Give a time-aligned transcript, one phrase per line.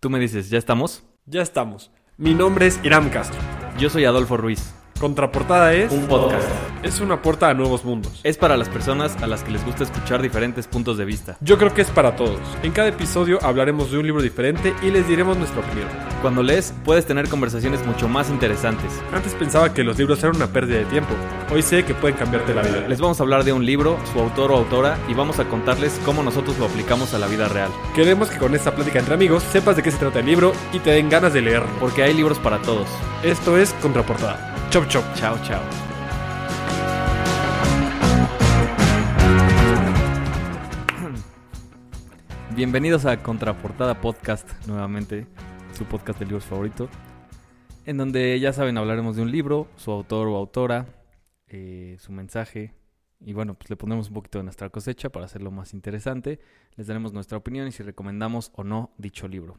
[0.00, 1.04] Tú me dices, ¿ya estamos?
[1.26, 1.90] Ya estamos.
[2.16, 3.38] Mi nombre es Iram Castro.
[3.78, 4.72] Yo soy Adolfo Ruiz.
[4.98, 6.48] Contraportada es Un podcast.
[6.82, 8.20] Es una puerta a nuevos mundos.
[8.24, 11.36] Es para las personas a las que les gusta escuchar diferentes puntos de vista.
[11.40, 12.40] Yo creo que es para todos.
[12.62, 15.88] En cada episodio hablaremos de un libro diferente y les diremos nuestra opinión.
[16.22, 18.92] Cuando lees, puedes tener conversaciones mucho más interesantes.
[19.12, 21.14] Antes pensaba que los libros eran una pérdida de tiempo.
[21.52, 22.86] Hoy sé que pueden cambiarte la vida.
[22.88, 26.00] Les vamos a hablar de un libro, su autor o autora, y vamos a contarles
[26.04, 27.70] cómo nosotros lo aplicamos a la vida real.
[27.94, 30.78] Queremos que con esta plática entre amigos sepas de qué se trata el libro y
[30.78, 31.70] te den ganas de leerlo.
[31.80, 32.88] Porque hay libros para todos.
[33.22, 34.54] Esto es Contraportada.
[34.70, 35.04] Chop chop.
[35.14, 35.89] Chao, chao.
[42.60, 45.26] Bienvenidos a Contraportada Podcast, nuevamente,
[45.72, 46.90] su podcast de libros favorito,
[47.86, 50.84] en donde ya saben, hablaremos de un libro, su autor o autora,
[51.46, 52.74] eh, su mensaje,
[53.18, 56.38] y bueno, pues le pondremos un poquito de nuestra cosecha para hacerlo más interesante,
[56.76, 59.56] les daremos nuestra opinión y si recomendamos o no dicho libro.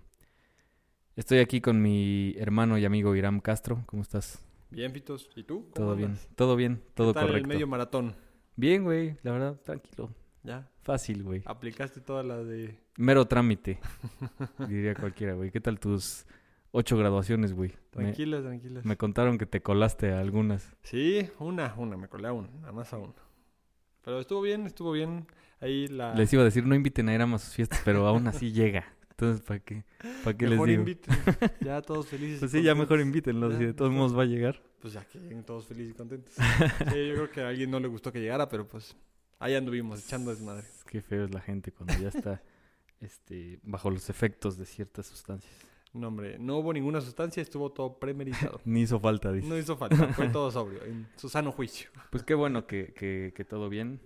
[1.16, 4.46] Estoy aquí con mi hermano y amigo Iram Castro, ¿cómo estás?
[4.70, 5.28] Bien, Pitos.
[5.36, 5.72] ¿Y tú?
[5.72, 7.48] ¿Cómo Todo bien, todo bien, todo ¿Qué tal correcto.
[7.50, 8.16] el medio maratón?
[8.56, 10.14] Bien, güey, la verdad, tranquilo.
[10.44, 10.70] Ya.
[10.84, 11.44] Fácil, güey.
[11.46, 12.78] Aplicaste toda la de.
[12.98, 13.80] Mero trámite,
[14.68, 15.50] diría cualquiera, güey.
[15.52, 16.26] ¿Qué tal tus
[16.72, 17.70] ocho graduaciones, güey?
[17.96, 18.86] Me, Tranquilas, tranquilas.
[18.86, 20.72] me contaron que te colaste a algunas.
[20.84, 23.14] Sí, una, una, me colé a una, nada más a una.
[24.04, 25.26] Pero estuvo bien, estuvo bien.
[25.62, 26.14] Ahí la.
[26.16, 28.86] Les iba a decir, no inviten a Iram a sus fiestas, pero aún así llega.
[29.12, 29.84] Entonces, ¿para qué,
[30.24, 30.82] ¿para qué les mejor digo?
[30.82, 31.16] inviten.
[31.62, 32.40] Ya todos felices.
[32.40, 34.62] Pues sí, ya mejor invítenlos, si de todos modos va a llegar.
[34.82, 36.34] Pues ya que lleguen todos felices y contentos.
[36.34, 38.98] Sí, yo creo que a alguien no le gustó que llegara, pero pues
[39.38, 40.66] ahí anduvimos echando desmadre.
[40.88, 42.42] Qué feo es la gente cuando ya está
[43.02, 45.52] este, bajo los efectos de ciertas sustancias.
[45.94, 48.62] No, hombre, no hubo ninguna sustancia, estuvo todo premeditado.
[48.66, 49.48] Ni hizo falta, dice.
[49.50, 51.90] No hizo falta, fue todo sobrio, en su sano juicio.
[52.10, 54.00] Pues qué bueno que, que, que todo bien.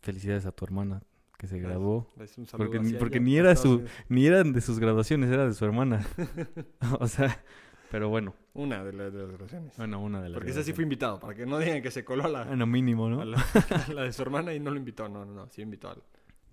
[0.00, 1.02] Felicidades a tu hermana
[1.38, 2.08] que se graduó.
[2.16, 3.90] Les un saludo Porque porque ella, ni era su- Unidos.
[4.08, 6.06] Ni eran de sus graduaciones, era de su hermana.
[7.00, 7.44] o sea,
[7.90, 9.76] pero bueno, Una de, las- de las graduaciones.
[9.76, 10.36] bueno, una de las.
[10.38, 12.66] Porque esa sí fue invitado, para que no digan que se coló a la, Bueno,
[12.66, 13.24] mínimo, a ¿no?
[13.24, 13.38] la,
[13.88, 15.08] a la de su hermana y no lo invitó.
[15.08, 15.96] No, no, no, sí invitó a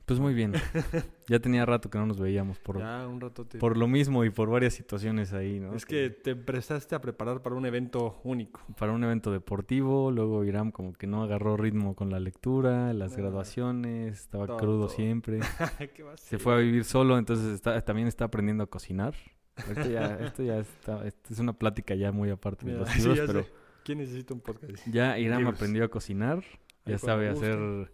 [0.10, 0.54] Pues muy bien.
[1.28, 3.60] Ya tenía rato que no nos veíamos por, Ya un ratote.
[3.60, 5.76] por lo mismo y por varias situaciones ahí, ¿no?
[5.76, 8.62] Es que te empezaste a preparar para un evento único.
[8.80, 13.16] Para un evento deportivo, luego Iram como que no agarró ritmo con la lectura, las
[13.16, 14.90] graduaciones, estaba Todo, crudo todo.
[14.90, 15.42] siempre.
[15.78, 19.14] ¿Qué Se fue a vivir solo, entonces está, también está aprendiendo a cocinar.
[19.56, 23.20] Esto ya, esto ya está, esto es una plática ya muy aparte de los libros,
[23.28, 23.50] pero sé.
[23.84, 24.84] ¿Quién necesita un podcast?
[24.88, 25.58] ya Iram Libros.
[25.58, 26.44] aprendió a cocinar,
[26.88, 27.92] ya sabe hacer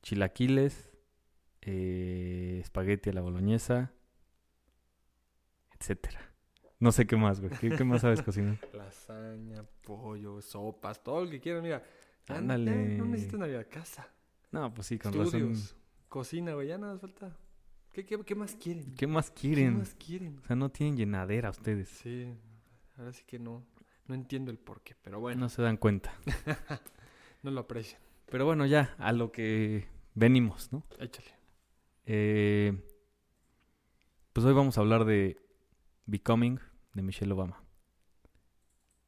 [0.00, 0.88] chilaquiles,
[1.62, 3.92] eh, espagueti a la boloñesa,
[5.78, 6.20] etcétera.
[6.80, 7.52] No sé qué más, güey.
[7.58, 8.58] ¿Qué, qué más sabes cocinar?
[8.72, 11.82] Lasaña, pollo, sopas, todo lo que quieran, mira.
[12.28, 12.70] No- Ándale.
[12.92, 14.08] ya No necesitas Navidad, casa,
[14.52, 15.26] No, pues sí, con razón.
[15.26, 15.76] estudios,
[16.08, 17.36] cocina, güey, ya nada más falta.
[17.92, 18.94] ¿Qué, qué, qué más quieren?
[18.94, 19.78] ¿Qué más ¿Qué quieren?
[19.78, 20.38] más quieren?
[20.38, 21.88] O sea, no tienen llenadera ustedes.
[21.88, 22.32] Sí,
[22.96, 23.64] ahora sí que no,
[24.06, 26.12] no entiendo el porqué, pero bueno, No se dan cuenta.
[27.42, 28.00] no lo aprecian.
[28.30, 30.84] Pero bueno, ya, a lo que venimos, ¿no?
[31.00, 31.30] Échale.
[32.10, 32.72] Eh,
[34.32, 35.36] pues hoy vamos a hablar de
[36.06, 36.58] Becoming
[36.94, 37.62] de Michelle Obama.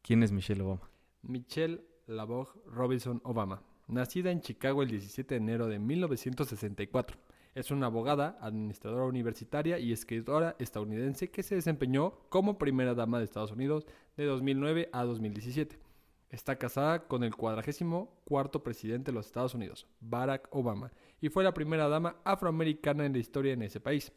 [0.02, 0.90] ¿Quién es Michelle Obama?
[1.22, 7.16] Michelle Lavoie Robinson Obama, nacida en Chicago el 17 de enero de 1964.
[7.54, 13.24] Es una abogada, administradora universitaria y escritora estadounidense que se desempeñó como primera dama de
[13.24, 13.86] Estados Unidos
[14.18, 15.78] de 2009 a 2017.
[16.28, 21.44] Está casada con el cuadragésimo cuarto presidente de los Estados Unidos, Barack Obama, y fue
[21.44, 24.12] la primera dama afroamericana en la historia en ese país.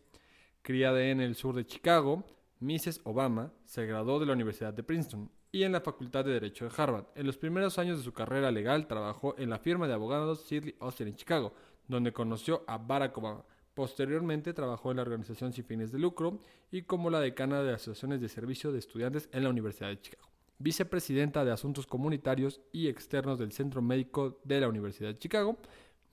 [0.62, 2.24] Criada en el sur de Chicago,
[2.60, 3.02] Mrs.
[3.04, 6.72] Obama se graduó de la Universidad de Princeton y en la Facultad de Derecho de
[6.76, 7.06] Harvard.
[7.16, 10.76] En los primeros años de su carrera legal trabajó en la firma de abogados Sidley
[10.80, 11.54] Austin en Chicago,
[11.88, 13.46] donde conoció a Barack Obama.
[13.74, 16.40] Posteriormente trabajó en la organización sin fines de lucro
[16.72, 20.30] y como la decana de asociaciones de servicio de estudiantes en la Universidad de Chicago.
[20.60, 25.58] Vicepresidenta de Asuntos Comunitarios y Externos del Centro Médico de la Universidad de Chicago,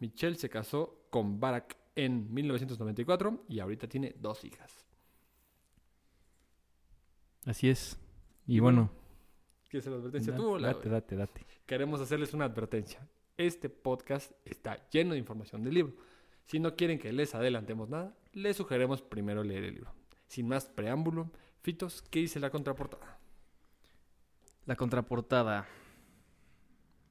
[0.00, 4.84] Michelle se casó con Barack en 1994 y ahorita tiene dos hijas.
[7.46, 7.98] Así es.
[8.46, 8.90] Y, bueno,
[9.68, 11.46] ¿Quieres hacer la advertencia da- tú o la date, date, date.
[11.66, 13.06] Queremos hacerles una advertencia.
[13.36, 15.94] Este podcast está lleno de información del libro.
[16.46, 19.92] Si no quieren que les adelantemos nada, les sugerimos primero leer el libro.
[20.26, 21.30] Sin más preámbulo,
[21.62, 23.18] Fitos, ¿qué dice la contraportada?
[24.66, 25.66] La contraportada.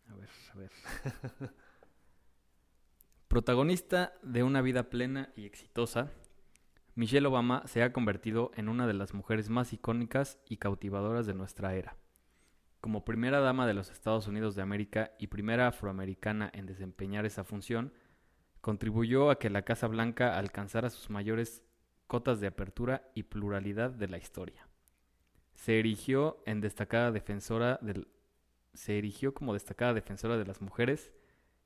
[0.09, 0.71] A ver, a ver.
[3.29, 6.11] Protagonista de una vida plena y exitosa,
[6.95, 11.35] Michelle Obama se ha convertido en una de las mujeres más icónicas y cautivadoras de
[11.35, 11.95] nuestra era.
[12.81, 17.43] Como primera dama de los Estados Unidos de América y primera afroamericana en desempeñar esa
[17.43, 17.93] función,
[18.61, 21.61] contribuyó a que la Casa Blanca alcanzara sus mayores
[22.07, 24.67] cotas de apertura y pluralidad de la historia.
[25.53, 28.07] Se erigió en destacada defensora del
[28.73, 31.11] se erigió como destacada defensora de las mujeres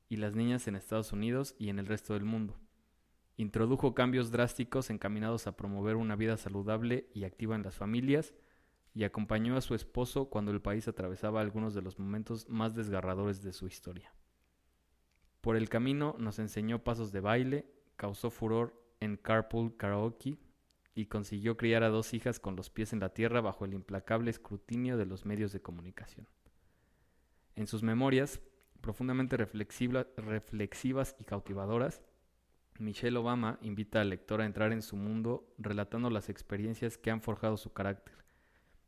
[0.08, 2.58] y las niñas en Estados Unidos y en el resto del mundo.
[3.36, 8.34] Introdujo cambios drásticos encaminados a promover una vida saludable y activa en las familias
[8.94, 13.42] y acompañó a su esposo cuando el país atravesaba algunos de los momentos más desgarradores
[13.42, 14.14] de su historia.
[15.40, 17.66] Por el camino nos enseñó pasos de baile,
[17.96, 20.38] causó furor en Carpool Karaoke
[20.94, 24.30] y consiguió criar a dos hijas con los pies en la tierra bajo el implacable
[24.30, 26.28] escrutinio de los medios de comunicación.
[27.56, 28.40] En sus memorias,
[28.84, 32.02] profundamente reflexivas y cautivadoras,
[32.78, 37.22] Michelle Obama invita al lector a entrar en su mundo relatando las experiencias que han
[37.22, 38.14] forjado su carácter,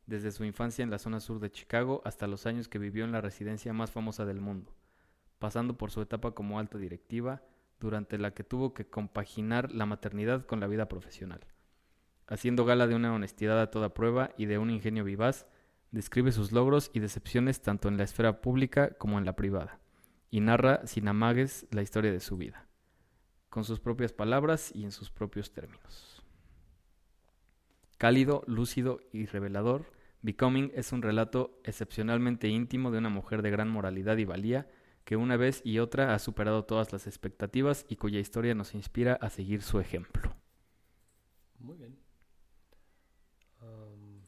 [0.05, 3.11] desde su infancia en la zona sur de Chicago hasta los años que vivió en
[3.11, 4.75] la residencia más famosa del mundo,
[5.39, 7.41] pasando por su etapa como alta directiva,
[7.79, 11.41] durante la que tuvo que compaginar la maternidad con la vida profesional.
[12.27, 15.47] Haciendo gala de una honestidad a toda prueba y de un ingenio vivaz,
[15.89, 19.79] describe sus logros y decepciones tanto en la esfera pública como en la privada,
[20.29, 22.67] y narra sin amagues la historia de su vida,
[23.49, 26.23] con sus propias palabras y en sus propios términos.
[27.97, 29.91] Cálido, lúcido y revelador,
[30.21, 34.67] Becoming es un relato excepcionalmente íntimo de una mujer de gran moralidad y valía
[35.03, 39.13] que una vez y otra ha superado todas las expectativas y cuya historia nos inspira
[39.13, 40.35] a seguir su ejemplo.
[41.59, 41.97] Muy bien.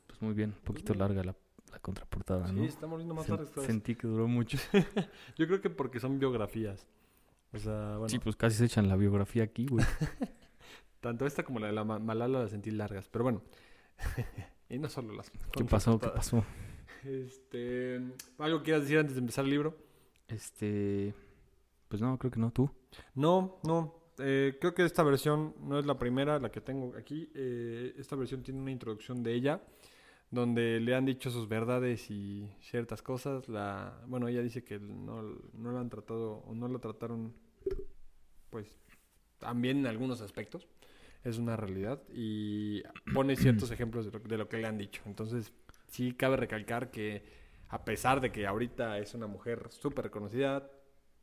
[0.07, 1.35] pues muy bien, un poquito larga la,
[1.77, 2.63] contraportada, ¿no?
[2.63, 3.45] Sí, estamos viendo más tarde.
[3.65, 4.57] Sentí que duró mucho.
[5.37, 6.87] Yo creo que porque son biografías.
[7.53, 8.09] O sea, bueno.
[8.09, 9.85] Sí, pues casi se echan la biografía aquí, güey.
[11.01, 13.43] Tanto esta como la de la Malala las sentí largas, pero bueno.
[14.71, 15.31] Y no solo las.
[15.51, 15.99] ¿Qué pasó?
[15.99, 16.45] ¿Qué pasó?
[17.03, 17.99] Este.
[18.37, 19.75] ¿Algo quieras decir antes de empezar el libro?
[20.27, 21.13] Este.
[21.87, 22.69] Pues no, creo que no, tú.
[23.15, 23.95] No, no.
[24.19, 27.31] Eh, creo que esta versión no es la primera, la que tengo aquí.
[27.33, 29.61] Eh, esta versión tiene una introducción de ella,
[30.31, 33.47] donde le han dicho sus verdades y ciertas cosas.
[33.49, 35.21] La, bueno, ella dice que no,
[35.53, 37.33] no la han tratado, o no la trataron,
[38.49, 38.79] pues,
[39.39, 40.67] también en algunos aspectos
[41.23, 42.81] es una realidad y
[43.13, 45.01] pone ciertos ejemplos de lo, que le han dicho.
[45.05, 45.53] Entonces,
[45.87, 47.23] sí cabe recalcar que
[47.69, 50.69] a pesar de que ahorita es una mujer súper reconocida,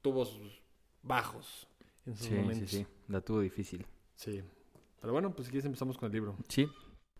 [0.03, 0.62] tuvo sus
[1.03, 1.69] bajos
[2.05, 2.70] en sus momentos.
[2.70, 3.87] Sí, sí, la tuvo difícil.
[4.14, 4.43] Sí.
[5.00, 6.37] Pero bueno, pues aquí empezamos con el libro.
[6.49, 6.69] Sí.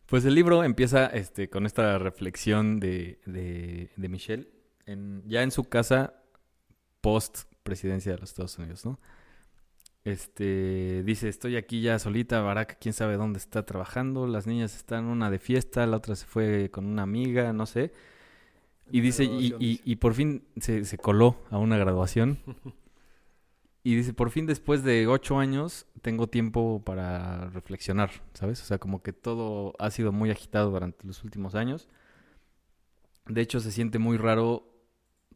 [0.07, 4.49] Pues el libro empieza este, con esta reflexión de, de, de Michelle,
[4.87, 6.23] en, ya en su casa
[7.01, 9.01] post presidencia de los Estados Unidos, ¿no?
[10.05, 15.07] Este dice, estoy aquí ya solita, Barack, quién sabe dónde está trabajando, las niñas están
[15.07, 17.93] una de fiesta, la otra se fue con una amiga, no sé.
[18.93, 22.39] Y dice, y, y, por fin se, se, coló a una graduación.
[23.87, 28.61] y dice, por fin después de ocho años tengo tiempo para reflexionar, ¿sabes?
[28.63, 31.89] O sea, como que todo ha sido muy agitado durante los últimos años.
[33.27, 34.69] De hecho, se siente muy raro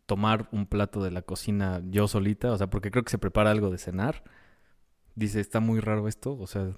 [0.07, 3.51] tomar un plato de la cocina yo solita, o sea, porque creo que se prepara
[3.53, 4.25] algo de cenar
[5.15, 6.75] dice, está muy raro esto, o sea,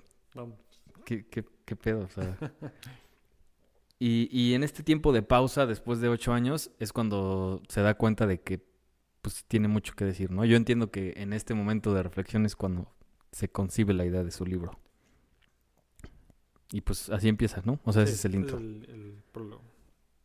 [1.05, 2.01] ¿qué, qué, qué pedo?
[2.01, 2.37] O sea,
[3.99, 7.95] y, y en este tiempo de pausa, después de ocho años, es cuando se da
[7.95, 8.61] cuenta de que
[9.23, 10.45] pues tiene mucho que decir, ¿no?
[10.45, 12.93] Yo entiendo que en este momento de reflexión es cuando
[13.31, 14.79] se concibe la idea de su libro.
[16.73, 17.81] Y pues así empieza, ¿no?
[17.85, 18.61] O sea, ese es el intro.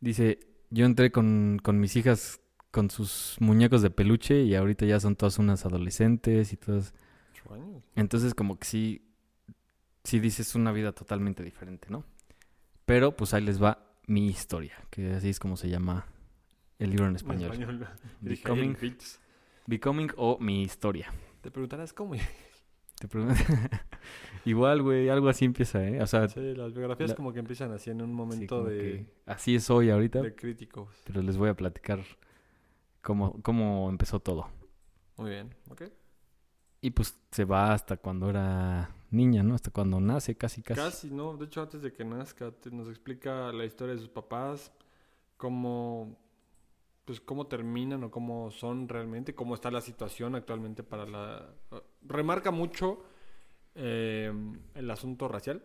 [0.00, 0.40] Dice,
[0.70, 2.40] yo entré con, con mis hijas
[2.70, 6.92] con sus muñecos de peluche y ahorita ya son todas unas adolescentes y todas
[7.96, 9.02] entonces como que sí,
[10.04, 12.04] sí dices una vida totalmente diferente, ¿no?
[12.84, 16.06] Pero pues ahí les va mi historia, que así es como se llama
[16.78, 17.86] el libro en español.
[18.20, 18.76] Becoming,
[19.66, 21.12] Becoming o mi historia.
[21.40, 22.14] Te preguntarás cómo.
[22.14, 23.08] Te
[24.44, 26.02] Igual, güey, algo así empieza, ¿eh?
[26.02, 29.06] O sea, sí, las biografías como que empiezan así en un momento de...
[29.26, 30.22] Así es hoy ahorita.
[30.22, 30.88] De críticos.
[31.04, 32.00] Pero les voy a platicar
[33.02, 34.48] cómo, cómo empezó todo.
[35.16, 35.82] Muy bien, ok.
[36.80, 39.54] Y pues se va hasta cuando era niña, ¿no?
[39.54, 40.80] Hasta cuando nace, casi, casi.
[40.80, 41.36] Casi, ¿no?
[41.36, 44.72] De hecho, antes de que nazca, nos explica la historia de sus papás,
[45.36, 46.16] cómo,
[47.08, 51.48] pues, cómo terminan o cómo son realmente, cómo está la situación actualmente para la...
[52.02, 53.02] Remarca mucho
[53.74, 54.30] eh,
[54.74, 55.62] el asunto racial.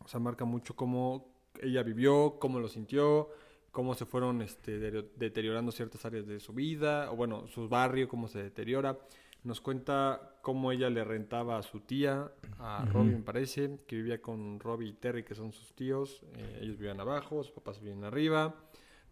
[0.00, 3.28] O sea, marca mucho cómo ella vivió, cómo lo sintió,
[3.70, 8.26] cómo se fueron este, deteriorando ciertas áreas de su vida, o bueno, su barrio, cómo
[8.26, 8.98] se deteriora.
[9.44, 14.20] Nos cuenta cómo ella le rentaba a su tía, a Robbie me parece, que vivía
[14.20, 16.24] con Robbie y Terry, que son sus tíos.
[16.34, 18.56] Eh, ellos vivían abajo, sus papás vivían arriba.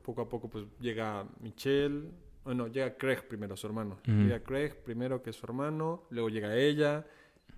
[0.04, 2.10] Poco a poco pues llega Michelle,
[2.44, 3.98] bueno, llega Craig primero, su hermano.
[4.06, 7.06] Llega Craig primero, que es su hermano, luego llega ella.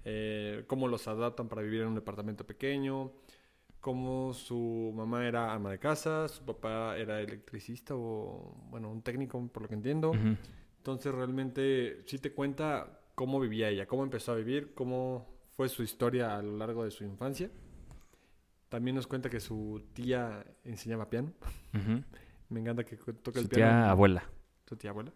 [0.08, 3.10] eh, cómo los adaptan para vivir en un departamento pequeño,
[3.80, 9.44] cómo su mamá era ama de casa, su papá era electricista o, bueno, un técnico,
[9.48, 10.12] por lo que entiendo.
[10.78, 15.26] Entonces realmente sí te cuenta cómo vivía ella, cómo empezó a vivir, cómo
[15.56, 17.50] fue su historia a lo largo de su infancia.
[18.68, 21.32] También nos cuenta que su tía enseñaba piano.
[22.48, 23.70] Me encanta que toca el piano.
[23.82, 24.24] tía abuela.
[24.66, 25.12] Su tía abuela.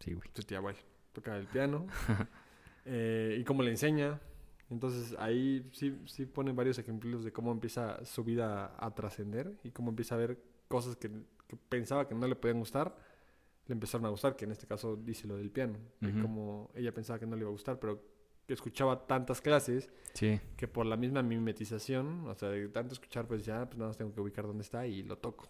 [0.00, 0.28] Sí, güey.
[0.34, 0.78] Su tía abuela.
[1.12, 1.86] Toca el piano.
[2.86, 4.20] Eh, y cómo le enseña.
[4.68, 9.70] Entonces ahí sí, sí pone varios ejemplos de cómo empieza su vida a, trascender y
[9.70, 10.38] cómo empieza a ver
[10.68, 11.10] cosas que,
[11.46, 12.94] que pensaba que no le podían gustar,
[13.66, 16.20] le empezaron a gustar, que en este caso dice lo del piano, de Ujú.
[16.20, 18.02] cómo ella pensaba que no le iba a gustar, pero
[18.46, 20.38] que escuchaba tantas clases Sí.
[20.58, 23.96] que por la misma mimetización, o sea, de tanto escuchar, pues ya, pues nada más
[23.96, 25.48] tengo que ubicar dónde está y lo toco.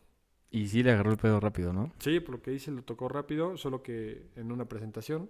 [0.54, 1.92] Y sí le agarró el pedo rápido, ¿no?
[1.98, 5.28] Sí, por lo que dice, lo tocó rápido, solo que en una presentación,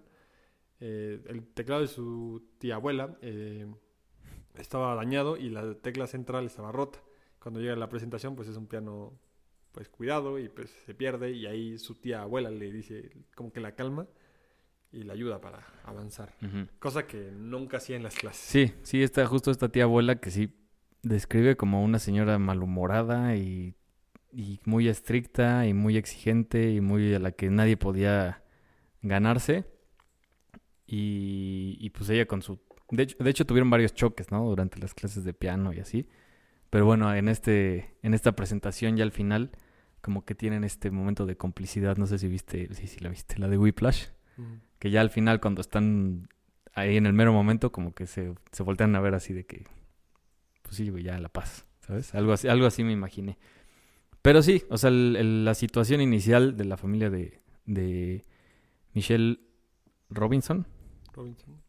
[0.81, 3.67] eh, el teclado de su tía abuela eh,
[4.59, 7.03] estaba dañado y la tecla central estaba rota.
[7.39, 9.19] Cuando llega la presentación, pues es un piano
[9.73, 13.61] pues cuidado y pues se pierde y ahí su tía abuela le dice como que
[13.61, 14.07] la calma
[14.93, 16.35] y la ayuda para avanzar.
[16.79, 18.45] Cosa que nunca hacía en las clases.
[18.45, 20.55] Sí, sí, está justo esta tía abuela que sí
[21.03, 23.75] describe como una señora malhumorada y,
[24.35, 28.43] y muy estricta y muy exigente y muy a la que nadie podía
[29.03, 29.67] ganarse.
[30.87, 32.61] Y, y pues ella con su...
[32.91, 34.45] De hecho, de hecho tuvieron varios choques, ¿no?
[34.45, 36.09] Durante las clases de piano y así.
[36.71, 39.53] Pero bueno, en, este, en esta presentación ya al final
[40.01, 41.97] como que tienen este momento de complicidad.
[41.97, 44.59] No sé si viste, sí, sí la viste, la de Whiplash Ujú.
[44.79, 46.29] que ya al final cuando están
[46.75, 49.65] ahí en el mero momento como que se, se voltean a ver así de que
[50.63, 52.15] pues sí, ya la paz, ¿sabes?
[52.15, 53.39] Algo así, algo así me imaginé.
[54.25, 58.25] Pero sí, o sea, el- el- la situación inicial de la familia de, de
[58.95, 59.39] Michelle
[60.09, 60.67] Robinson,
[61.13, 61.61] Robinson.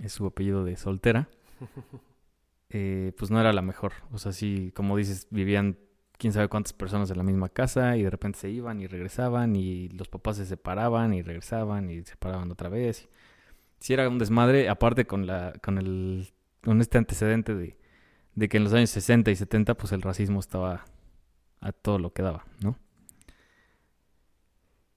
[0.00, 1.28] es su apellido de soltera,
[2.70, 3.92] eh, pues no era la mejor.
[4.12, 5.76] O sea, sí, como dices, vivían
[6.18, 9.56] quién sabe cuántas personas en la misma casa y de repente se iban y regresaban
[9.56, 13.08] y los papás se separaban y regresaban y se separaban otra vez.
[13.80, 16.28] Sí era un desmadre, aparte con la con el
[16.62, 17.76] con este antecedente de,
[18.34, 20.84] de que en los años 60 y 70 pues el racismo estaba
[21.60, 22.76] a todo lo que daba, ¿no?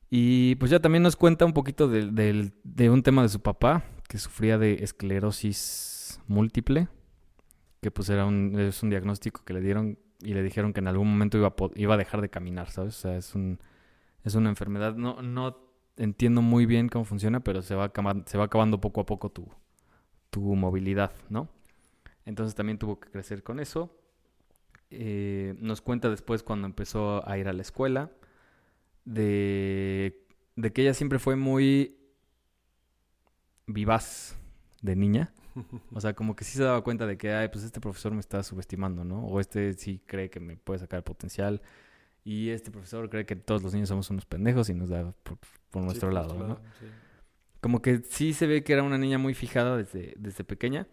[0.10, 3.84] Y pues ya también nos cuenta un poquito del- de un tema de su papá,
[4.10, 6.90] que sufría de esclerosis múltiple,
[7.82, 10.88] que pues era un, es un diagnóstico que le dieron y le dijeron que en
[10.88, 12.98] algún momento iba a, iba a dejar de caminar, ¿sabes?
[12.98, 13.60] O sea, es, un,
[14.24, 15.58] es una enfermedad, no, no
[15.98, 19.32] entiendo muy bien cómo funciona, pero se va, acabando, se va acabando poco a poco
[19.32, 19.48] tu,
[20.32, 21.50] tu movilidad, ¿no?
[22.26, 23.98] Entonces también tuvo que crecer con eso.
[24.92, 28.12] Eh, nos cuenta después cuando empezó a ir a la escuela
[29.06, 30.24] de,
[30.56, 31.98] de que ella siempre fue muy
[33.68, 34.38] vivaz
[34.82, 35.34] de niña.
[35.94, 38.22] O sea, como que sí se daba cuenta de que, ay, pues este profesor me
[38.22, 39.26] está subestimando, ¿no?
[39.26, 41.62] O este sí cree que me puede sacar potencial.
[42.24, 45.38] Y este profesor cree que todos los niños somos unos pendejos y nos da por,
[45.72, 46.62] por Sí, nuestro por lado, ¿no?
[46.80, 46.86] sí.
[47.60, 50.88] Como que sí se ve que era una niña muy fijada desde, desde pequeña.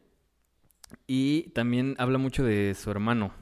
[1.07, 3.33] Y también habla mucho de su hermano.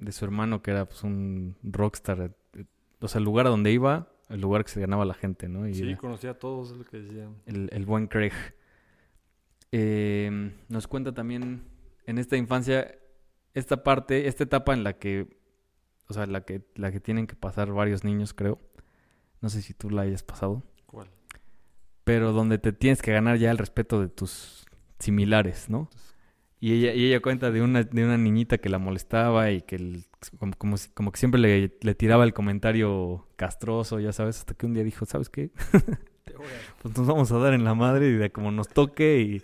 [0.00, 2.34] De su hermano que era pues un rockstar.
[2.54, 2.64] eh,
[3.00, 5.66] O sea, el lugar a donde iba, el lugar que se ganaba la gente, ¿no?
[5.68, 7.36] Y Sí, conocía a todos, es lo que decían.
[7.46, 8.32] el, el buen Craig.
[9.72, 11.62] Eh, nos cuenta también
[12.06, 12.94] en esta infancia
[13.54, 15.36] esta parte, esta etapa en la que,
[16.08, 18.58] o sea, la que, la que tienen que pasar varios niños, creo.
[19.40, 21.08] No sé si tú la hayas pasado ¿Cuál?
[22.04, 24.66] pero donde te tienes que ganar ya el respeto de tus
[24.98, 25.88] similares, ¿no?
[26.60, 29.76] Y ella, y ella cuenta de una, de una niñita que la molestaba y que
[29.76, 30.04] el-
[30.38, 34.54] como, como, si- como que siempre le, le tiraba el comentario castroso, ya sabes, hasta
[34.54, 35.50] que un día dijo, ¿sabes qué?
[36.82, 39.42] Pues nos vamos a dar en la madre y de como nos toque y,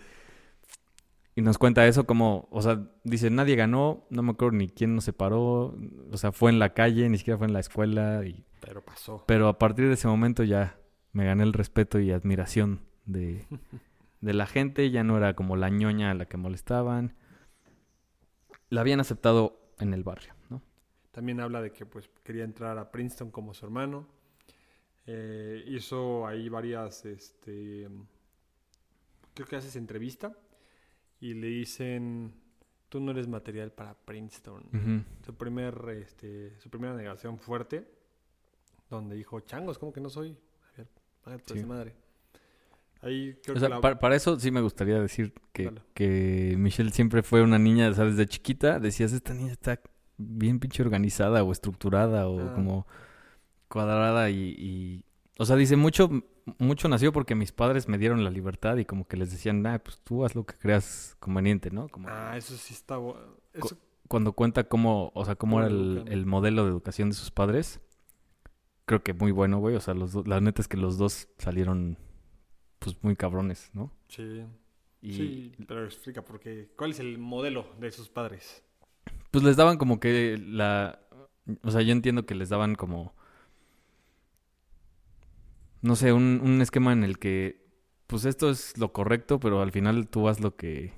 [1.35, 4.95] y nos cuenta eso como, o sea, dice, nadie ganó, no me acuerdo ni quién
[4.95, 5.75] nos separó,
[6.11, 9.23] o sea, fue en la calle, ni siquiera fue en la escuela y Pero pasó.
[9.27, 10.77] pero a partir de ese momento ya
[11.11, 13.45] me gané el respeto y admiración de,
[14.25, 14.89] de la gente.
[14.91, 17.15] Ya no era como la ñoña a la que molestaban.
[18.69, 20.61] La habían aceptado en el barrio, ¿no?
[21.11, 24.07] También habla de que pues quería entrar a Princeton como su hermano.
[25.05, 27.87] Eh, hizo ahí varias, este,
[29.35, 30.35] creo que haces entrevista
[31.19, 32.33] y le dicen,
[32.89, 35.05] tú no eres material para Princeton.
[35.23, 37.87] Su primer, este, su primera negación fuerte,
[38.89, 40.35] donde dijo, changos, ¿cómo que no soy?
[41.25, 41.63] A ver, Sí.
[41.65, 41.95] madre.
[43.01, 46.91] Ahí creo O que sea, la- para eso sí me gustaría decir que, que Michelle
[46.91, 49.79] siempre fue una niña, o sea, desde chiquita decías, esta niña está
[50.17, 52.53] bien pinche organizada o estructurada o Ah.
[52.55, 52.87] como
[53.67, 55.05] cuadrada y, y-
[55.37, 56.09] O sea, dice mucho,
[56.59, 59.79] mucho nació porque mis padres me dieron la libertad y como que les decían, ah,
[59.79, 61.89] pues tú haz lo que creas conveniente, ¿no?
[61.89, 62.97] Como Ah, eso sí está...
[63.53, 67.31] Eso, cuando cuenta cómo, o sea, cómo era el, el modelo de educación de sus
[67.31, 67.81] padres,
[68.85, 69.75] creo que muy bueno, güey.
[69.75, 71.97] O sea, los la neta es que los dos salieron,
[72.85, 73.91] pues, muy cabrones, ¿no?
[74.07, 74.45] sí.
[75.01, 76.69] Y Sí, pero explica por qué.
[76.75, 78.63] ¿Cuál es el modelo de sus padres?
[79.31, 80.99] pues les daban como que la...
[81.63, 83.13] O sea, yo entiendo que les daban como...
[85.81, 87.63] No sé, un, un esquema en el que,
[88.07, 90.93] pues esto es lo correcto, pero al final tú haz lo que...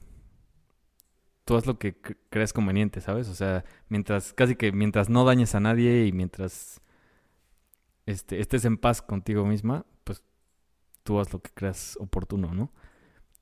[1.45, 3.29] Tú haz lo que cre- creas conveniente, ¿sabes?
[3.29, 6.81] O sea, mientras, casi que mientras no dañes a nadie y mientras
[8.05, 9.85] este, estés en paz contigo misma,
[11.07, 12.69] tú haz lo que creas oportuno, ¿no?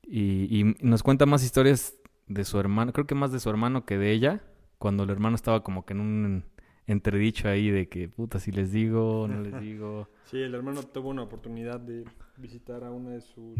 [0.02, 1.96] Y, y nos cuenta más historias
[2.28, 4.40] de su hermano, creo que más de su hermano que de ella,
[4.78, 6.44] cuando el hermano estaba como que en un
[6.86, 10.08] entredicho ahí de que, puta, si les digo, no les digo.
[10.26, 12.04] Sí, el hermano tuvo una oportunidad de
[12.36, 13.58] visitar a una de sus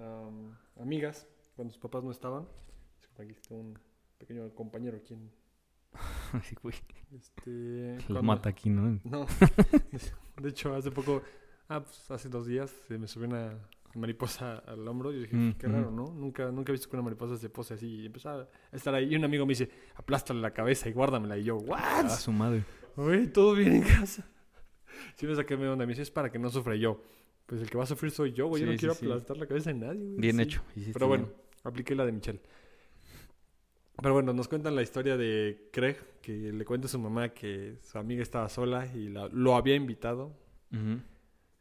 [0.00, 2.46] am, amigas cuando sus papás no estaban.
[3.18, 3.78] Aquí está un
[4.18, 5.30] pequeño compañero quien
[6.32, 6.74] Ay, güey,
[7.16, 8.98] este, los cuando- mata aquí, ¿no?
[9.04, 9.26] No,
[10.42, 11.22] de hecho hace poco,
[11.68, 13.58] ah, pues hace dos días se me subió una
[13.94, 16.04] mariposa al hombro y yo dije, Mm, qué raro, ¿no?
[16.12, 19.12] Nunca, nunca he visto que una mariposa se pose así y empezó a estar ahí.
[19.12, 21.36] Y un amigo me dice, aplástale la cabeza y guárdamela.
[21.38, 21.78] Y yo, ¿what?
[22.06, 22.64] A su madre.
[22.96, 24.26] Oye, todo bien en casa.
[25.14, 25.86] Sí me saqué de onda.
[25.86, 27.00] Me dice, es para que no sufra yo.
[27.46, 28.62] Pues el que va a sufrir soy yo, güey.
[28.62, 29.06] yo Sí, no sí, quiero sí.
[29.06, 30.16] aplastar la cabeza de nadie, güey.
[30.20, 30.60] Bien hecho.
[30.92, 31.36] Pero bueno, bien.
[31.64, 32.40] apliqué la de Michelle.
[34.00, 37.76] Pero bueno, nos cuentan la historia de Craig, que le cuenta a su mamá que
[37.82, 40.36] su amiga estaba sola y la- lo había invitado
[40.72, 41.00] Ujú.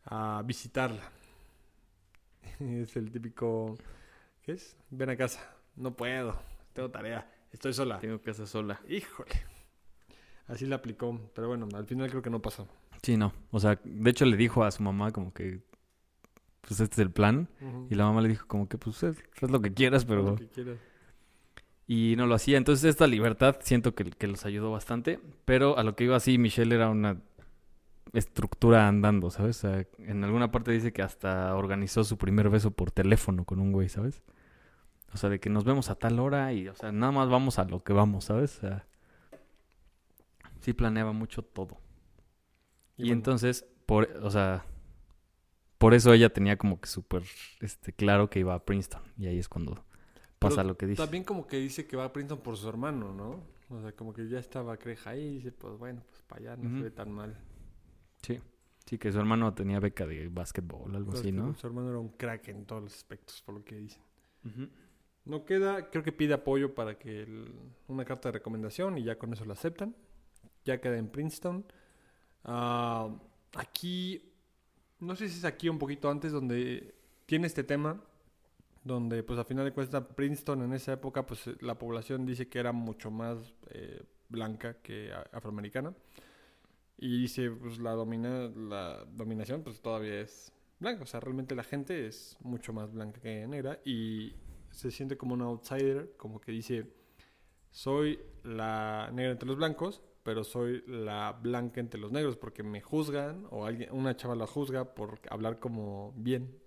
[0.07, 1.03] A visitarla.
[2.59, 3.77] es el típico,
[4.41, 4.75] ¿qué es?
[4.89, 5.55] Ven a casa.
[5.75, 6.39] No puedo,
[6.73, 7.99] tengo tarea, estoy sola.
[7.99, 8.81] Tengo casa sola.
[8.89, 9.31] Híjole.
[10.47, 12.67] Así la aplicó, pero bueno, al final creo que no pasó.
[13.03, 13.33] Sí, no.
[13.51, 15.59] O sea, de hecho le dijo a su mamá como que,
[16.61, 17.49] pues este es el plan.
[17.89, 20.23] Y la mamá le dijo como que, pues haz haz lo que quieras, pero...
[20.23, 20.77] lo que quieras.
[21.85, 22.57] Y no lo hacía.
[22.57, 25.19] Entonces esta libertad siento que, que los ayudó bastante.
[25.45, 27.21] Pero a lo que iba así, Michelle era una
[28.13, 29.63] estructura andando, ¿sabes?
[29.63, 33.59] O sea, en alguna parte dice que hasta organizó su primer beso por teléfono con
[33.59, 34.23] un güey, ¿sabes?
[35.13, 37.59] O sea, de que nos vemos a tal hora y, o sea, nada más vamos
[37.59, 38.57] a lo que vamos, ¿sabes?
[38.57, 38.87] O sea,
[40.59, 41.77] sí planeaba mucho todo.
[42.97, 44.65] Y, bueno, entonces, por, o sea,
[45.77, 47.23] por eso ella tenía como que súper
[47.61, 49.01] este, claro que iba a Princeton.
[49.17, 49.83] Y ahí es cuando
[50.39, 51.01] pasa Pero lo que dice.
[51.01, 53.43] También como que dice que va a Princeton por su hermano, ¿no?
[53.69, 56.57] O sea, como que ya estaba Creja ahí y dice, pues bueno, pues para allá
[56.57, 56.77] no Ujú.
[56.77, 57.37] se ve tan mal.
[58.27, 58.41] Sí.
[58.85, 61.53] Sí, que su hermano tenía beca de básquetbol, algo así, ¿no?
[61.55, 64.01] Su hermano era un crack en todos los aspectos, por lo que dicen.
[65.25, 67.51] No queda, creo que pide apoyo para que el-
[67.89, 69.93] una carta de recomendación y ya con eso la aceptan.
[70.63, 71.65] Ya queda en Princeton.
[72.45, 73.09] Ah,
[73.55, 74.31] aquí,
[74.99, 78.01] no sé si es aquí un poquito antes donde tiene este tema,
[78.85, 82.59] donde pues a final de cuentas Princeton en esa época pues la población dice que
[82.59, 85.93] era mucho más eh, blanca que afroamericana.
[86.97, 91.63] Y dice pues la, domina, la dominación pues todavía es blanca, o sea realmente la
[91.63, 94.33] gente es mucho más blanca que negra y
[94.71, 96.87] se siente como un outsider, como que dice,
[97.71, 102.81] soy la negra entre los blancos, pero soy la blanca entre los negros porque me
[102.81, 106.57] juzgan o alguien, una chava la juzga por hablar como bien,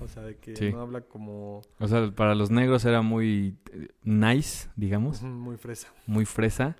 [0.00, 0.70] o sea, de que Sí.
[0.70, 5.92] no habla como O sea, para los negros era muy eh, nice, digamos, muy fresa.
[6.06, 6.76] muy fresa.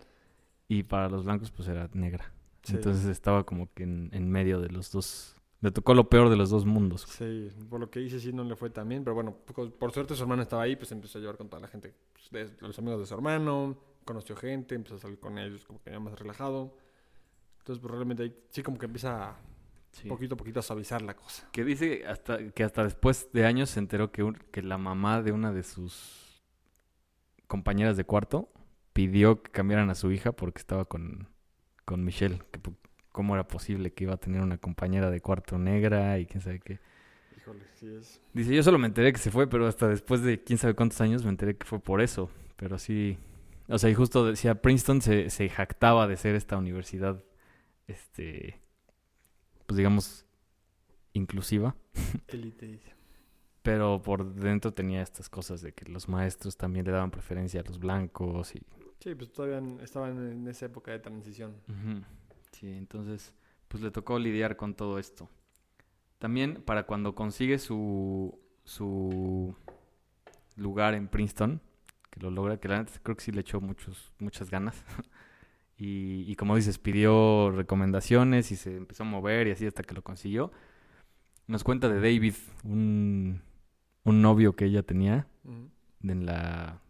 [0.68, 2.32] Y para los blancos, pues era negra.
[2.66, 2.76] Sí.
[2.76, 5.36] Entonces estaba como que en, en medio de los dos.
[5.60, 7.02] Le tocó lo peor de los dos mundos.
[7.08, 9.92] Sí, por lo que dice sí no le fue tan bien, pero bueno, por, por
[9.92, 12.50] suerte su hermano estaba ahí, pues empezó a llevar con toda la gente, pues, de,
[12.66, 15.98] los amigos de su hermano, conoció gente, empezó a salir con ellos como que ya
[15.98, 16.76] más relajado.
[17.60, 19.36] Entonces, pues realmente ahí sí como que empieza a
[19.92, 20.08] Sí.
[20.08, 21.48] poquito a poquito a suavizar la cosa.
[21.52, 25.22] Que dice hasta, que hasta después de años se enteró que, un- que la mamá
[25.22, 26.42] de una de sus
[27.46, 28.50] compañeras de cuarto
[28.92, 31.28] pidió que cambiaran a su hija porque estaba con,
[31.86, 32.42] con Michelle.
[32.50, 32.60] Que,
[33.12, 36.60] ¿Cómo era posible que iba a tener una compañera de cuarto negra y quién sabe
[36.60, 36.78] qué?
[37.38, 38.20] Híjole, sí es.
[38.34, 41.00] Dice, yo solo me enteré que se fue, pero hasta después de quién sabe cuántos
[41.00, 42.28] años me enteré que fue por eso.
[42.56, 43.16] Pero sí,
[43.68, 47.24] o sea, y justo decía, Princeton se, se jactaba de ser esta universidad,
[47.86, 48.60] este,
[49.66, 50.26] pues digamos,
[51.12, 51.74] inclusiva.
[52.32, 52.80] Dice.
[53.62, 57.64] Pero por dentro tenía estas cosas de que los maestros también le daban preferencia a
[57.64, 58.62] los blancos y...
[59.00, 61.54] Sí, pues todavía estaban en esa época de transición.
[62.52, 63.34] Sí, entonces
[63.68, 65.28] pues le tocó lidiar con todo esto.
[66.18, 69.54] También para cuando consigue su, su
[70.56, 71.60] lugar en Princeton,
[72.10, 74.84] que lo logra, que la neta creo que sí le echó muchos, muchas ganas.
[75.78, 79.94] y, y como dices, pidió recomendaciones y se empezó a mover y así hasta que
[79.94, 80.52] lo consiguió.
[81.46, 83.42] nos cuenta de David, un,
[84.04, 85.28] un novio que ella tenía
[86.02, 86.80] en la,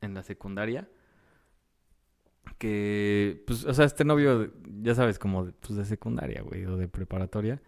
[0.00, 0.88] en la secundaria.
[2.56, 4.50] Que, pues, o sea, este novio,
[4.82, 7.60] ya sabes, como de, pues, de secundaria, güey, o de preparatoria.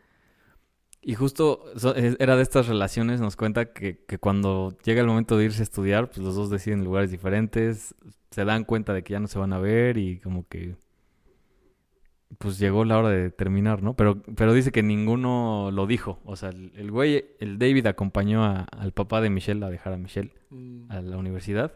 [1.03, 5.37] Y justo so- era de estas relaciones, nos cuenta que, que cuando llega el momento
[5.39, 7.95] de irse a estudiar, pues los dos deciden lugares diferentes,
[8.31, 10.77] se dan cuenta de que ya no se van a ver y como que,
[12.39, 13.95] pues llegó la hora de terminar, ¿no?
[13.95, 16.21] Pero, pero dice que ninguno lo dijo.
[16.25, 19.93] O sea, el, el güey, el David acompañó a- al papá de Michelle a dejar
[19.95, 20.91] a Michelle Mm.
[20.91, 21.73] a la universidad.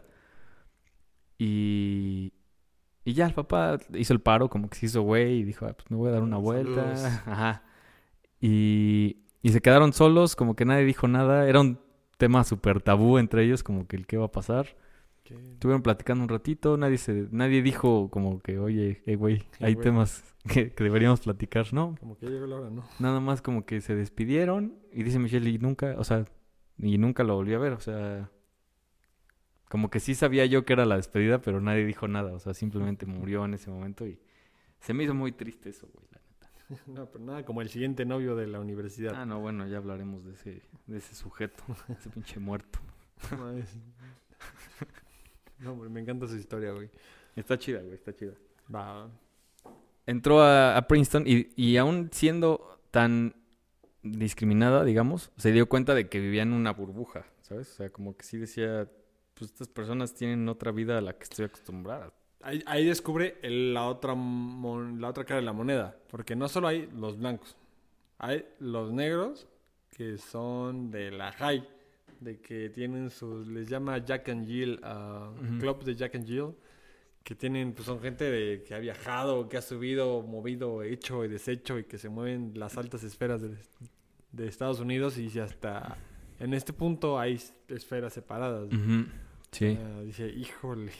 [1.37, 2.31] Y,
[3.05, 5.73] y ya el papá hizo el paro, como que se hizo güey y dijo, "Ah,
[5.73, 6.97] pues me voy a dar una vuelta.
[6.97, 7.21] saludos.
[7.27, 7.63] Ajá.
[8.41, 11.47] Y, y se quedaron solos, como que nadie dijo nada.
[11.47, 11.79] Era un
[12.17, 14.75] tema súper tabú entre ellos, como que el qué va a pasar.
[15.23, 15.33] ¿Qué?
[15.35, 19.83] Estuvieron platicando un ratito, nadie se, nadie dijo como que, oye, eh, güey, hay güey.
[19.83, 21.95] temas que, que deberíamos platicar, ¿no?
[21.99, 22.83] Como que llegó la hora, ¿no?
[22.99, 26.25] Nada más como que se despidieron y dice Michelle y nunca, o sea,
[26.77, 28.29] y nunca lo volví a ver, o sea,
[29.69, 32.53] como que sí sabía yo que era la despedida, pero nadie dijo nada, o sea,
[32.53, 34.19] simplemente murió en ese momento y
[34.79, 36.83] se me hizo muy triste eso, güey, la neta.
[36.87, 39.13] No, pero nada, como el siguiente novio de la universidad.
[39.15, 42.79] Ah, no, bueno, ya hablaremos de ese, de ese sujeto, ese pinche muerto.
[45.57, 46.89] No, hombre, me encanta su historia, güey.
[47.33, 48.33] Está chida, güey, está chida.
[48.73, 49.09] Va.
[50.05, 53.35] Entró a, a Princeton y, y aún siendo tan
[54.03, 57.71] discriminada, digamos, se dio cuenta de que vivía en una burbuja, ¿sabes?
[57.71, 58.89] O sea, como que sí decía,
[59.35, 62.11] pues estas personas tienen otra vida a la que estoy acostumbrada.
[62.41, 65.97] Ahí, ahí descubre el- la, otra mon- la otra cara de la moneda.
[66.09, 67.55] Porque no solo hay los blancos.
[68.17, 69.47] Hay los negros
[69.89, 71.67] que son de la high.
[72.19, 73.45] De que tienen sus...
[73.47, 74.79] Les llama Jack and Jill.
[74.83, 75.59] Ujú.
[75.59, 76.53] Club de Jack and Jill.
[77.23, 77.73] Que tienen...
[77.73, 81.77] Pues son gente de, que ha viajado, que ha subido, movido, hecho y deshecho.
[81.79, 83.57] Y que se mueven las altas esferas de,
[84.31, 85.17] de Estados Unidos.
[85.17, 85.97] Y si hasta...
[86.39, 88.67] En este punto hay esferas separadas.
[88.67, 89.05] Ujú,
[89.55, 90.91] Sí, dice, híjole.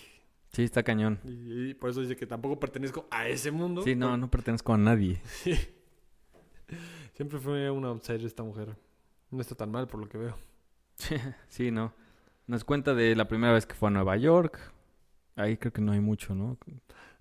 [0.53, 1.19] sí, está cañón.
[1.25, 3.81] Y, y por eso dice que tampoco pertenezco a ese mundo.
[3.81, 5.21] Sí, no, no pertenezco a nadie.
[5.43, 5.53] Sí.
[7.13, 8.75] Siempre fue una outsider esta mujer.
[9.29, 10.37] No está tan mal por lo que veo.
[11.49, 11.93] Sí, no.
[12.47, 14.59] Nos cuenta de la primera vez que fue a Nueva York.
[15.35, 16.57] Ahí creo que no hay mucho, ¿no?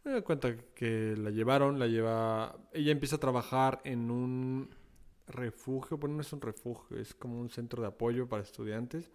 [0.04, 2.56] Me doy cuenta que la llevaron, la lleva...
[2.72, 4.70] Ella empieza a trabajar en un
[5.26, 9.10] refugio, bueno, no es un refugio, es como un centro de apoyo para estudiantes.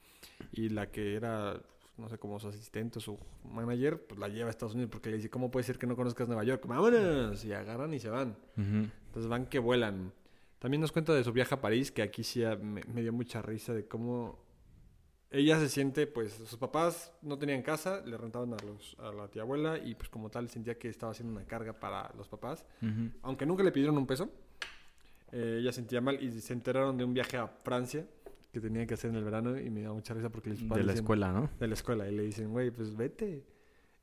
[0.52, 1.62] Y la que era,
[2.00, 5.10] no sé, como su asistente o su manager, pues la lleva a Estados Unidos porque
[5.10, 6.66] le dice, ¿cómo puede ser que no conozcas Nueva York?
[6.66, 7.44] ¡Vámonos!
[7.46, 8.38] Y agarran y se van.
[8.56, 10.14] Entonces van que vuelan.
[10.60, 13.14] También nos cuenta de su viaje a París, que aquí sí ah, me, me dio
[13.14, 14.50] mucha risa de cómo
[15.32, 19.28] ella se siente, pues sus papás no tenían casa, le rentaban a, los, a la
[19.28, 22.66] tía abuela y pues como tal sentía que estaba haciendo una carga para los papás.
[23.22, 24.30] Aunque nunca le pidieron un peso,
[25.32, 28.08] eh, ella sentía mal y se enteraron de un viaje a Francia
[28.52, 30.84] que tenía que hacer en el verano y me da mucha risa porque les De
[30.84, 31.50] la escuela, ¿no?
[31.60, 33.46] de la escuela y le dicen, güey, pues vete.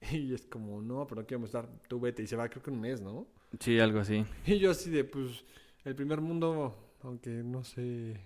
[0.13, 2.23] Y es como, no, pero no quiero estar, tú vete.
[2.23, 3.27] Y se va creo que un mes, ¿no?
[3.59, 4.25] Sí, algo así.
[4.47, 5.45] Y yo así de, pues,
[5.85, 8.21] el primer mundo, aunque no sé...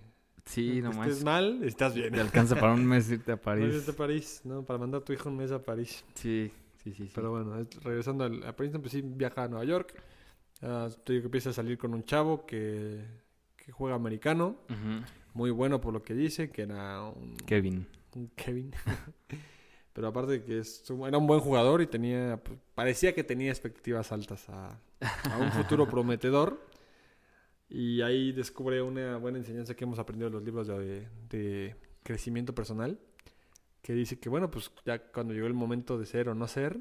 [0.45, 1.07] Sí, nomás.
[1.07, 2.13] estés mal, estás bien.
[2.13, 3.75] Te alcanza para un mes irte a No París.
[3.75, 4.63] irte a París, ¿no?
[4.63, 6.03] Para mandar a tu hijo un mes a París.
[6.15, 6.51] Sí,
[6.83, 7.05] sí, sí.
[7.05, 7.11] sí.
[7.13, 9.93] Pero bueno, es- regresando al- a Princeton, pues sí, viaja a Nueva York.
[10.63, 13.01] Ah, te digo que empieza a salir con un chavo que,
[13.55, 14.57] que juega americano.
[14.69, 15.05] Ujú.
[15.33, 17.87] Muy bueno por lo que dice, que era un, Kevin.
[18.15, 18.71] un Kevin.
[19.93, 23.49] Pero aparte de que es era un buen jugador y tenía, pues, parecía que tenía
[23.49, 26.65] expectativas altas a, a un futuro prometedor.
[27.69, 32.53] Y ahí descubre una buena enseñanza que hemos aprendido en los libros de, de crecimiento
[32.53, 32.99] personal,
[33.81, 36.79] que dice que, bueno, pues ya cuando llegó el momento de ser o no ser,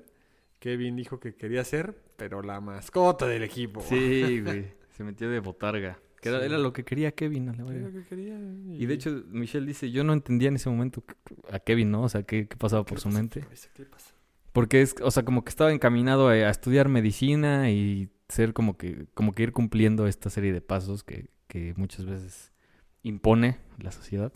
[0.58, 3.80] Kevin dijo que quería ser, pero la mascota del equipo.
[3.80, 4.72] Sí, güey.
[4.90, 5.98] Se metió de botarga.
[6.20, 6.44] Que era, Sí.
[6.46, 7.48] era lo que quería Kevin.
[7.48, 8.38] a la lo que quería.
[8.78, 11.02] Y de hecho, Michelle dice, yo no entendía en ese momento
[11.50, 12.02] a Kevin, ¿no?
[12.02, 13.18] O sea, qué, qué pasaba ¿qué por su pasa?
[13.18, 13.40] mente.
[13.74, 14.14] ¿Qué pasa?
[14.52, 18.76] Porque es, o sea, como que estaba encaminado a, a estudiar medicina y ser como
[18.76, 22.52] que, como que ir cumpliendo esta serie de pasos que, que muchas veces
[23.02, 24.32] impone la sociedad.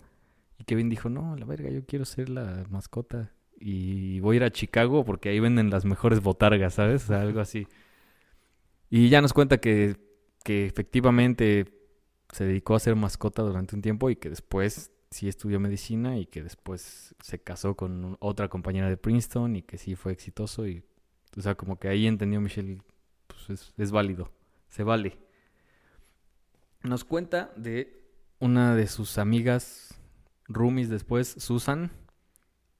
[0.57, 3.31] Y Kevin dijo, no, la verga, yo quiero ser la mascota.
[3.59, 7.03] Y voy a ir a Chicago porque ahí venden las mejores botargas, ¿sabes?
[7.03, 7.67] O sea, algo así.
[8.89, 9.95] Y ya nos cuenta que,
[10.43, 11.65] que efectivamente
[12.35, 16.25] se dedicó a ser mascota durante un tiempo y que después sí estudió medicina y
[16.25, 20.83] que después se casó con otra compañera de Princeton y que sí fue exitoso y
[21.37, 22.81] o sea como que ahí entendió Michelle
[23.27, 24.33] pues es, es válido
[24.67, 25.17] se vale.
[26.83, 28.03] Nos cuenta de
[28.39, 29.97] una de sus amigas
[30.49, 31.89] roomies después Susan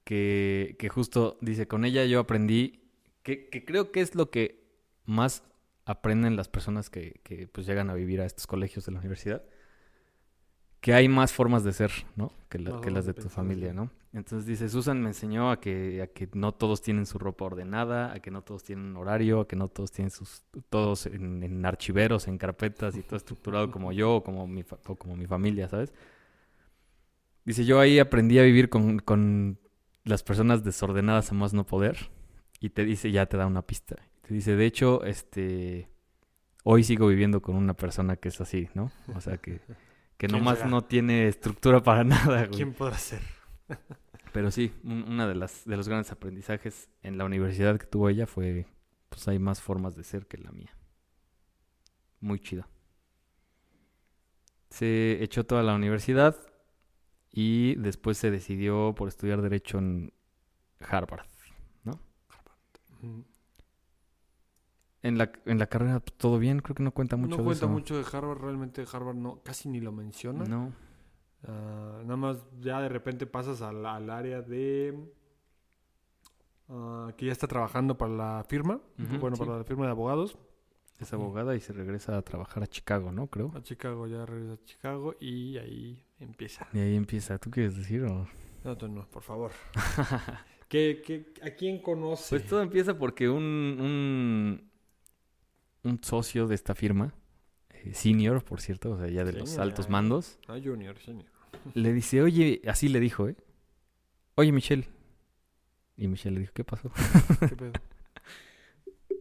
[0.03, 2.81] que, que justo dice con ella yo aprendí
[3.23, 4.67] que, que creo que es lo que
[5.05, 5.43] más
[5.85, 9.43] aprenden las personas que, que pues llegan a vivir a estos colegios de la universidad
[10.81, 12.31] que hay más formas de ser, ¿no?
[12.47, 13.73] Que, la- que las de tu familia.
[13.73, 13.91] ¿no?
[14.13, 18.13] Entonces dice, Susan me enseñó a que, a que no todos tienen su ropa ordenada,
[18.13, 21.41] a que no todos tienen un horario, a que no todos tienen sus, todos en,
[21.43, 25.15] en archiveros, en carpetas y todo estructurado como yo o como mi, fa- o como
[25.15, 25.91] mi familia, ¿sabes?
[27.45, 29.59] Dice, yo ahí aprendí a vivir con, con
[30.03, 32.09] las personas desordenadas a más no poder.
[32.59, 33.95] Y te dice, ya te da una pista.
[34.27, 35.89] Te dice, de hecho, este,
[36.63, 38.91] hoy sigo viviendo con una persona que es así, ¿no?
[39.15, 39.59] O sea, que,
[40.17, 40.69] que ¿Quién nomás será?
[40.69, 42.49] no tiene estructura para nada, güey.
[42.51, 43.21] ¿Quién podrá ser?
[44.33, 48.09] Pero sí, un- una de las de los grandes aprendizajes en la universidad que tuvo
[48.09, 48.65] ella fue,
[49.09, 50.75] pues hay más formas de ser que la mía.
[52.19, 52.67] Muy chida.
[54.69, 56.35] Se echó toda la universidad
[57.31, 60.13] y después se decidió por estudiar derecho en
[60.81, 61.27] Harvard.
[63.01, 63.21] Mm.
[65.05, 67.43] En la, en la carrera pues, todo bien, creo que no cuenta mucho no de
[67.43, 67.71] cuenta eso.
[67.71, 70.45] mucho de Harvard, realmente Harvard no, casi ni lo menciona.
[70.45, 70.73] No.
[71.47, 74.97] Ah, nada más ya de repente pasas al, al área de
[76.69, 78.81] ah, que ya está trabajando para la firma,
[79.19, 79.43] bueno, sí.
[79.43, 80.37] para la firma de abogados.
[80.99, 83.27] Es abogada y se regresa a trabajar a Chicago, ¿no?
[83.27, 83.51] Creo.
[83.53, 86.67] A Chicago, ya regresa a Chicago y ahí empieza.
[86.73, 87.37] Y ahí empieza.
[87.37, 88.25] ¿Tú quieres decir o...?
[88.63, 89.51] No, tú no, por favor.
[90.69, 92.37] ¿Qué, qué, a quién conoce?
[92.37, 94.71] Pues todo empieza porque un, un,
[95.85, 97.13] un socio de esta firma,
[97.69, 101.29] eh, senior, por cierto, o sea, ya de los Senior, altos mandos, Ah, Junior, Junior.
[101.73, 103.35] le dice, oye, así le dijo, ¿eh?
[104.35, 104.87] Oye, Michelle.
[105.97, 106.91] Y Michelle le dijo, ¿qué pasó?
[107.39, 107.71] ¿Qué pedo?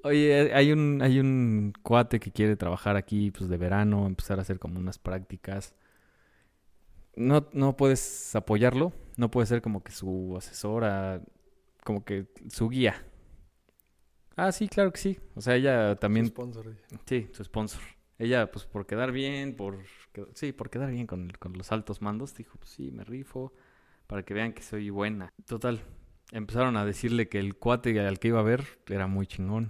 [0.03, 4.43] Oye, hay un, hay un cuate que quiere trabajar aquí, pues de verano, empezar a
[4.43, 5.75] hacer como unas prácticas.
[7.17, 11.23] No, no puedes apoyarlo, no puedes ser como que su asesora,
[11.85, 13.03] como que su guía.
[14.37, 15.19] Ah, sí, claro que sí.
[15.35, 16.75] O sea, ella también Sponsor.
[17.07, 17.81] Sí, su sponsor.
[18.19, 19.79] Ella, pues por quedar bien, por...
[20.35, 23.53] Sí, por quedar bien con, el- con los altos mandos, dijo, pues sí, me rifo,
[24.07, 25.31] para que vean que soy buena.
[25.47, 25.81] Total,
[26.33, 29.69] empezaron a decirle que el cuate al que iba a ver era muy chingón.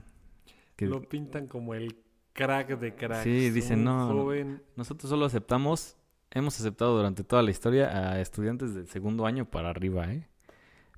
[0.77, 1.97] Que Lo pintan como el
[2.33, 3.23] crack de cracks.
[3.25, 4.09] Sí, dicen, no.
[4.09, 4.63] joven.
[4.77, 5.97] nosotros solo aceptamos,
[6.31, 10.27] hemos aceptado durante toda la historia a estudiantes del segundo año para arriba, ¿eh?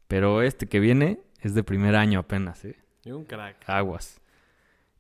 [0.08, 2.76] Pero este que viene es de primer año apenas, ¿eh?
[3.06, 3.56] Y un crack.
[3.68, 4.20] aguas.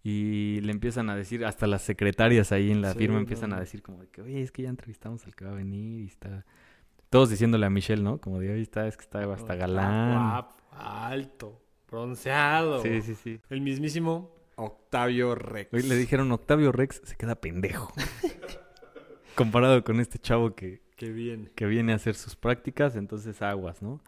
[0.02, 3.52] Y le empiezan a decir, hasta las secretarias ahí en la Sí, firma no, empiezan
[3.52, 6.02] a decir como de que, oye, es que ya entrevistamos al que va a venir
[6.02, 6.46] y está...
[7.10, 8.18] Todos diciéndole a Michelle, ¿no?
[8.20, 10.12] Como de, oye, está, es que está hasta galán.
[10.30, 12.82] Guapo, alto, bronceado.
[12.82, 13.40] Sí, sí, sí.
[13.50, 15.72] El mismísimo Octavio Rex.
[15.74, 17.92] Hoy le dijeron, Octavio Rex se queda pendejo.
[19.34, 21.50] Comparado con este chavo que, Qué bien.
[21.54, 24.00] que viene a hacer sus prácticas, entonces aguas, ¿no?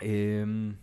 [0.00, 0.76] Em,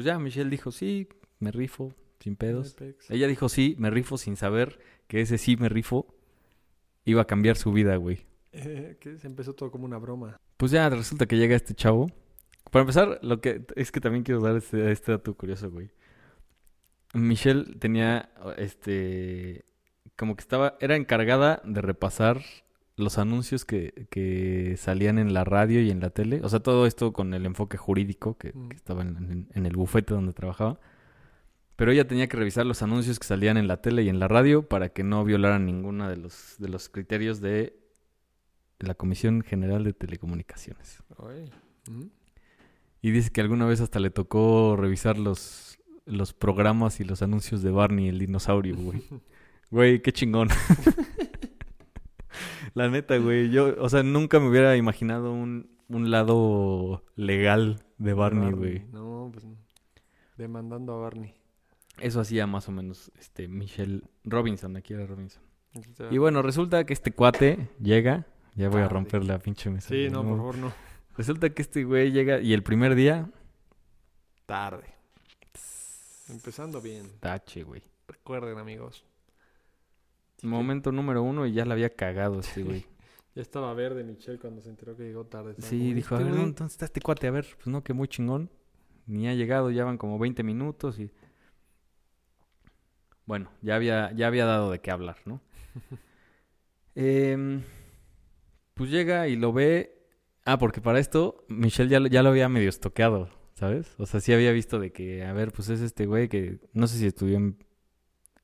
[0.00, 1.10] pues ya, Michelle dijo, sí,
[1.40, 2.74] me rifo, sin pedos.
[3.10, 6.06] Ella dijo sí, me rifo sin saber que ese sí me rifo
[7.04, 8.24] iba a cambiar su vida, güey.
[8.52, 10.40] Eh, que se empezó todo como una broma.
[10.56, 12.10] Pues ya resulta que llega este chavo.
[12.70, 15.90] Para empezar, lo que es que también quiero dar este, este dato curioso, güey.
[17.12, 19.66] Michelle tenía este
[20.16, 22.40] como que estaba era encargada de repasar
[23.00, 26.40] los anuncios que, que salían en la radio y en la tele.
[26.44, 28.68] O sea, todo esto con el enfoque jurídico que, Mm.
[28.68, 30.78] que estaba en, en- en el bufete donde trabajaba.
[31.76, 34.28] Pero ella tenía que revisar los anuncios que salían en la tele y en la
[34.28, 37.74] radio para que no violaran ninguno de los, de los criterios de
[38.78, 41.02] la Comisión General de Telecomunicaciones.
[43.02, 47.62] Y dice que alguna vez hasta le tocó revisar los, los programas y los anuncios
[47.62, 49.02] de Barney el dinosaurio, güey.
[49.72, 50.48] Güey, qué chingón.
[52.74, 53.50] La neta, güey.
[53.50, 58.84] Yo, o sea, nunca me hubiera imaginado un, un lado legal de Barney, güey.
[58.92, 59.56] No, pues no.
[60.36, 61.34] Demandando a Barney.
[61.98, 65.42] Eso hacía más o menos este Michelle Robinson, aquí era Robinson.
[66.10, 68.26] Y bueno, resulta que este cuate llega.
[68.54, 68.94] Ya voy a Tarde.
[68.94, 69.88] romper la pinche mesa.
[69.88, 70.72] Sí, güey, no, por favor, no.
[71.16, 73.30] Resulta que este güey llega y el primer día.
[74.46, 74.84] Tarde.
[76.28, 77.06] Empezando bien.
[77.20, 77.82] Tache, güey.
[78.08, 79.04] Recuerden, amigos.
[80.42, 82.86] Momento número uno y ya la había cagado este güey.
[83.36, 85.54] Ya estaba verde Michelle cuando se enteró que llegó tarde.
[85.58, 86.52] Sí, como, dijo, a "Este ver, güey".
[86.52, 87.28] ¿dónde está este cuate?
[87.28, 88.50] A ver, pues no, que muy chingón.
[89.06, 91.12] Ni ha llegado, ya van como 20 minutos y...
[93.24, 95.40] Bueno, ya había, ya había dado de qué hablar, ¿no?
[96.96, 97.62] Em,
[98.74, 99.96] pues llega y lo ve...
[100.44, 103.94] Ah, porque para esto Michelle ya, lo- ya lo había medio estoqueado, ¿sabes?
[103.98, 106.58] O sea, sí había visto de que, a ver, pues es este güey que...
[106.72, 107.58] No sé si estudió en,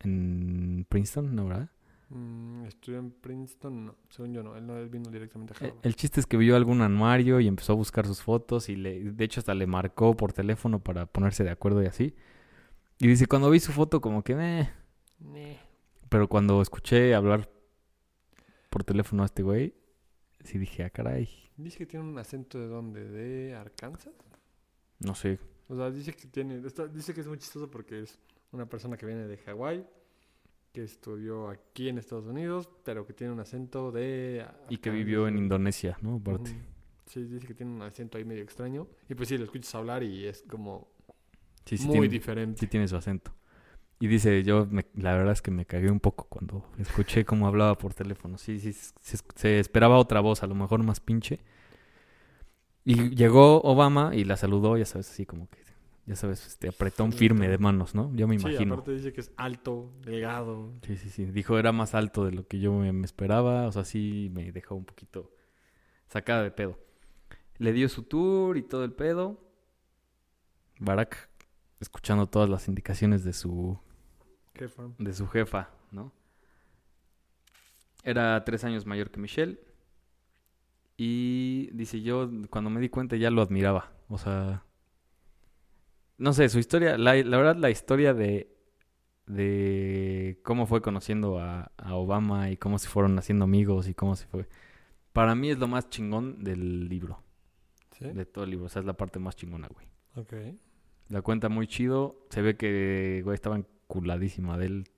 [0.01, 1.71] en Princeton, ¿no, verdad?
[2.09, 3.95] Mm, estudió en Princeton, no.
[4.11, 4.57] Según yo, no.
[4.57, 5.87] Él no él vino directamente a Eh, Harvard.
[5.87, 9.01] El chiste es que vio algún anuario y empezó a buscar sus fotos y le,
[9.12, 12.14] de hecho hasta le marcó por teléfono para ponerse de acuerdo y así.
[12.99, 14.71] Y dice, cuando vi su foto como que, "Meh",
[15.19, 15.59] Neh.
[16.09, 17.51] pero cuando escuché hablar
[18.71, 19.75] por teléfono a este güey,
[20.45, 24.12] sí dije, ah, caray, Dice que tiene un acento de dónde, de Arkansas.
[25.01, 25.38] no sé.
[25.69, 28.19] O sea, dice que tiene, está- dice que es muy chistoso porque es
[28.53, 29.85] una persona que viene de Hawái,
[30.77, 34.45] que estudió aquí en Estados Unidos, pero que tiene un acento de...
[34.69, 36.17] Y que vivió en Indonesia, ¿no?
[36.17, 36.51] Aparte.
[37.07, 38.87] Sí, dice que tiene un acento ahí medio extraño.
[39.09, 40.89] Y pues sí, lo escuchas hablar y es como
[41.65, 42.61] Sí, sí muy tiene, diferente.
[42.61, 43.33] sí tiene su acento.
[43.99, 47.47] Y dice, yo me- la verdad es que me cagué un poco cuando escuché cómo
[47.47, 48.37] hablaba por teléfono.
[48.39, 51.41] Sí, sí, se, se esperaba otra voz, a lo mejor más pinche.
[52.85, 55.59] Y llegó Obama y la saludó, ya sabes, así como que,
[56.07, 58.14] ya sabes, este apretón firme de manos, ¿no?
[58.14, 58.75] Yo me Sí, imagino.
[58.75, 60.73] aparte dice que es alto, delgado.
[60.83, 61.25] Sí, sí, sí.
[61.27, 63.66] Dijo, era más alto de lo que yo me, me esperaba.
[63.66, 65.33] O sea, sí me dejó un poquito
[66.07, 66.79] sacada de pedo.
[67.59, 69.42] Le dio su tour y todo el pedo.
[70.79, 71.29] Barack,
[71.81, 73.79] escuchando todas las indicaciones de su,
[74.55, 74.85] Jefa.
[74.99, 76.12] de su jefa, ¿no?
[78.03, 79.59] Era tres años mayor que Michelle.
[80.97, 83.92] Y dice, yo cuando me di cuenta ya lo admiraba.
[84.09, 84.62] O sea,
[86.18, 88.55] no sé, su historia, la, la verdad la historia de,
[89.26, 94.16] de cómo fue conociendo a, a Obama y cómo se fueron haciendo amigos y cómo
[94.16, 94.48] se fue.
[95.12, 97.22] Para mí es lo más chingón del libro,
[97.98, 98.05] ¿Sí?
[98.05, 98.66] de todo el libro.
[98.66, 99.87] O sea, es la parte más chingona, güey.
[100.14, 100.59] Ok.
[101.09, 102.26] La cuenta muy chido.
[102.31, 104.88] Se ve que, güey, estaba enculadísima de él.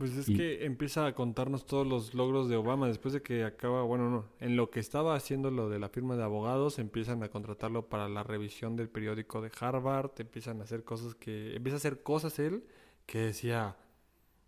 [0.00, 3.44] Pues es Y- que empieza a contarnos todos los logros de Obama después de que
[3.44, 7.22] acaba, bueno, no, en lo que estaba haciendo lo de la firma de abogados, empiezan
[7.22, 11.76] a contratarlo para la revisión del periódico de Harvard, empiezan a hacer cosas que, empieza
[11.76, 12.64] a hacer cosas él
[13.04, 13.76] que decía,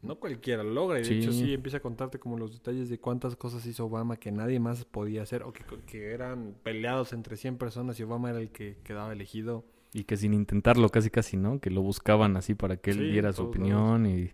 [0.00, 1.18] no cualquiera lo logra, y de Sí.
[1.18, 4.58] hecho sí empieza a contarte como los detalles de cuántas cosas hizo Obama que nadie
[4.58, 8.48] más podía hacer, o que, que eran peleados entre 100 personas y Obama era el
[8.52, 9.66] que quedaba elegido.
[9.92, 11.60] Y que sin intentarlo, casi casi, ¿no?
[11.60, 14.30] Que lo buscaban así para que él Sí, diera su todos opinión y...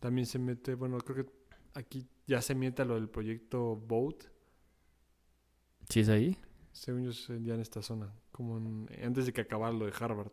[0.00, 1.32] También se mete, bueno, creo que
[1.74, 4.26] aquí ya se mete a lo del proyecto Vote.
[5.88, 6.36] ¿Sí es ahí?
[6.72, 8.12] Según yo, ya en esta zona.
[8.30, 10.30] Como en- antes de que acabara lo de Harvard.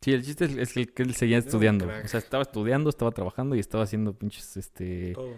[0.00, 1.86] Sí, el chiste es, es el que él seguía estudiando.
[1.86, 5.12] O sea, estaba estudiando, estaba trabajando y estaba haciendo pinches, este...
[5.12, 5.34] Todo.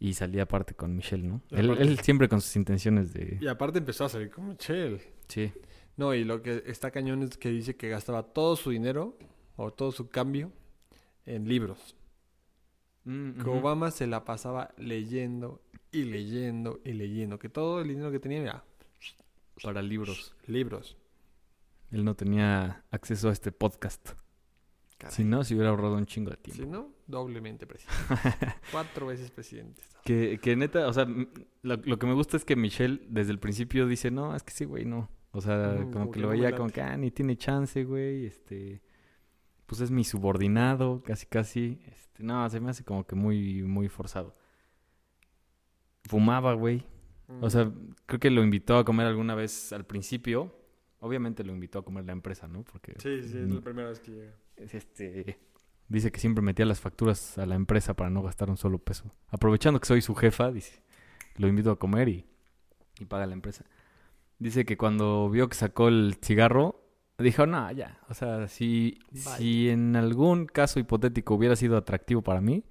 [0.00, 1.42] Y salía aparte con Michelle, ¿no?
[1.50, 3.38] Él, siempre con sus intenciones de...
[3.40, 5.00] Y aparte empezó a salir como Michelle.
[5.26, 5.52] Sí.
[5.96, 9.16] No, y lo que está cañón es que dice que gastaba todo su dinero
[9.56, 10.52] o todo su cambio
[11.26, 11.96] en libros.
[13.08, 13.48] Mm, Que.
[13.50, 17.38] Obama se la pasaba leyendo y leyendo y leyendo.
[17.38, 18.64] Que todo el dinero que tenía era
[19.62, 20.34] Para libros.
[20.46, 20.96] libros.
[21.90, 24.10] Él no tenía acceso a este podcast.
[24.98, 25.14] Caray.
[25.14, 26.62] Si no, se hubiera ahorrado un chingo de tiempo.
[26.62, 27.98] Si no, doblemente presidente.
[28.72, 29.82] Cuatro veces presidente.
[30.04, 33.38] Que, que neta, o sea, lo, lo que me gusta es que Michelle desde el
[33.38, 35.08] principio dice, no, es que sí, güey, no.
[35.30, 37.84] O sea, Ujú, como, como que que lo veía como que, ah, ni tiene chance,
[37.84, 38.82] güey, este,
[39.68, 41.78] pues es mi subordinado, casi, casi.
[41.86, 44.34] Este, no, se me hace como que muy, muy forzado.
[46.04, 46.86] Fumaba, güey.
[47.42, 47.70] O sea,
[48.06, 50.56] creo que lo invitó a comer alguna vez al principio.
[51.00, 52.64] Obviamente lo invitó a comer la empresa, ¿no?
[52.64, 54.32] Porque Sí, sí, es la primera vez que llega.
[54.56, 55.38] es este
[55.88, 59.14] dice que siempre metía las facturas a la empresa para no gastar un solo peso.
[59.28, 60.82] Aprovechando que soy su jefa, dice,
[61.36, 62.26] lo invito a comer y,
[62.98, 63.64] y paga la empresa.
[64.38, 66.87] Dice que cuando vio que sacó el cigarro,
[67.24, 72.40] dijo, no, ya, o sea, si, si en algún caso hipotético hubiera sido atractivo para
[72.40, 72.64] mí,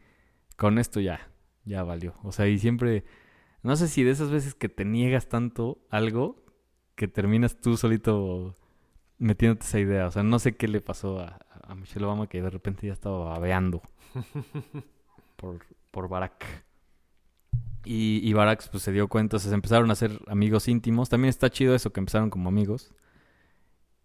[0.56, 1.30] con esto ya,
[1.66, 2.14] ya valió.
[2.24, 3.04] O sea, y siempre,
[3.62, 6.46] no sé si de esas veces que te niegas tanto algo,
[6.96, 8.56] que terminas tú solito
[9.18, 10.08] metiéndote esa idea.
[10.08, 12.94] O sea, no sé qué le pasó a, a Michelle Obama que de repente ya
[12.94, 13.82] estaba babeando
[15.36, 16.46] por, por Barack.
[17.84, 21.10] Y, y Barack pues se dio cuenta, o sea, se empezaron a hacer amigos íntimos.
[21.10, 22.94] También está chido eso, que empezaron como amigos.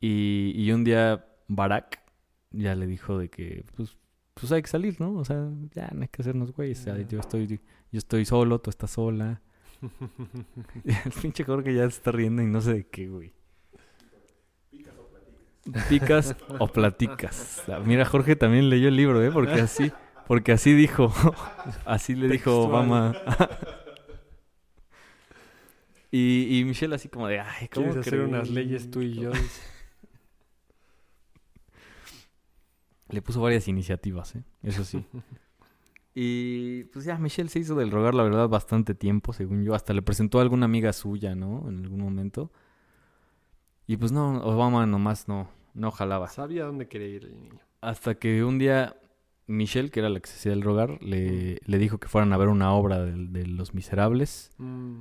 [0.02, 2.02] Y, y un día Barack
[2.50, 3.96] ya le dijo de que, pues,
[4.34, 5.14] pues hay que salir, ¿no?
[5.14, 6.80] O sea, ya no hay que hacernos güeyes.
[6.80, 9.40] O sea, yo estoy, yo estoy solo, tú estás sola.
[10.84, 13.32] El pinche Jorge ya se está riendo y no sé de qué, güey.
[15.88, 17.62] ¿Picas o platicas?
[17.68, 19.30] Ah, Mira, Jorge también leyó el libro, ¿eh?
[19.30, 19.92] Porque así,
[20.26, 21.14] porque así dijo,
[21.86, 22.62] así le dijo.
[22.62, 23.14] Obama.
[26.10, 29.30] y, y Michelle así como de, ay, ¿cómo ¿Quieres hacer unas leyes tú y yo?
[33.12, 34.44] Le puso varias iniciativas, ¿eh?
[34.62, 35.04] Eso sí.
[36.14, 39.74] Y pues ya, Michelle se hizo del rogar, la verdad, bastante tiempo, según yo.
[39.74, 41.66] Hasta le presentó a alguna amiga suya, ¿no?
[41.70, 42.52] En algún momento.
[43.86, 46.28] Y pues no, Obama nomás no, no jalaba.
[46.28, 47.60] Sabía dónde quería ir el niño.
[47.80, 48.94] Hasta que un día
[49.46, 52.36] Michelle, que era la que se hacía el rogar, le, le dijo que fueran a
[52.36, 54.50] ver una obra de, de Los Miserables.
[54.58, 54.98] Mm,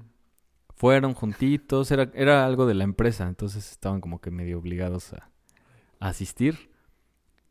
[0.76, 5.30] Fueron juntitos, era, era algo de la empresa, entonces estaban como que medio obligados a,
[6.00, 6.71] a asistir.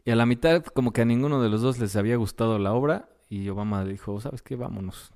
[0.05, 2.73] Y a la mitad, como que a ninguno de los dos les había gustado la
[2.73, 4.57] obra, y Obama dijo, ¿sabes qué?
[4.57, 5.13] Vámonos.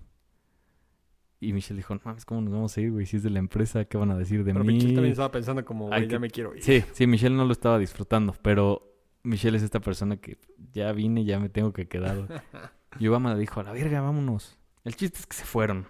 [1.41, 3.07] Y Michelle dijo, no mames, ¿cómo nos vamos a ir, güey?
[3.07, 4.75] Si es de la empresa, ¿qué van a decir de Pero mí?
[4.75, 6.63] Michelle también estaba pensando como, Ay, güey, ya me quiero ir.
[6.63, 10.39] Sí, sí, Michelle no lo estaba disfrutando, pero Michelle es esta persona que
[10.73, 12.43] ya vine, ya me tengo que quedar.
[13.01, 14.57] Y Obama le dijo, a la verga, vámonos.
[14.85, 15.89] El chiste es que se fueron.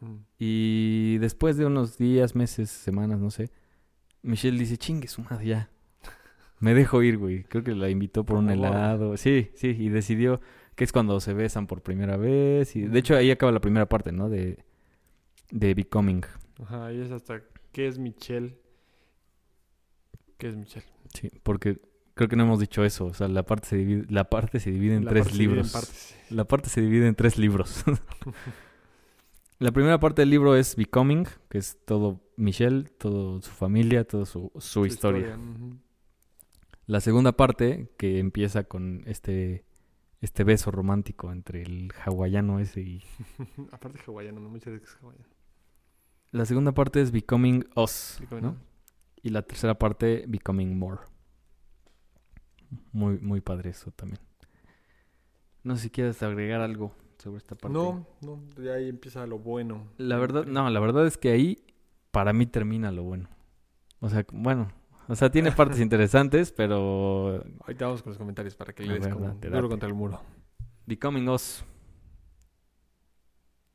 [0.00, 0.16] Mm.
[0.38, 3.50] Y después de unos días, meses, semanas, no sé,
[4.22, 5.70] Michelle dice, chingue su madre ya.
[6.60, 7.44] Me dejo ir, güey.
[7.44, 9.16] Creo que la invitó por un helado.
[9.16, 10.40] Sí, sí, y decidió
[10.74, 12.74] que es cuando se besan por primera vez.
[12.76, 14.28] Y de hecho ahí acaba la primera parte, ¿no?
[14.28, 14.64] De,
[15.50, 16.24] de Becoming.
[16.62, 17.42] Ajá, y es hasta,
[17.72, 18.58] ¿qué es Michelle?
[20.36, 20.86] ¿Qué es Michelle?
[21.14, 21.80] Sí, porque
[22.14, 23.06] creo que no hemos dicho eso.
[23.06, 25.72] O sea, la parte se divide, la parte se divide en La tres en libros.
[25.72, 26.16] partes.
[26.30, 27.84] La parte se divide en tres libros.
[29.58, 34.26] la primera parte del libro es Becoming, que es todo Michelle, todo su familia, toda
[34.26, 35.36] su, su historia.
[35.36, 35.76] ujú.
[36.88, 39.66] La segunda parte, que empieza con este,
[40.22, 43.04] este beso romántico entre el hawaiano ese y...
[43.72, 45.28] Aparte hawaiano, no muchas veces es hawaiano.
[46.30, 48.50] La segunda parte es Becoming Us, Becoming ¿no?
[48.52, 48.56] Us.
[49.22, 51.02] Y la tercera parte, Becoming More.
[52.92, 54.22] Muy, muy padre eso también.
[55.64, 57.76] No sé si quieres agregar algo sobre esta parte.
[57.76, 59.88] No, no, de ahí empieza lo bueno.
[59.98, 61.66] La verdad, no, la verdad es que ahí
[62.12, 63.28] para mí termina lo bueno.
[64.00, 64.72] O sea, bueno,
[65.08, 69.08] o sea, tiene partes interesantes, pero Ahorita vamos con los comentarios para que le des
[69.08, 70.20] como duro contra el muro.
[70.86, 71.64] Becoming Us.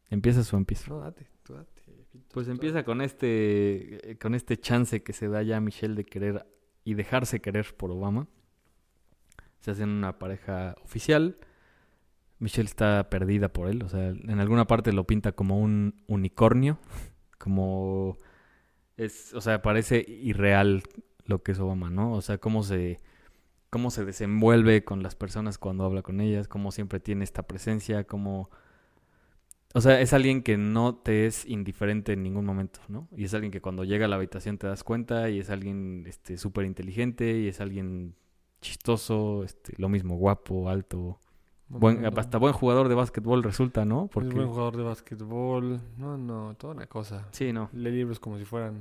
[0.09, 0.93] ¿Empiezas o empiezo?
[0.93, 1.73] No, date, tú date.
[2.31, 6.05] Pues empieza con este, eh, con este chance que se da ya a Michelle de
[6.05, 6.45] querer
[6.83, 8.27] y dejarse querer por Obama.
[9.59, 11.37] Se hacen una pareja oficial.
[12.37, 13.81] Michelle está perdida por él.
[13.83, 16.79] O sea, en alguna parte lo pinta como un unicornio.
[17.39, 18.15] Como
[18.95, 20.81] es, o sea, parece irreal
[21.25, 22.13] lo que es Obama, ¿no?
[22.13, 22.99] O sea, cómo se,
[23.69, 28.05] cómo se desenvuelve con las personas cuando habla con ellas, cómo siempre tiene esta presencia,
[28.05, 28.49] cómo
[29.75, 33.07] o sea, es alguien que no te es indiferente en ningún momento, ¿no?
[33.15, 36.05] Y es alguien que cuando llega a la habitación te das cuenta y es alguien
[36.07, 38.15] este súper inteligente y es alguien
[38.61, 41.19] chistoso, este, lo mismo, guapo, alto,
[41.69, 44.05] buen, hasta buen jugador de básquetbol resulta, ¿no?
[44.05, 45.81] Es Porque buen jugador de básquetbol.
[45.97, 47.27] No, no, toda una cosa.
[47.31, 47.69] sí, no.
[47.73, 48.79] Lee libros como si fueran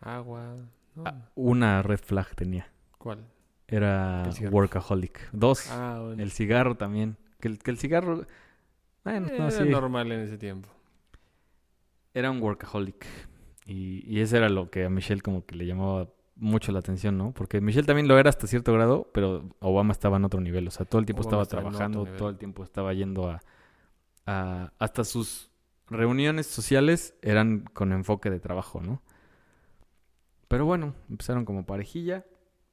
[0.00, 0.56] agua.
[0.94, 2.70] No, Ah, una red flag tenía.
[2.98, 3.26] ¿Cuál?
[3.68, 5.30] Era workaholic.
[5.32, 6.22] Dos, Ah, bueno.
[6.22, 7.16] el cigarro también.
[7.40, 8.26] Que el, que el cigarro
[9.04, 9.64] bueno, no, Era sí.
[9.64, 10.68] normal en ese tiempo.
[12.14, 13.06] Era un workaholic.
[13.66, 17.16] Y, y eso era lo que a Michelle como que le llamaba mucho la atención,
[17.16, 17.32] ¿no?
[17.32, 20.68] Porque Michelle también lo era hasta cierto grado, pero Obama estaba en otro nivel.
[20.68, 23.40] O sea, todo el tiempo Obama estaba trabajando, todo el tiempo estaba yendo a,
[24.26, 24.72] a...
[24.78, 25.50] Hasta sus
[25.88, 29.02] reuniones sociales eran con enfoque de trabajo, ¿no?
[30.52, 32.26] Pero bueno, empezaron como parejilla.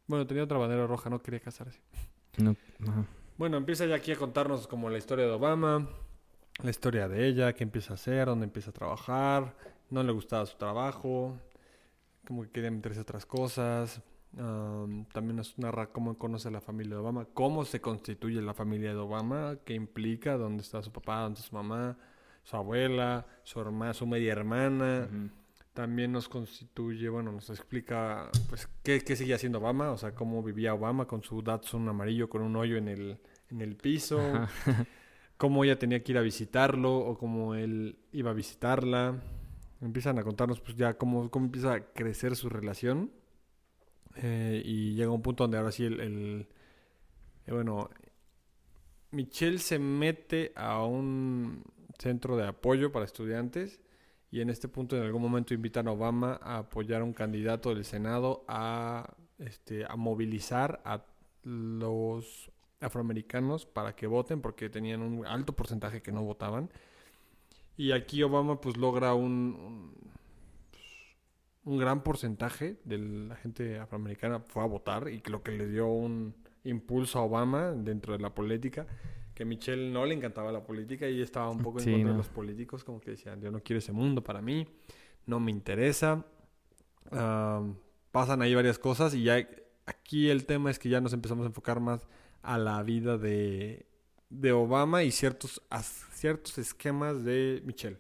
[0.06, 1.80] Bueno, tenía otra bandera roja, no quería casarse.
[2.38, 2.54] No,
[2.86, 3.06] ajá.
[3.38, 5.88] Bueno, empieza ya aquí a contarnos como la historia de Obama,
[6.62, 9.56] la historia de ella, qué empieza a hacer, dónde empieza a trabajar,
[9.90, 11.38] no le gustaba su trabajo,
[12.28, 14.02] como que quería meterse a otras cosas.
[14.38, 18.54] Am, también nos narra cómo conoce a la familia de Obama, cómo se constituye la
[18.54, 21.98] familia de Obama, qué implica, dónde está su papá, dónde está su mamá,
[22.44, 25.08] su abuela, su hermana, su media hermana.
[25.10, 25.39] Ujú.
[25.80, 30.44] También nos constituye, bueno, nos explica pues qué, qué seguía haciendo Obama, o sea, cómo
[30.44, 33.18] vivía Obama con su Datsun amarillo con un hoyo en el,
[33.50, 34.86] en el piso, Ajá.
[35.38, 39.22] cómo ella tenía que ir a visitarlo o cómo él iba a visitarla.
[39.80, 43.12] Empiezan a contarnos pues ya cómo, cómo empieza a crecer su relación
[44.18, 46.48] eh, y llega un punto donde ahora sí el, el-
[47.48, 47.90] eh, bueno,
[49.12, 51.64] Michelle se mete a un
[51.98, 53.80] centro de apoyo para estudiantes
[54.32, 57.74] y en este punto en algún momento invitan a Obama a apoyar a un candidato
[57.74, 61.04] del Senado a, este, a movilizar a
[61.44, 66.70] los afroamericanos para que voten porque tenían un alto porcentaje que no votaban.
[67.76, 69.94] Y aquí Obama pues logra un,
[71.64, 75.88] un, gran porcentaje de la gente afroamericana fue a votar y lo que le dio
[75.88, 78.86] un impulso a Obama dentro de la política
[79.40, 82.12] que Michelle no le encantaba la política y estaba un poco en Sí, contra no.
[82.12, 84.68] de los políticos, como que decían, yo no quiero ese mundo para mí,
[85.26, 86.26] no me interesa.
[88.12, 89.48] Pasan ahí varias cosas y ya
[89.86, 92.06] aquí el tema es que ya nos empezamos a enfocar más
[92.42, 93.86] a la vida de,
[94.30, 97.98] de Obama y ciertos, a ciertos esquemas de Michelle.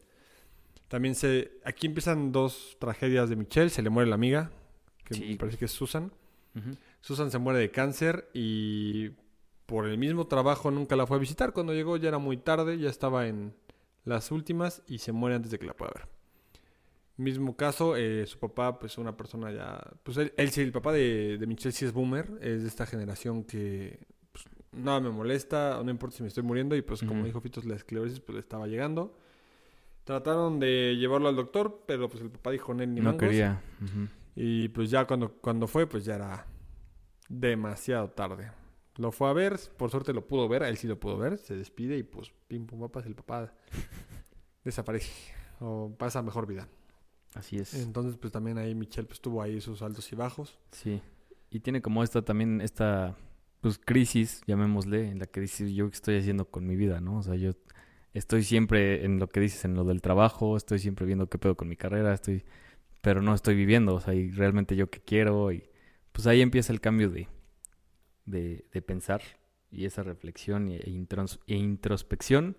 [0.89, 4.51] También se, aquí empiezan dos tragedias de Michelle, se le muere la amiga,
[5.05, 5.25] que Sí.
[5.29, 6.11] me parece que es Susan.
[6.99, 9.11] Susan se muere de cáncer y
[9.69, 11.53] por el mismo trabajo nunca la fue a visitar.
[11.53, 13.53] Cuando llegó ya era muy tarde, ya estaba en
[14.03, 16.07] las últimas y se muere antes de que la pueda ver.
[17.17, 19.79] Mismo caso, eh, su papá, pues una persona ya...
[20.01, 22.87] Pues él, él sí, el papá de, de Michelle sí es boomer, es de esta
[22.87, 23.99] generación que
[24.31, 27.65] pues, nada me molesta, no importa si me estoy muriendo y pues como dijo Fitos,
[27.65, 29.15] la esclerosis pues le estaba llegando.
[30.03, 33.19] Trataron de llevarlo al doctor, pero pues el papá dijo, "Nel, ni No mangos".
[33.19, 33.61] quería.
[34.35, 36.47] Y pues ya cuando, cuando fue, pues ya era
[37.27, 38.51] demasiado tarde.
[38.97, 41.37] Lo fue a ver, por suerte lo pudo ver, a él sí lo pudo ver,
[41.37, 43.53] se despide y pues pim pum papas, el papá
[44.63, 45.11] desaparece
[45.59, 46.67] o pasa mejor vida.
[47.33, 47.73] Así es.
[47.75, 50.57] Entonces pues también ahí Michelle pues tuvo ahí sus altos y bajos.
[50.71, 51.01] Sí.
[51.49, 53.15] Y tiene como esta también, esta
[53.61, 57.17] pues crisis, llamémosle, en la que dices yo qué estoy haciendo con mi vida, ¿no?
[57.17, 57.51] O sea, yo
[58.13, 61.55] estoy siempre en lo que dices, en lo del trabajo, estoy siempre viendo qué pedo
[61.55, 62.43] con mi carrera, estoy,
[63.01, 65.63] pero no estoy viviendo, o sea, y realmente yo qué quiero, y
[66.11, 67.27] pues ahí empieza el cambio de,
[68.29, 69.21] de, de pensar
[69.71, 72.57] y esa reflexión e, intros- e introspección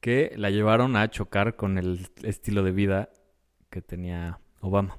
[0.00, 3.10] que la llevaron a chocar con el estilo de vida
[3.70, 4.98] que tenía Obama.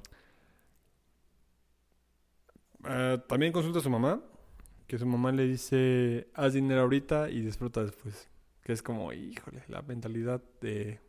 [2.84, 4.22] Eh, también consulta a su mamá,
[4.86, 8.28] que su mamá le dice, haz dinero ahorita y disfruta después.
[8.62, 11.00] Que es como, híjole, la mentalidad de,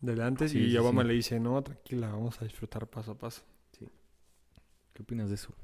[0.00, 0.50] de antes.
[0.50, 1.08] Sí, y sí, Obama sí.
[1.08, 3.42] le dice, no, tranquila, vamos a disfrutar paso a paso.
[4.92, 5.54] ¿Qué opinas de eso?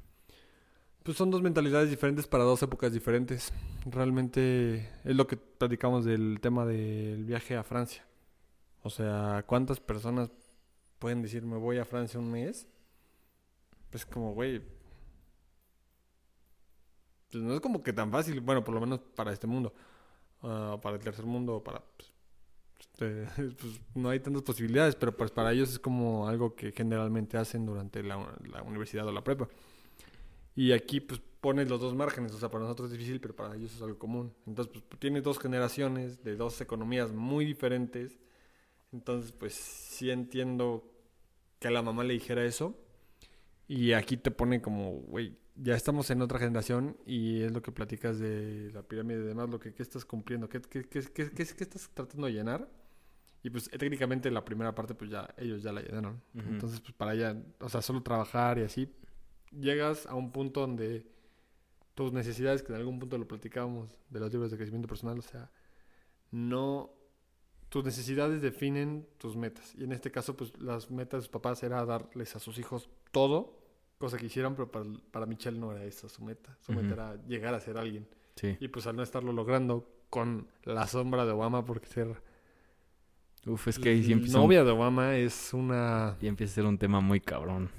[1.03, 3.53] Pues son dos mentalidades diferentes para dos épocas diferentes.
[3.87, 8.07] Realmente es lo que platicamos del tema del viaje a Francia.
[8.83, 10.31] O sea, ¿cuántas personas
[11.01, 12.69] pueden decir me voy a Francia un mes?
[13.91, 14.63] Pues como, güey.
[17.33, 19.75] Pues no es como que tan fácil, bueno, por lo menos para este mundo.
[20.43, 21.83] Ah, para el tercer mundo, para...
[21.97, 22.13] pues,
[22.79, 23.27] este,
[23.61, 27.67] pues, no hay tantas posibilidades, pero pues para ellos es como algo que generalmente hacen
[27.67, 29.49] durante la, la universidad o la prepa.
[30.55, 33.57] Y aquí pues pones los dos márgenes, o sea, para nosotros es difícil, pero para
[33.57, 34.33] ellos es algo común.
[34.47, 38.19] Entonces, pues tienes dos generaciones de dos economías muy diferentes.
[38.93, 40.89] Entonces, pues sí entiendo
[41.59, 42.79] que a la mamá le dijera eso.
[43.67, 47.73] Y aquí te pone como, güey, ya estamos en otra generación y es lo que
[47.73, 51.43] platicas de la pirámide y demás, lo que ¿qué estás cumpliendo, ¿Qué, qué, qué, qué,
[51.43, 52.69] estás tratando de llenar.
[53.43, 56.23] Y pues técnicamente la primera parte pues ya ellos ya la llenaron.
[56.35, 56.49] Ujú.
[56.49, 58.89] Entonces pues para ella, o sea, solo trabajar y así,
[59.59, 61.07] llegas a un punto donde
[61.95, 65.23] tus necesidades, que en algún punto lo platicábamos de los libros de crecimiento personal, o
[65.23, 65.51] sea,
[66.31, 66.91] no,
[67.69, 69.75] tus necesidades definen tus metas.
[69.77, 72.89] Y en este caso, pues las metas de sus papás era darles a sus hijos
[73.11, 73.59] todo,
[73.99, 76.57] cosa que hicieron, pero para, para Michelle no era esa su meta.
[76.61, 78.09] Su meta era llegar a ser alguien.
[78.37, 78.57] Sí.
[78.59, 82.23] Y pues al no estarlo logrando con la sombra de Obama, porque ser
[83.47, 86.17] Uf, es que ahí sí empieza, un- novia de Obama es una...
[86.21, 87.71] y empieza a ser un tema muy cabrón.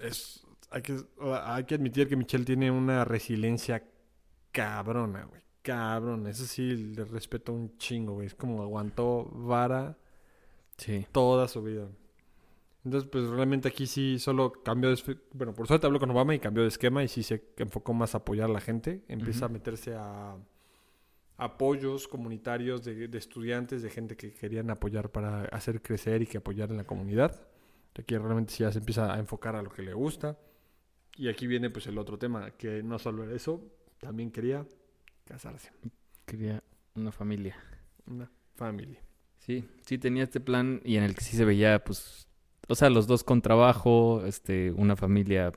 [0.00, 0.41] es
[0.72, 0.96] hay que,
[1.44, 3.82] hay que admitir que Michelle tiene una resiliencia
[4.50, 5.42] cabrona, güey.
[5.62, 6.26] Cabrón.
[6.26, 8.26] Eso sí, le respeto un chingo, güey.
[8.26, 9.96] Es como aguantó vara
[10.76, 11.06] Sí.
[11.12, 11.88] toda su vida.
[12.84, 15.16] Entonces, pues realmente aquí sí solo cambió de...
[15.32, 18.14] Bueno, por suerte habló con Obama y cambió de esquema y sí se enfocó más
[18.14, 19.04] a apoyar a la gente.
[19.06, 20.36] Empieza a meterse a
[21.36, 26.38] apoyos comunitarios de, de estudiantes, de gente que querían apoyar para hacer crecer y que
[26.38, 27.46] apoyar en la comunidad.
[27.96, 30.36] Aquí realmente sí ya se empieza a enfocar a lo que le gusta.
[31.16, 33.62] Y aquí viene pues el otro tema, que no solo era eso,
[34.00, 34.66] también quería
[35.24, 35.70] casarse.
[36.26, 36.62] Quería
[36.94, 37.56] una familia.
[38.06, 39.00] Una familia.
[39.38, 42.28] Sí, sí tenía este plan y en el que sí se veía, pues,
[42.68, 45.52] o sea, los dos con trabajo, este, una familia,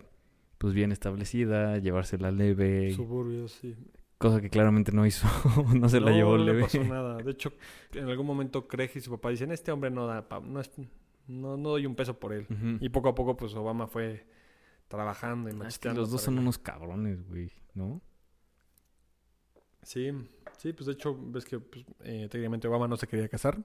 [0.58, 3.76] pues, bien establecida, llevársela leve, Suburbios, sí.
[4.18, 5.28] cosa que claramente no hizo,
[5.76, 6.64] no se la No, llevó no le leve.
[6.64, 7.18] pasó nada.
[7.18, 7.54] De hecho,
[7.94, 10.72] en algún momento Craig y su papá dicen, este hombre no da, pa- no, es,
[11.28, 12.48] no, no doy un peso por él.
[12.82, 14.26] Y poco a poco, pues Obama fue
[14.96, 18.02] trabajando y Ah, macheteando los dos son unos cabrones, güey, ¿no?
[19.84, 20.10] Sí,
[20.58, 23.64] sí, pues de hecho, ves que pues, eh, técnicamente Obama no se quería casar.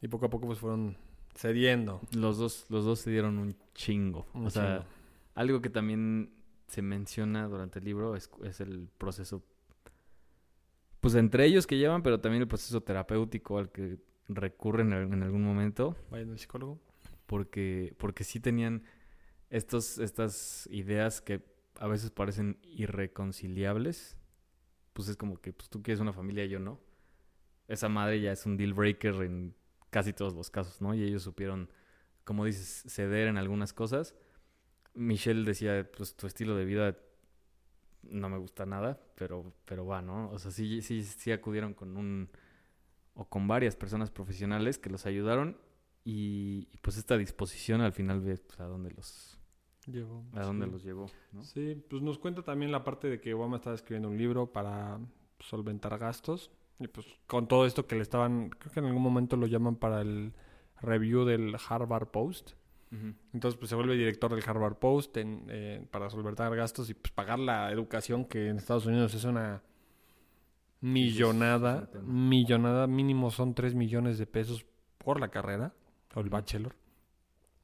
[0.00, 0.96] Y poco a poco, pues fueron
[1.34, 2.00] cediendo.
[2.16, 4.26] Los dos, los dos se dieron un chingo.
[4.32, 4.88] un o sea, chingo.
[5.34, 6.32] algo que también
[6.66, 9.42] se menciona durante el libro es, es el proceso,
[11.00, 13.98] pues entre ellos que llevan, pero también el proceso terapéutico al que
[14.28, 16.78] recurren en, en algún momento, Vayan al psicólogo.
[17.26, 18.84] porque, porque sí tenían
[19.50, 21.42] estos, estas ideas que
[21.78, 24.16] a veces parecen irreconciliables.
[24.92, 26.80] Pues es como que pues, tú quieres una familia y yo no.
[27.68, 29.54] Esa madre ya es un deal breaker en
[29.90, 30.94] casi todos los casos, ¿no?
[30.94, 31.70] Y ellos supieron,
[32.24, 34.14] como dices, ceder en algunas cosas.
[34.94, 36.96] Michelle decía, pues tu estilo de vida
[38.02, 40.30] no me gusta nada, pero, pero va, ¿no?
[40.30, 42.30] O sea, sí, sí, sí acudieron con un
[43.14, 45.56] o con varias personas profesionales que los ayudaron
[46.04, 49.39] y, pues esta disposición al final ve pues, a dónde los
[49.86, 50.72] Llevó, a dónde sí.
[50.72, 51.42] los llevó, ¿no?
[51.42, 54.98] Sí, pues nos cuenta también la parte de que Obama estaba escribiendo un libro para
[55.38, 56.50] solventar gastos.
[56.78, 59.76] Y pues con todo esto que le estaban, creo que en algún momento lo llaman
[59.76, 60.32] para el
[60.80, 62.52] review del Harvard Post.
[63.32, 67.12] Entonces pues se vuelve director del Harvard Post en, eh, para solventar gastos y pues
[67.12, 69.62] pagar la educación que en Estados Unidos es una
[70.80, 71.88] millonada.
[72.02, 74.66] millonada, mínimo son 3 millones de pesos
[74.98, 75.72] por la carrera,
[76.14, 76.74] o el bachelor.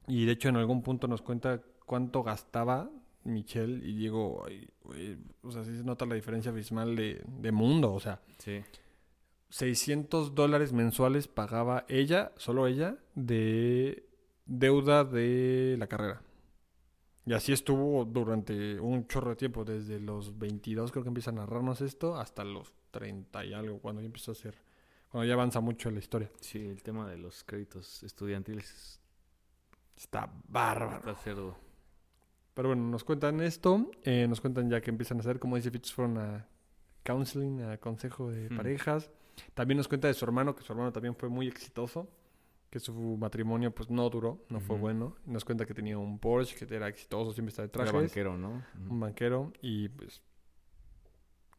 [0.07, 2.91] Y de hecho en algún punto nos cuenta cuánto gastaba
[3.23, 7.51] Michelle y digo, "Ay, güey", o sea, sí se nota la diferencia abismal de, de
[7.51, 8.61] mundo, o sea, Sí.
[9.49, 14.05] 600 dólares mensuales pagaba ella, solo ella, de
[14.45, 16.21] deuda de la carrera.
[17.25, 21.33] Y así estuvo durante un chorro de tiempo, desde los 22 creo que empieza a
[21.33, 24.55] narrarnos esto, hasta los 30 y algo, cuando ya empieza a ser,
[25.09, 26.29] cuando ya avanza mucho la historia.
[26.41, 28.99] Sí, el tema de los créditos estudiantiles
[29.95, 30.97] Está bárbaro.
[30.99, 31.55] está cerdo.
[32.57, 35.69] Pero bueno, nos cuentan esto, eh, nos cuentan ya que empiezan a hacer, como dice
[35.69, 36.47] Fitch, fueron a
[37.03, 39.11] counseling, a consejo de parejas.
[39.53, 42.09] También nos cuenta de su hermano, que su hermano también fue muy exitoso,
[42.71, 45.15] que su matrimonio pues no duró, no fue bueno.
[45.27, 48.37] Nos cuenta que tenía un Porsche, que era exitoso, siempre estaba de Era trajes, banquero,
[48.37, 48.63] ¿no?
[48.89, 50.23] Un banquero, y pues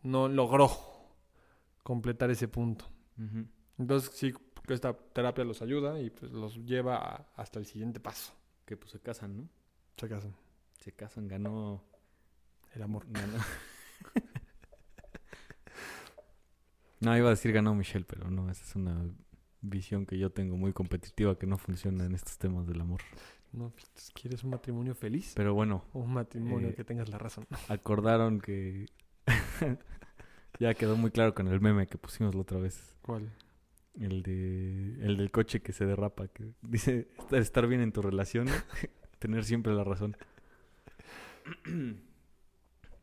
[0.03, 0.69] no logró
[1.85, 2.87] completar ese punto.
[3.79, 4.35] Entonces sí,
[4.67, 8.33] que esta terapia los ayuda y pues los lleva a- hasta el siguiente paso.
[8.67, 9.49] Que pues se casan, ¿no?
[9.97, 10.35] Se casan.
[10.89, 11.85] Se casan, ganó.
[12.75, 13.05] El amor.
[13.11, 13.37] ganó.
[17.01, 19.05] no, iba a decir ganó Michelle, pero no, esa es una
[19.61, 23.03] visión que yo tengo muy competitiva que no funciona en estos temas del amor.
[23.53, 25.35] No, pues, ¿quieres un matrimonio feliz?
[25.37, 27.47] Pero bueno, O un matrimonio Eh, que tengas la razón.
[27.69, 28.87] acordaron que
[30.59, 32.97] ya quedó muy claro con el meme que pusimos la otra vez.
[33.03, 33.31] ¿Cuál?
[34.01, 38.01] El de el del coche que se derrapa, que dice estar, estar bien en tu
[38.01, 38.49] relación,
[39.19, 40.17] tener siempre la razón.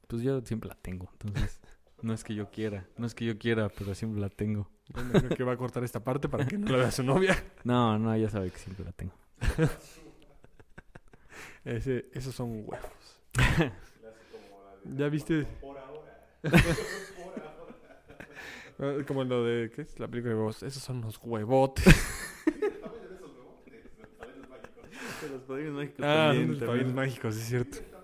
[0.08, 1.60] Pues yo siempre la tengo, entonces
[2.04, 4.70] no es que yo quiera, no es que yo quiera, pero siempre la tengo.
[4.94, 7.36] Bueno, creo que va a cortar esta parte para que no la vea su novia.
[7.64, 9.14] No, no, ya sabe que siempre la tengo.
[11.66, 13.22] Ese, esos son huevos.
[14.96, 15.48] ¿Ya viste?
[18.78, 20.00] Ah, Como lo de, ¿qué es?
[20.00, 20.62] La película de huevos.
[20.62, 21.86] Esos son los huevotes.
[25.32, 27.95] Los padrinos mágicos Ah, los padrinos mágicos, sí es cierto.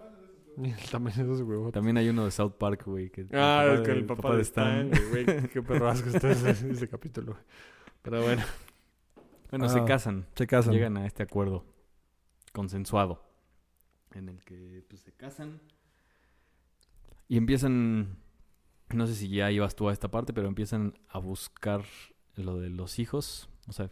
[0.58, 1.74] Mira el tamaño de esos huevotes.
[1.74, 3.10] También hay uno de South Park, güey.
[3.10, 6.32] Que Ah, el es que el papá, de Stan, güey, güey, Qué perro asco está
[6.32, 7.34] ese, ese capítulo.
[7.34, 7.44] güey.
[8.02, 8.44] Pero bueno,
[9.50, 10.26] Bueno, se Ah, casan.
[10.36, 10.74] se casan.
[10.74, 11.66] Llegan a este acuerdo
[12.54, 13.24] consensuado
[14.14, 15.62] en el que pues, se casan
[17.30, 18.18] y empiezan,
[18.94, 21.86] no sé si ya ibas tú a esta parte, pero empiezan a buscar
[22.36, 23.90] lo de los hijos, o sea,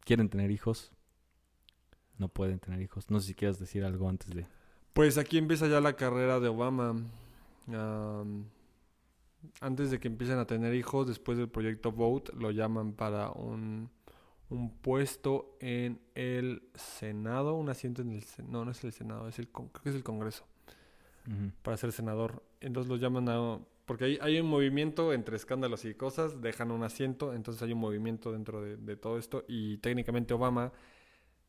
[0.00, 0.90] quieren tener hijos,
[2.18, 3.10] no pueden tener hijos.
[3.10, 4.46] No sé si quieras decir algo antes de...
[4.94, 6.94] Pues aquí empieza ya la carrera de Obama.
[7.66, 8.44] Am,
[9.60, 13.90] antes de que empiecen a tener hijos, después del proyecto Vote, lo llaman para un,
[14.50, 19.40] un puesto en el Senado, un asiento en el no, no es el Senado, es
[19.40, 20.46] el creo que es el Congreso,
[21.62, 22.44] para ser senador.
[22.60, 26.84] Entonces lo llaman a porque hay, hay un movimiento entre escándalos y cosas, dejan un
[26.84, 30.72] asiento, entonces hay un movimiento dentro de, de todo esto y técnicamente Obama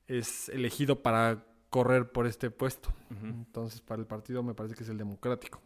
[0.08, 2.88] es elegido para correr por este puesto.
[3.22, 5.60] Entonces, para el partido me parece que es el democrático.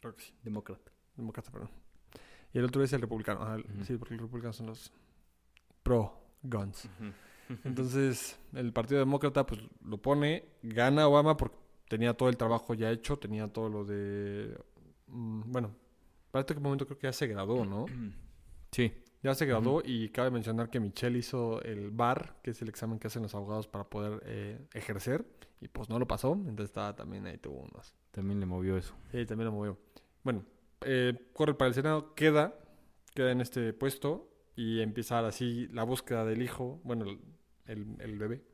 [0.00, 0.32] Creo que sí.
[0.44, 0.92] Demócrata.
[1.16, 1.70] Demócrata, perdón.
[2.52, 3.44] Y el otro es el republicano.
[3.82, 4.92] Sí, porque los republicanos son los
[5.82, 6.88] pro-guns.
[7.64, 11.56] Entonces, el partido demócrata pues lo pone, gana Obama porque
[11.88, 14.56] tenía todo el trabajo ya hecho, tenía todo lo de...
[15.08, 15.74] mm, bueno,
[16.30, 17.86] para este momento creo que ya se graduó, ¿no?
[18.70, 18.92] Sí.
[19.26, 23.00] Ya se graduó y cabe mencionar que Michelle hizo el BAR, que es el examen
[23.00, 25.26] que hacen los abogados para poder eh, ejercer,
[25.60, 27.92] y pues no lo pasó, entonces estaba también ahí tuvo unos.
[28.12, 28.94] También le movió eso.
[29.10, 29.78] Sí, también lo movió.
[30.22, 30.44] Bueno,
[30.82, 32.54] eh, corre para el Senado, queda,
[33.14, 37.18] queda en este puesto y empieza ahora sí la búsqueda del hijo, bueno, el,
[37.66, 38.44] el- el bebé.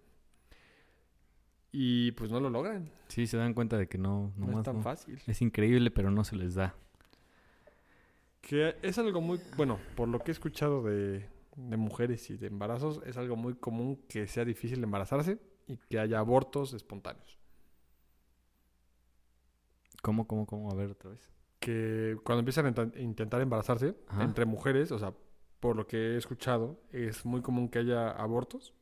[1.70, 4.76] Y pues no lo logran, Sí, se dan cuenta de que no, no, es tan
[4.76, 4.82] no.
[4.82, 5.20] fácil.
[5.26, 6.74] Es increíble, pero no se les da.
[8.42, 11.26] Que es algo muy, bueno, por lo que he escuchado de,
[11.56, 15.98] de mujeres y de embarazos, es algo muy común que sea difícil embarazarse y que
[15.98, 17.38] haya abortos espontáneos.
[20.02, 20.70] ¿Cómo, cómo, cómo?
[20.70, 21.30] A ver otra vez.
[21.60, 24.24] Que cuando empiezan a inten- intentar embarazarse Ajá.
[24.24, 25.14] entre mujeres, o sea,
[25.60, 28.74] por lo que he escuchado, es muy común que haya abortos.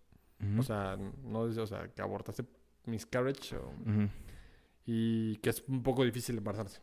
[0.58, 2.46] O sea, no o sea, que abortaste
[2.86, 3.74] miscarriage o-
[4.86, 6.80] y que es un poco difícil embarazarse.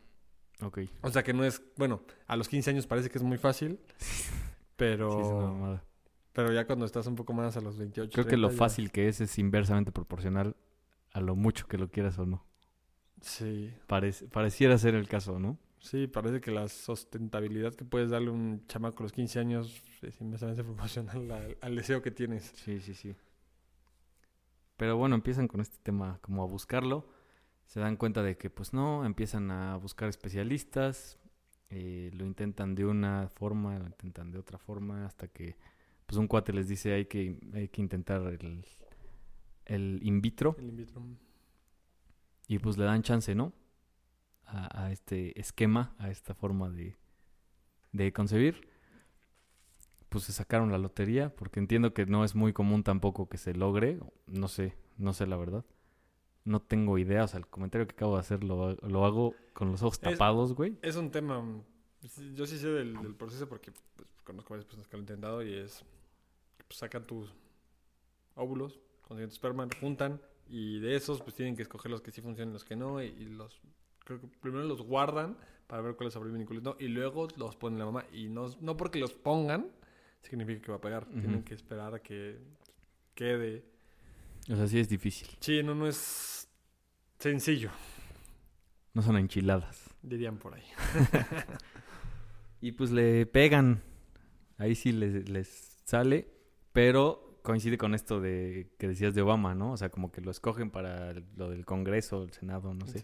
[0.62, 0.80] Ok.
[1.02, 3.78] O sea, que no es, bueno, a los 15 años parece que es muy fácil,
[4.76, 5.84] pero, Sí, es una mamada.
[6.32, 8.58] pero ya cuando estás un poco más a los 28, Creo que lo 30 ya-
[8.58, 10.56] fácil que es es inversamente proporcional
[11.12, 12.44] a lo mucho que lo quieras o no.
[13.20, 15.58] Sí, Parece, pareciera ser el caso, ¿no?
[15.80, 19.80] sí, parece que la sustentabilidad que puedes darle a un chamaco a los 15 años
[20.02, 22.52] es inversamente proporcional al, al deseo que tienes.
[22.56, 23.14] Sí, sí, sí.
[24.76, 27.06] Pero bueno, empiezan con este tema como a buscarlo.
[27.68, 31.18] Se dan cuenta de que pues no, empiezan a buscar especialistas.
[31.70, 35.56] eh, lo intentan de una forma, lo intentan de otra forma, hasta que
[36.06, 38.66] pues un cuate les dice hay que, hay que intentar el,
[39.66, 41.02] el in vitro El in vitro.
[42.46, 43.52] y pues le dan chance, ¿no?
[44.46, 46.96] A, a este esquema, a esta forma de,
[47.92, 48.68] de concebir.
[50.08, 53.54] Pues se sacaron la lotería, porque entiendo que no es muy común tampoco que se
[53.54, 53.98] logre.
[54.26, 55.64] No sé, no sé la verdad.
[56.44, 59.70] No tengo idea, o sea, el comentario que acabo de hacer lo, lo hago con
[59.70, 60.78] los ojos tapados, güey.
[60.82, 61.40] Es un tema.
[61.42, 61.62] mm,
[62.34, 65.42] Yo sí sé del, del proceso porque pues, conozco varias personas que lo han intentado
[65.42, 65.84] y es.
[66.66, 67.34] Pues, sacan tus
[68.34, 72.10] óvulos, consiguen tu esperma, lo juntan y de esos pues tienen que escoger los que
[72.10, 73.02] sí funcionan y los que no.
[73.02, 73.60] Y, y los.
[74.04, 75.36] Creo que primero los guardan
[75.66, 76.76] para ver cuáles sobreviven y cuáles no.
[76.78, 78.04] Y luego los pone la mamá.
[78.12, 79.70] Y no, no porque los pongan
[80.22, 81.06] significa que va a pegar.
[81.06, 82.38] Tienen que esperar a que
[83.14, 83.64] quede.
[84.50, 85.28] O sea, sí es difícil.
[85.40, 86.48] Sí, no, no es
[87.18, 87.70] sencillo,
[88.94, 89.90] No son enchiladas.
[90.02, 90.62] dirían por ahí.
[92.60, 93.82] Y pues le pegan.
[94.56, 96.28] Ahí sí les, les sale.
[96.72, 99.72] Pero coincide con esto de que decías de Obama, ¿no?
[99.72, 103.00] O sea, como que lo escogen para lo del Congreso, el Senado, no sé.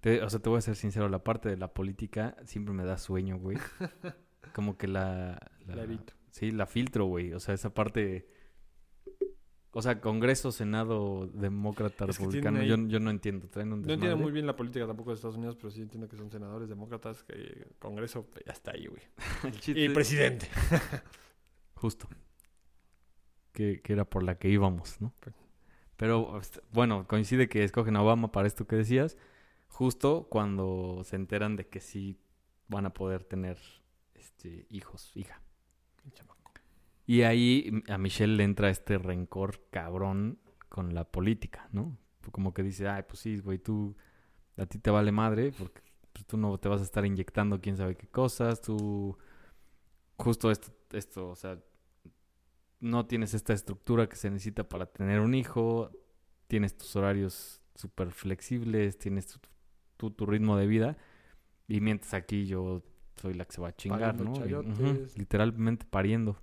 [0.00, 2.84] Te- o sea, te voy a ser sincero, la parte de la política siempre me
[2.84, 3.56] da sueño, güey.
[4.54, 5.40] Como que la...
[5.66, 6.12] la- La evito.
[6.30, 7.32] Sí, la filtro, güey.
[7.32, 8.28] O sea, esa parte...
[9.72, 13.46] O sea, Congreso, Senado, demócrata, Es que republicano, yo, tienen yo no entiendo.
[13.48, 16.08] Traen un No entiendo muy bien la política tampoco de Estados Unidos, pero sí entiendo
[16.08, 19.02] que son senadores, demócratas, que Congreso, ya está ahí, güey.
[19.66, 20.48] Y presidente.
[21.74, 22.08] Justo.
[23.52, 25.12] Que, que era por la que íbamos, ¿no?
[25.20, 25.36] Pues-
[25.96, 29.16] Pero, este, bueno, coincide que escogen a Obama para esto que decías,
[29.68, 32.18] justo cuando se enteran de que sí
[32.68, 33.58] van a poder tener
[34.14, 35.40] este, hijos, hija.
[37.10, 40.38] Y ahí a Michelle le entra este rencor cabrón
[40.68, 41.98] con la política, ¿no?
[42.30, 43.96] Como que dice, ay, pues sí, güey, tú,
[44.56, 45.82] a ti te vale madre, porque
[46.12, 49.18] pues, tú no te vas a estar inyectando quién sabe qué cosas, tú,
[50.18, 51.58] justo esto, esto, o sea,
[52.78, 55.90] no tienes esta estructura que se necesita para tener un hijo,
[56.46, 59.40] tienes tus horarios súper flexibles, tienes tu,
[59.96, 60.96] tu, tu ritmo de vida,
[61.66, 62.84] y mientras aquí yo
[63.16, 64.92] soy la que se va a chingar, Pariendo ¿no?
[64.92, 66.38] Y- literalmente pariendo.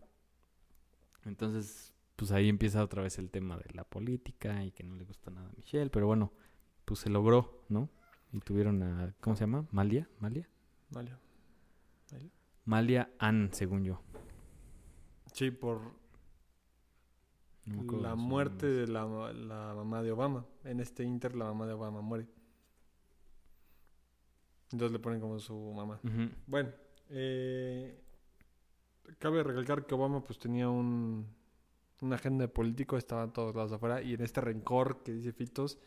[1.27, 5.03] Entonces, pues ahí empieza otra vez el tema de la política y que no le
[5.03, 6.33] gusta nada a Michelle, pero bueno,
[6.85, 7.89] pues se logró, ¿no?
[8.31, 9.67] Y tuvieron a, ¿cómo se llama?
[9.71, 10.49] Malia, Malia.
[10.89, 11.11] Vale.
[12.65, 14.01] Malia Ann, según yo.
[15.31, 15.93] Sí, por
[17.65, 20.45] No la muerte de la, la mamá de Obama.
[20.63, 22.27] En este Inter, la mamá de Obama muere.
[24.71, 25.99] Entonces le ponen como su mamá.
[26.45, 26.71] Bueno,
[27.09, 28.03] eh,
[29.19, 31.27] cabe recalcar que Obama pues tenía un,
[32.01, 35.79] una agenda político, estaban todos lados afuera, y en este rencor que dice Fitos,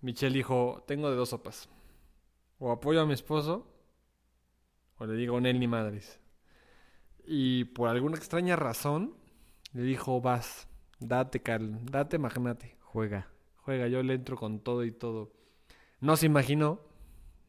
[0.00, 1.68] Michelle dijo, tengo de dos sopas.
[2.58, 3.66] O apoyo a mi esposo,
[4.98, 6.20] o le digo, él ni madres.
[7.24, 9.14] Y por alguna extraña razón,
[9.72, 10.68] le dijo, vas,
[10.98, 12.76] date, Carl, date, magnate.
[12.80, 13.28] Juega.
[13.56, 15.32] Juega, yo le entro con todo y todo.
[16.00, 16.80] No se imaginó,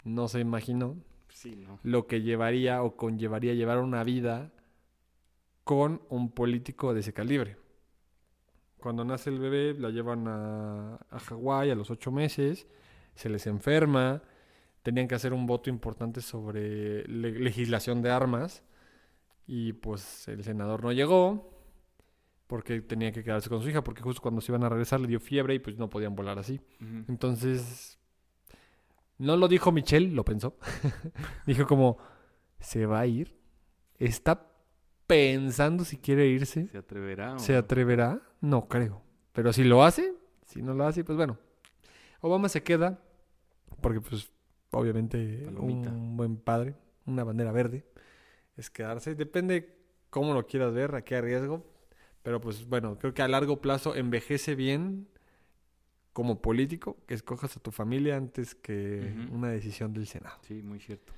[0.03, 0.95] no se imaginó
[1.29, 1.79] Sí, ¿no?
[1.81, 4.51] lo que llevaría o conllevaría llevar una vida
[5.63, 7.57] con un político de ese calibre.
[8.79, 12.67] Cuando nace el bebé, la llevan a, a Hawái a los ocho meses,
[13.15, 14.21] se les enferma,
[14.81, 18.63] tenían que hacer un voto importante sobre le- legislación de armas
[19.47, 21.49] y pues el senador no llegó
[22.47, 25.07] porque tenía que quedarse con su hija, porque justo cuando se iban a regresar le
[25.07, 26.59] dio fiebre y pues no podían volar así.
[27.07, 27.97] Entonces,
[29.17, 30.57] no lo dijo Michelle, lo pensó.
[31.47, 31.97] dijo como,
[32.59, 33.39] se va a ir.
[33.97, 34.51] Está
[35.13, 36.67] pensando si quiere irse.
[36.67, 37.35] ¿Se atreverá?
[37.35, 37.59] o ¿Se no?
[37.59, 38.21] atreverá?
[38.41, 39.01] No creo.
[39.31, 40.13] Pero si lo hace,
[40.45, 41.37] si no lo hace, pues bueno.
[42.21, 42.99] Obama se queda,
[43.81, 44.31] porque pues
[44.71, 45.89] obviamente Palomita.
[45.89, 47.85] un buen padre, una bandera verde,
[48.57, 49.15] es quedarse.
[49.15, 49.75] Depende
[50.09, 51.65] cómo lo quieras ver, a qué riesgo.
[52.21, 55.07] Pero pues bueno, creo que a largo plazo envejece bien
[56.13, 60.37] como político que escojas a tu familia antes que una decisión del Senado.
[60.47, 61.11] Sí, muy cierto.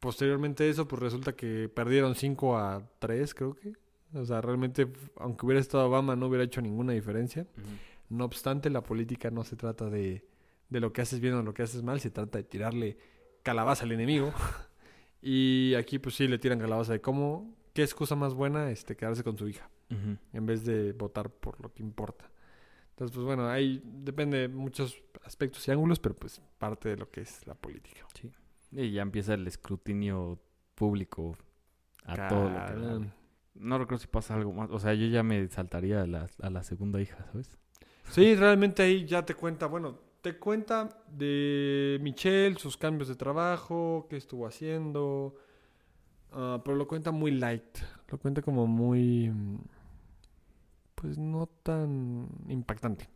[0.00, 3.74] Posteriormente a eso, pues resulta que perdieron 5 a 3, creo que.
[4.14, 7.46] O sea, realmente, aunque hubiera estado Obama, no hubiera hecho ninguna diferencia.
[8.08, 10.24] No obstante, la política no se trata de,
[10.68, 12.96] de lo que haces bien o lo que haces mal, se trata de tirarle
[13.42, 14.32] calabaza al enemigo.
[15.22, 19.22] y aquí, pues sí, le tiran calabaza de cómo, qué excusa más buena este, quedarse
[19.22, 19.68] con su hija,
[20.32, 22.30] en vez de votar por lo que importa.
[22.90, 27.10] Entonces, pues bueno, ahí depende de muchos aspectos y ángulos, pero pues parte de lo
[27.10, 28.06] que es la política.
[28.72, 30.38] Y ya empieza el escrutinio
[30.74, 31.36] público
[32.04, 32.66] a todo lo
[33.00, 33.10] que.
[33.54, 34.70] No recuerdo si pasa algo más.
[34.70, 37.58] O sea, yo ya me saltaría a la, a la segunda hija, ¿sabes?
[38.10, 44.06] Sí, realmente ahí ya te cuenta, bueno, te cuenta de Michelle, sus cambios de trabajo,
[44.10, 45.36] qué estuvo haciendo,
[46.32, 49.58] ah, pero lo cuenta muy light, lo cuenta como muy, mm,
[50.96, 53.08] pues no tan impactante.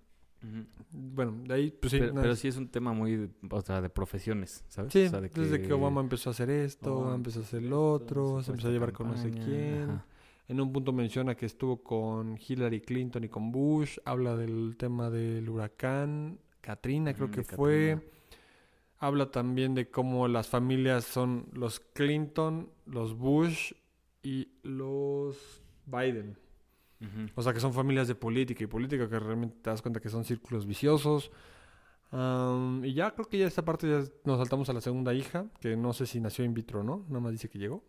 [0.92, 1.99] Bueno, de ahí, pues sí.
[1.99, 4.92] pero, sí es un tema muy, de- o sea, de profesiones, ¿sabes?
[4.92, 7.62] Sí, O sea, de desde que Obama empezó a hacer esto, Obama empezó a hacer
[7.62, 9.90] lo otro, se empezó a llevar con no sé quién.
[9.90, 10.07] ajá.
[10.47, 13.97] En un punto menciona que estuvo con Hillary Clinton y con Bush.
[14.05, 17.95] Habla del tema del huracán, Katrina creo Ujú, que fue.
[17.97, 18.11] Katrina.
[18.99, 23.72] Habla también de cómo las familias son los Clinton, los Bush
[24.22, 26.36] y los Biden.
[27.01, 27.30] Ujú.
[27.34, 30.09] O sea, que son familias de política y política que realmente te das cuenta que
[30.09, 31.30] son círculos viciosos.
[32.11, 35.47] Am, y ya creo que ya esta parte ya nos saltamos a la segunda hija,
[35.61, 37.84] que no sé si nació in vitro o no, nada más dice que llegó.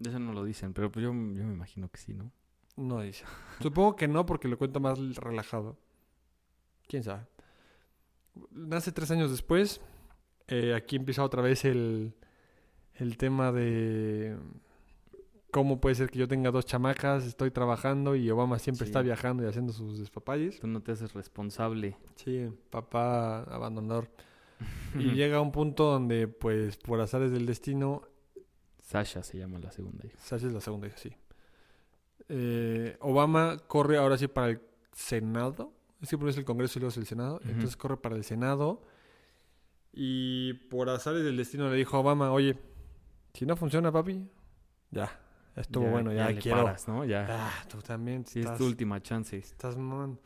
[0.00, 2.32] Eso no lo dicen, pero pues yo, yo me imagino que sí, ¿no?
[2.76, 3.24] No dice.
[3.60, 5.76] Supongo que no, porque lo cuenta más relajado.
[6.88, 7.26] ¿Quién sabe?
[8.50, 9.80] Nace tres años después.
[10.48, 12.14] Eh, aquí empieza otra vez el,
[12.94, 14.36] el tema de
[15.52, 18.90] cómo puede ser que yo tenga dos chamacas, estoy trabajando y Obama siempre Sí.
[18.90, 20.58] está viajando y haciendo sus despapalles.
[20.58, 21.96] Tú no te haces responsable.
[22.16, 24.10] Sí, papá abandonador.
[24.96, 28.02] Y llega un punto donde, pues, por azares del destino,
[28.80, 30.16] Sasha se llama la segunda hija.
[30.18, 31.12] Sasha es la segunda hija, sí.
[32.28, 34.60] Eh, Obama corre ahora sí para el
[34.92, 35.72] Senado.
[36.00, 37.40] Es que primero es el Congreso y luego es el Senado.
[37.44, 38.82] Entonces corre para el Senado.
[39.92, 42.56] Y por azares del destino le dijo a Obama, oye,
[43.34, 44.26] si no funciona, papi,
[44.90, 45.20] ya,
[45.56, 46.64] estuvo bueno, ya, quiero.
[46.64, 47.04] paras, ¿no?
[47.04, 47.26] Ya.
[47.28, 49.36] Ah, tú también sí, es tu última chance.
[49.36, 50.20] estás mamando.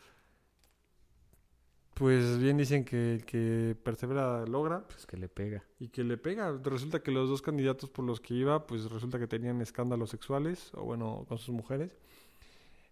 [1.95, 4.87] Pues bien dicen que el que persevera logra.
[4.87, 5.64] Pues que le pega.
[5.79, 6.55] Y que le pega.
[6.62, 10.72] Resulta que los dos candidatos por los que iba, pues resulta que tenían escándalos sexuales,
[10.74, 11.97] o bueno, con sus mujeres.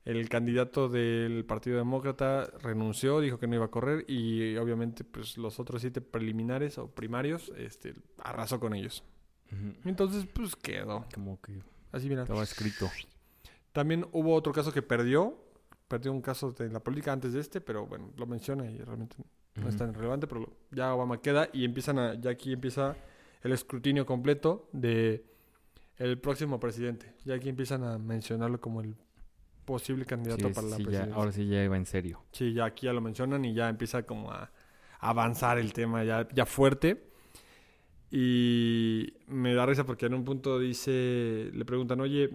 [0.07, 5.39] El candidato del Partido Demócrata renunció, dijo que no iba a correr y obviamente pues
[5.39, 9.03] los otros siete preliminares o primarios este, arrasó con ellos.
[9.85, 11.07] Entonces pues quedó.
[11.15, 11.63] Como que
[11.95, 12.23] Así mira.
[12.23, 12.91] estaba escrito.
[13.73, 15.39] También hubo otro caso que perdió.
[15.89, 19.17] Perdió un caso de la política antes de este, pero bueno, lo menciona y realmente
[19.57, 19.85] no es Ujú.
[19.85, 22.97] tan relevante, pero ya Obama queda y empiezan a, ya aquí empieza
[23.43, 25.25] el escrutinio completo de
[25.99, 27.13] el próximo presidente.
[27.25, 28.97] Ya aquí empiezan a mencionarlo como el
[29.67, 31.15] posible candidato Sí, para la sí, ya, presidencia.
[31.17, 32.23] ahora sí ya iba en serio.
[32.33, 34.51] Sí, ya aquí ya lo mencionan y ya empieza como a
[35.01, 37.11] avanzar el tema ya, ya fuerte.
[38.17, 42.31] Y me da risa porque en un punto dice, le preguntan, oye,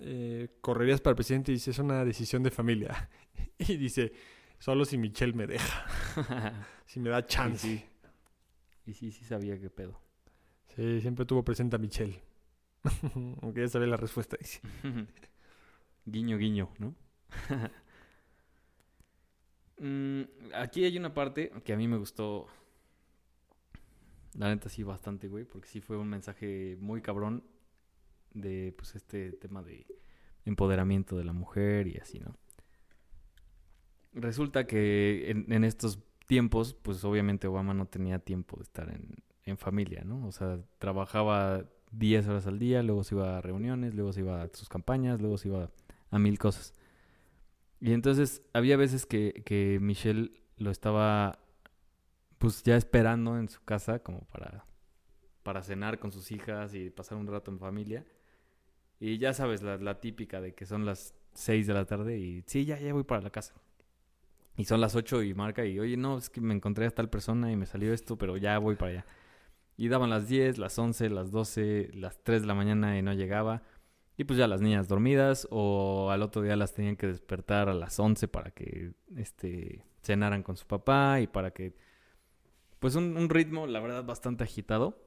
[0.00, 1.50] eh, ¿correrías para el presidente?
[1.50, 3.08] Y dice, es una decisión de familia.
[3.58, 4.12] y dice,
[4.58, 7.66] solo si Michelle me deja, si me da chance.
[7.66, 7.84] sí.
[8.84, 9.98] Y sí, sí sabía qué pedo.
[10.76, 12.20] Sí, siempre tuvo presente a Michelle.
[13.40, 14.36] Aunque ya sabía la respuesta.
[14.38, 14.60] dice.
[16.04, 16.94] guiño, guiño, ¿no?
[19.78, 22.46] Mm, aquí hay una parte que a mí me gustó.
[24.34, 27.44] La neta sí bastante, güey, porque sí fue un mensaje muy cabrón
[28.32, 29.86] de pues este tema de
[30.44, 32.36] empoderamiento de la mujer y así, ¿no?
[34.12, 39.14] Resulta que en, en estos tiempos, pues obviamente Obama no tenía tiempo de estar en,
[39.44, 40.26] en familia, ¿no?
[40.26, 44.42] O sea, trabajaba 10 horas al día, luego se iba a reuniones, luego se iba
[44.42, 45.70] a sus campañas, luego se iba
[46.10, 46.74] a mil cosas.
[47.80, 51.43] Y entonces había veces que, que Michelle lo estaba
[52.44, 54.66] pues ya esperando en su casa como para,
[55.42, 58.04] para cenar con sus hijas y pasar un rato en familia.
[59.00, 62.42] Y ya sabes, la, la típica de que son las 6 de la tarde y
[62.46, 63.54] sí, ya, ya voy para la casa.
[64.58, 67.08] Y son las 8 y marca y, oye, no, es que me encontré a tal
[67.08, 69.06] persona y me salió esto, pero ya voy para allá.
[69.78, 73.14] Y daban las 10, las 11, las 12, las 3 de la mañana y no
[73.14, 73.62] llegaba.
[74.18, 77.74] Y pues ya las niñas dormidas o al otro día las tenían que despertar a
[77.74, 81.72] las 11 para que este cenaran con su papá y para que
[82.84, 85.02] pues un, ritmo la verdad bastante agitado.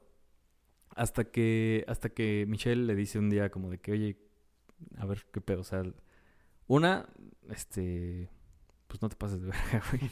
[0.96, 4.18] Hasta que hasta que Michelle le dice un día como de que oye
[4.96, 5.84] a ver qué pedo o sea
[6.66, 7.08] una
[7.48, 8.28] este
[8.88, 10.10] pues no te pases de verga güey.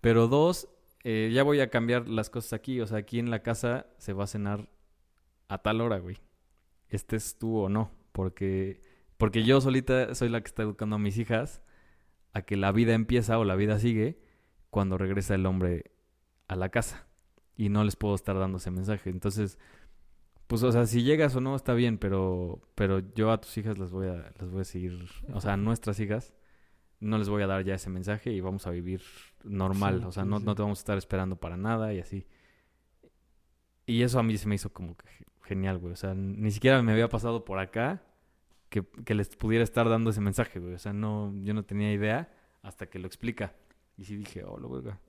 [0.00, 0.70] Pero dos
[1.04, 2.80] eh, ya voy a cambiar las cosas aquí.
[2.80, 4.70] O sea aquí en la casa se va a cenar
[5.48, 6.16] a tal hora güey.
[6.88, 8.80] Estés tú o no, porque,
[9.18, 11.60] porque yo solita soy la que está educando a mis hijas
[12.32, 14.22] a que la vida empieza o la vida sigue
[14.70, 15.91] cuando regresa el hombre
[16.48, 17.06] a la casa
[17.56, 19.10] y no les puedo estar dando ese mensaje.
[19.10, 19.58] Entonces,
[20.46, 23.78] pues, o sea, si llegas o no está bien, pero, pero yo a tus hijas
[23.78, 26.34] las voy a, las voy a seguir, o sea, a nuestras hijas
[27.00, 29.02] no les voy a dar ya ese mensaje y vamos a vivir
[29.44, 30.44] normal, Sí, o sea, sí, no, sí.
[30.44, 32.26] no te vamos a estar esperando para nada y así.
[33.86, 35.92] Y eso a mí se me hizo como que ge- genial, güey.
[35.92, 38.02] O sea, ni siquiera me había pasado por acá
[38.68, 40.74] que, que les pudiera estar dando ese mensaje, güey.
[40.74, 42.32] O sea, no, yo no tenía idea
[42.62, 43.54] hasta que lo explica.
[43.98, 45.00] Y sí dije, oh, lo verga.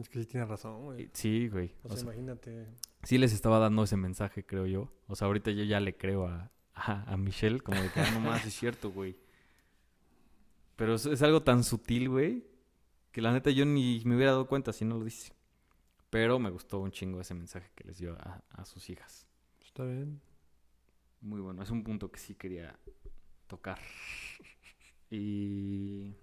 [0.00, 1.08] Es que sí tienes razón, güey.
[1.12, 1.74] Sí, güey.
[1.84, 2.66] O O sea, imagínate.
[3.04, 4.92] sí les estaba dando ese mensaje, creo yo.
[5.06, 8.10] O sea, ahorita yo ya le creo a, a, a Michelle, como de que, ah,
[8.12, 9.16] no más, es cierto, güey.
[10.76, 12.44] Pero es, es algo tan sutil, güey,
[13.12, 15.32] que la neta yo ni me hubiera dado cuenta si no lo dice.
[16.10, 19.28] Pero me gustó un chingo ese mensaje que les dio a, a sus hijas.
[19.64, 20.20] Está bien.
[21.20, 22.76] Muy bueno, es un punto que sí quería
[23.46, 23.78] tocar.
[25.10, 26.14] Y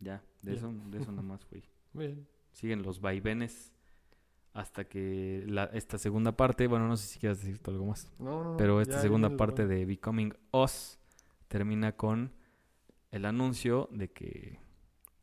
[0.00, 0.58] ya, de Ya.
[0.58, 1.62] eso, de eso nomás fui.
[1.92, 2.26] Bien.
[2.52, 3.72] Siguen los vaivenes
[4.54, 8.44] hasta que la, esta segunda parte, bueno, no sé si quieras decir algo más, No,
[8.44, 10.98] no, pero esta ya segunda parte de Becoming Us
[11.48, 12.32] termina con
[13.10, 14.58] el anuncio de que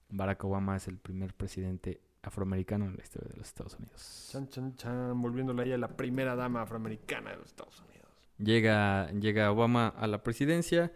[0.10, 4.30] Barack Obama es el primer presidente afroamericano en la historia de los Estados Unidos.
[4.32, 8.10] Chan, chan, chan, volviéndola ella la primera dama afroamericana de los Estados Unidos.
[8.38, 10.92] Llega, llega Obama a la presidencia.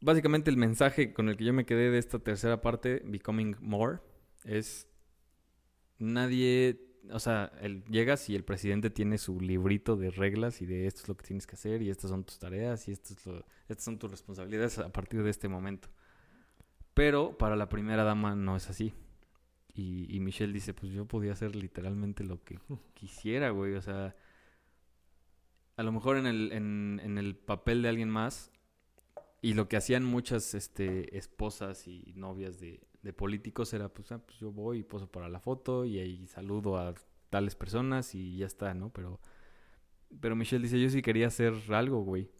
[0.00, 3.98] Básicamente el mensaje con el que yo me quedé de esta tercera parte, Becoming More,
[4.44, 4.87] es
[5.98, 6.80] nadie,
[7.10, 11.02] o sea, el, llegas y el presidente tiene su librito de reglas y de esto
[11.02, 13.44] es lo que tienes que hacer y estas son tus tareas y esto es lo-
[13.68, 15.88] estas son tus responsabilidades a partir de este momento.
[16.94, 18.92] Pero para la primera dama no es así.
[19.74, 22.58] Y, y Michelle dice, pues yo podía hacer literalmente lo que
[22.94, 23.74] quisiera, güey.
[23.74, 24.16] O sea,
[25.76, 28.50] a lo mejor en el, en, en el papel de alguien más
[29.40, 34.18] y lo que hacían muchas este, esposas y novias de, de políticos era, pues, ah,
[34.18, 36.94] pues yo voy y poso para la foto y ahí saludo a
[37.30, 38.90] tales personas y ya está, ¿no?
[38.92, 39.20] Pero,
[40.20, 42.30] pero Michelle dice, yo sí quería hacer algo, güey.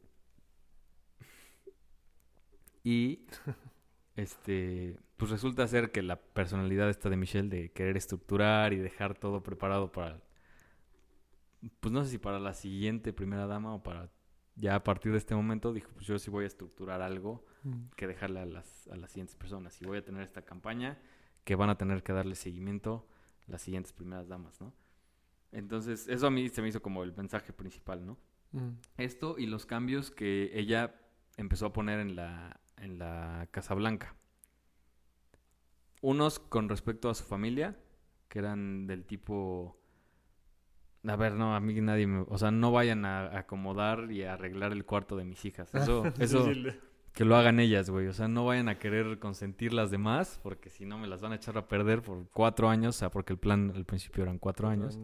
[2.84, 3.26] Y,
[4.16, 9.18] este, pues resulta ser que la personalidad esta de Michelle de querer estructurar y dejar
[9.18, 10.22] todo preparado para,
[11.80, 14.10] pues no sé si para la siguiente primera dama o para
[14.56, 17.44] ya a partir de este momento, dijo, pues yo sí voy a estructurar algo
[17.96, 19.80] que dejarle a las, a las siguientes personas.
[19.80, 20.98] Y voy a tener esta campaña
[21.44, 23.06] que van a tener que darle seguimiento
[23.46, 24.72] las siguientes primeras damas, ¿no?
[25.52, 28.18] Entonces, eso a mí se me hizo como el mensaje principal, ¿no?
[28.52, 28.72] Mm.
[28.98, 30.94] Esto y los cambios que ella
[31.36, 34.14] empezó a poner en la, en la Casa Blanca.
[36.00, 37.76] Unos con respecto a su familia,
[38.28, 39.80] que eran del tipo...
[41.06, 42.26] A ver, no, a mí nadie me...
[42.28, 45.74] O sea, no vayan a acomodar y a arreglar el cuarto de mis hijas.
[45.74, 46.46] Eso, eso,
[47.18, 48.06] que lo hagan ellas, güey.
[48.06, 51.32] O sea, no vayan a querer consentir las demás, porque si no me las van
[51.32, 54.38] a echar a perder por cuatro años, o sea, porque el plan al principio eran
[54.38, 55.00] cuatro años.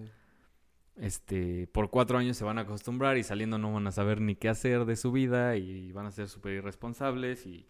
[0.95, 4.37] Este, por cuatro años se van a acostumbrar y saliendo no van a saber ni
[4.37, 7.67] qué hacer de su vida y van a ser súper irresponsables y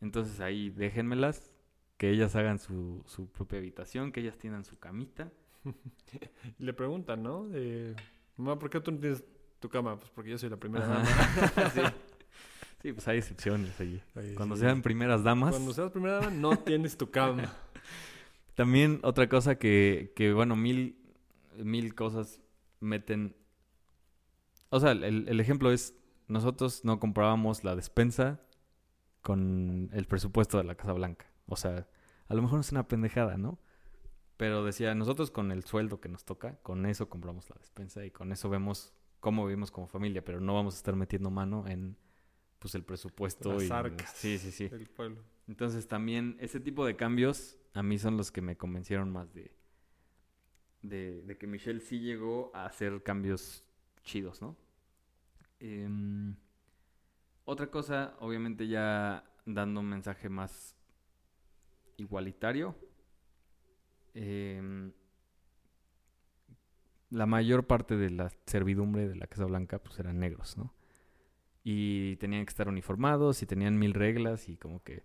[0.00, 1.54] entonces ahí déjenmelas,
[1.98, 5.30] que ellas hagan su, su propia habitación, que ellas tengan su camita.
[6.58, 7.46] Le preguntan, ¿no?
[8.38, 9.22] Mamá, ¿por qué tú no tienes
[9.60, 9.98] tu cama?
[9.98, 11.04] Pues porque yo soy la primera dama.
[11.74, 11.82] sí.
[12.82, 14.00] Sí, pues hay excepciones allí.
[14.14, 14.62] Ahí Cuando sí.
[14.62, 15.50] sean primeras damas.
[15.50, 17.52] Cuando seas primera dama, no tienes tu cama.
[18.54, 20.96] También otra cosa que, que bueno, mil,
[21.56, 22.40] mil cosas
[22.80, 23.36] meten.
[24.70, 25.94] O sea, el, el ejemplo es,
[26.28, 28.40] nosotros no comprábamos la despensa
[29.22, 31.26] con el presupuesto de la Casa Blanca.
[31.46, 31.88] O sea,
[32.28, 33.58] a lo mejor es una pendejada, ¿no?
[34.36, 38.10] Pero decía, nosotros con el sueldo que nos toca, con eso compramos la despensa y
[38.12, 41.96] con eso vemos cómo vivimos como familia, pero no vamos a estar metiendo mano en
[42.58, 44.10] pues el presupuesto Las y arcas.
[44.16, 44.68] sí, sí, sí.
[44.68, 45.22] del pueblo.
[45.46, 49.54] Entonces también ese tipo de cambios a mí son los que me convencieron más de,
[50.82, 53.64] de, de que Michelle sí llegó a hacer cambios
[54.02, 54.56] chidos, ¿no?
[55.60, 56.36] Em,
[57.44, 60.76] otra cosa, obviamente ya dando un mensaje más
[61.96, 62.76] igualitario.
[64.14, 64.92] em,
[67.10, 70.74] la mayor parte de la servidumbre de la Casa Blanca pues eran negros, ¿no?
[71.70, 75.02] Y tenían que estar uniformados y tenían mil reglas y como que...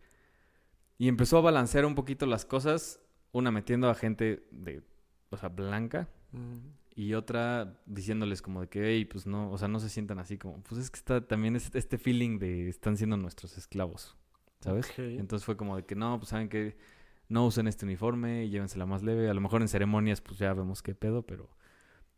[0.98, 3.02] Y empezó a balancear un poquito las cosas,
[3.34, 4.82] una metiendo a gente de,
[5.30, 6.58] o sea, blanca Mm.
[6.96, 10.38] y otra diciéndoles como de que, hey, pues no, o sea, no se sientan así
[10.40, 14.16] como, pues es que está también es- este feeling de están siendo nuestros esclavos,
[14.62, 14.92] ¿sabes?
[14.98, 16.76] Entonces fue como de que no, pues saben que
[17.30, 19.30] no usen este uniforme y llévensela más leve.
[19.30, 21.50] A lo mejor en ceremonias pues ya vemos qué pedo, pero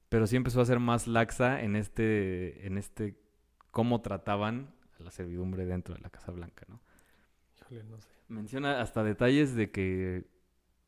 [0.08, 3.18] pero sí empezó a ser más laxa en este en este
[3.76, 6.80] cómo trataban a la servidumbre dentro de la Casa Blanca, ¿no?
[7.57, 8.07] Híjole, no sé.
[8.30, 10.23] Menciona hasta detalles de que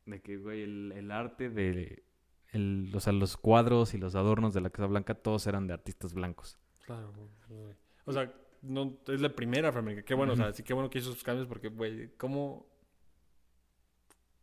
[0.06, 2.06] de que güey, el, el arte de
[2.54, 5.74] el, o sea, los cuadros y los adornos de la Casa Blanca todos eran de
[5.74, 6.58] artistas blancos.
[6.86, 7.12] Claro,
[7.50, 7.76] güey.
[8.06, 10.06] O sea, no, es la primera afroamericana.
[10.06, 12.68] Qué bueno, o sea, sí, qué bueno que hizo sus cambios porque, güey, ¿cómo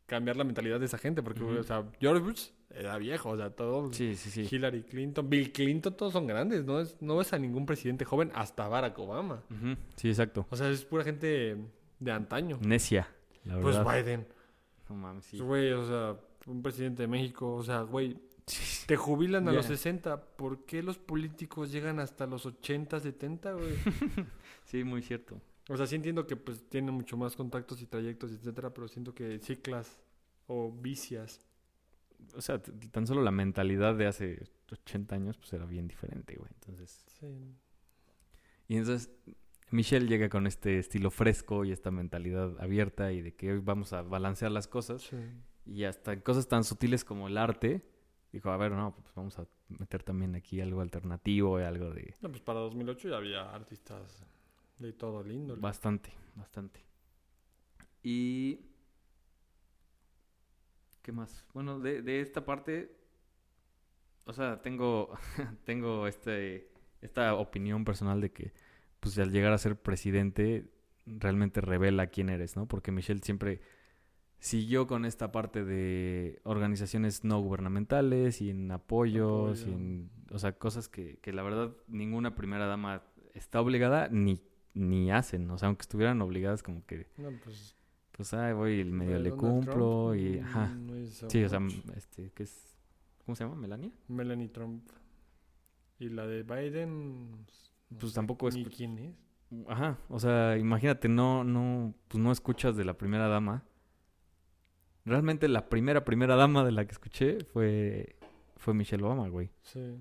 [0.04, 1.22] cambiar la mentalidad de esa gente?
[1.22, 4.48] Porque, güey, o sea, George Bush era viejo, o sea, todos, Sí, sí, sí.
[4.50, 6.80] Hillary Clinton, Bill Clinton, todos son grandes, ¿no?
[6.80, 9.42] Es, no ves a ningún presidente joven hasta Barack Obama.
[9.96, 10.46] Sí, exacto.
[10.50, 11.56] O sea, es pura gente
[12.00, 12.58] de antaño.
[12.60, 13.08] Necia,
[13.44, 14.04] la Pues verdad.
[14.04, 14.26] Biden.
[14.88, 15.38] No mames, sí.
[15.38, 16.16] Güey, o sea,
[16.46, 18.18] un presidente de México, o sea, güey,
[18.86, 20.20] te jubilan a los 60.
[20.36, 23.72] ¿Por qué los políticos llegan hasta los 80, 70, güey?
[24.66, 25.40] Sí, muy cierto.
[25.68, 29.14] O sea, sí entiendo que pues tienen mucho más contactos y trayectos, etcétera, pero siento
[29.14, 29.98] que ciclas
[30.46, 31.40] o vicias.
[32.34, 32.60] O sea,
[32.90, 36.50] tan solo la mentalidad de hace 80 años pues era bien diferente, güey.
[36.54, 37.26] Entonces, Sí.
[38.68, 39.10] y entonces
[39.70, 43.92] Michelle llega con este estilo fresco y esta mentalidad abierta y de que hoy vamos
[43.92, 45.16] a balancear las cosas sí.
[45.66, 47.82] y hasta cosas tan sutiles como el arte.
[48.32, 52.14] Dijo, a ver, no, pues vamos a meter también aquí algo alternativo y algo de
[52.20, 54.24] No, pues para 2008 ya había artistas
[54.78, 55.56] de todo lindo.
[55.56, 56.80] Bastante, bastante.
[58.02, 58.60] Y...
[61.04, 61.44] ¿Qué más?
[61.52, 62.90] Bueno, de, de esta parte,
[64.24, 65.10] o sea, tengo,
[65.64, 66.70] tengo este,
[67.02, 68.54] esta opinión personal de que,
[69.00, 70.64] pues al llegar a ser presidente,
[71.04, 72.66] realmente revela quién eres, ¿no?
[72.66, 73.60] Porque Michelle siempre
[74.38, 79.76] siguió con esta parte de organizaciones no gubernamentales y en apoyos y Apoyo.
[79.76, 83.02] en, o sea, cosas que, que la verdad ninguna primera dama
[83.34, 84.40] está obligada ni,
[84.72, 87.76] ni hacen, o sea, aunque estuvieran obligadas como que, No, pues,
[88.16, 90.94] pues, ay, voy y medio le cumplo Trump, y, ajá, no
[91.28, 91.58] sí, o sea,
[91.96, 92.76] este, que es,
[93.24, 93.56] ¿cómo se llama?
[93.56, 93.90] ¿Melania?
[94.08, 94.88] Melanie Trump.
[95.98, 97.30] Y la de Biden.
[97.30, 99.14] no Pues sé tampoco escu- quién es.
[99.68, 103.64] Ajá, o sea, imagínate, no, no, pues no escuchas de la primera dama.
[105.04, 108.16] Realmente la primera, primera dama de la que escuché fue,
[108.56, 109.50] fue Michelle Obama, güey.
[109.62, 109.96] Sí.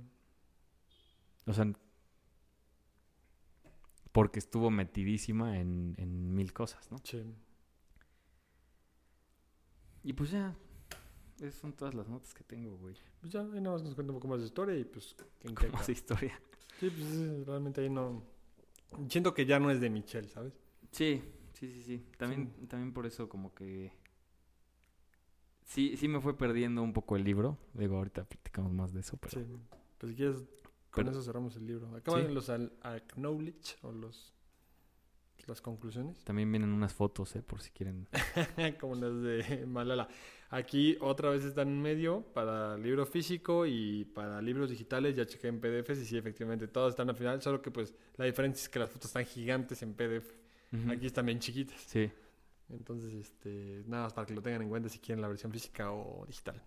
[1.45, 1.65] O sea,
[4.11, 6.97] porque estuvo metidísima en, en mil cosas, ¿no?
[7.03, 7.23] Sí.
[10.03, 10.55] Y pues ya,
[11.39, 12.95] esas son todas las notas que tengo, güey.
[13.21, 15.15] Pues ya, ahí nada más nos cuenta un poco más de historia y pues.
[15.49, 15.79] acaba.
[15.81, 16.39] esa historia.
[16.79, 18.23] Sí, pues realmente ahí no.
[19.09, 20.53] Siento que ya no es de Michelle, ¿sabes?
[20.91, 21.23] Sí,
[21.53, 22.05] sí, sí, sí.
[22.17, 23.91] También, también por eso como que...
[25.63, 27.57] Sí, sí me fue perdiendo un poco el libro.
[27.73, 29.31] Digo, ahorita platicamos más de eso, pero...
[29.41, 29.47] Sí.
[29.97, 30.37] Pues si quieres,
[30.91, 31.95] con Pero- eso cerramos el libro.
[31.95, 32.33] Acaban Sí.
[32.33, 34.33] los al- acknowledge o los.
[35.45, 36.17] Las conclusiones.
[36.23, 37.41] También vienen unas fotos, ¿eh?
[37.41, 38.07] Por si quieren...
[38.79, 40.07] Como las de Malala.
[40.49, 45.15] Aquí otra vez está en medio para libro físico y para libros digitales.
[45.15, 47.41] Ya chequé en PDFs y sí, efectivamente, todos están al final.
[47.41, 50.31] Solo que pues la diferencia es que las fotos están gigantes en PDF.
[50.89, 51.79] Aquí están bien chiquitas.
[51.81, 52.09] Sí.
[52.69, 55.91] Entonces, este, nada más para que lo tengan en cuenta si quieren la versión física
[55.91, 56.61] o digital.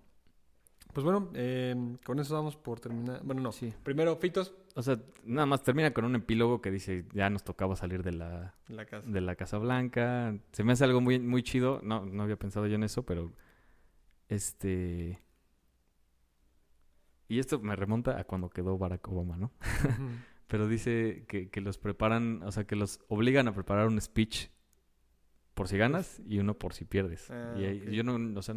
[0.97, 3.21] Pues bueno, eh, con eso vamos por terminar.
[3.23, 3.53] Bueno, no.
[3.53, 3.71] Sí.
[3.83, 7.77] Primero, Fitos, O sea, nada más termina con un epílogo que dice, ya nos tocaba
[7.77, 8.55] salir de la,
[8.89, 9.07] casa.
[9.07, 10.35] de la Casa Blanca.
[10.53, 11.81] Se me hace algo muy, muy chido.
[11.83, 13.31] No, no había pensado yo en eso, pero...
[14.31, 15.21] Este...
[17.29, 19.53] Y esto me remonta a cuando quedó Barack Obama, ¿no?
[20.47, 24.47] Pero dice que, que los preparan, o sea, que los obligan a preparar un speech
[25.53, 27.31] por si ganas y uno por si pierdes.
[27.31, 28.55] Ah, y ahí- yo no, o sea,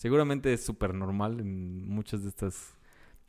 [0.00, 2.74] seguramente es súper normal en muchas de estas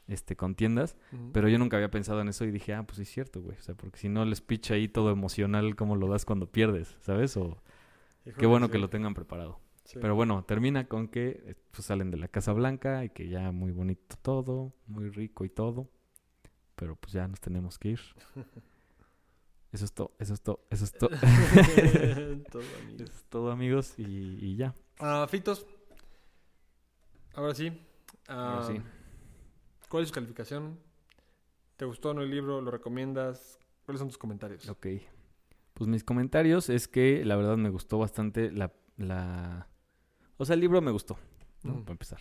[0.07, 0.95] este, contiendas,
[1.33, 3.57] pero yo nunca había pensado en eso y dije, ah, pues sí es cierto, güey.
[3.57, 6.95] O sea, porque si no el speech ahí todo emocional, ¿cómo lo das cuando pierdes?
[7.01, 7.35] ¿Sabes?
[7.35, 7.61] O
[8.37, 8.71] qué bueno sí.
[8.71, 9.59] que lo tengan preparado.
[9.83, 9.99] Sí.
[10.01, 13.51] Pero bueno, termina con que eh, pues, salen de la Casa Blanca y que ya
[13.51, 15.89] muy bonito todo, muy rico y todo.
[16.77, 17.99] Pero pues ya nos tenemos que ir.
[19.73, 21.09] Eso es todo, eso es todo, eso es todo.
[22.51, 22.95] Todo, amigo.
[23.03, 24.75] Eso es todo, amigos, y, y ya.
[24.99, 25.65] Ah, Fitos.
[27.33, 27.71] Ahora sí.
[28.27, 28.81] Ahora Ah, sí.
[29.89, 30.79] ¿Cuál es su calificación?
[31.77, 32.61] ¿Te gustó o no el libro?
[32.61, 33.59] ¿Lo recomiendas?
[33.85, 34.67] ¿Cuáles son tus comentarios?
[34.69, 34.87] Ok.
[35.73, 38.71] Pues mis comentarios es que la verdad me gustó bastante la...
[38.97, 39.67] la...
[40.37, 41.17] O sea, el libro me gustó,
[41.63, 41.75] ¿no?
[41.75, 41.81] Mm.
[41.83, 42.19] Para empezar.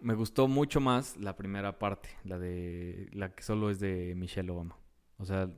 [0.00, 3.08] Me gustó mucho más la primera parte, la de...
[3.12, 4.76] La que solo es de Michelle Obama.
[5.18, 5.50] O sea,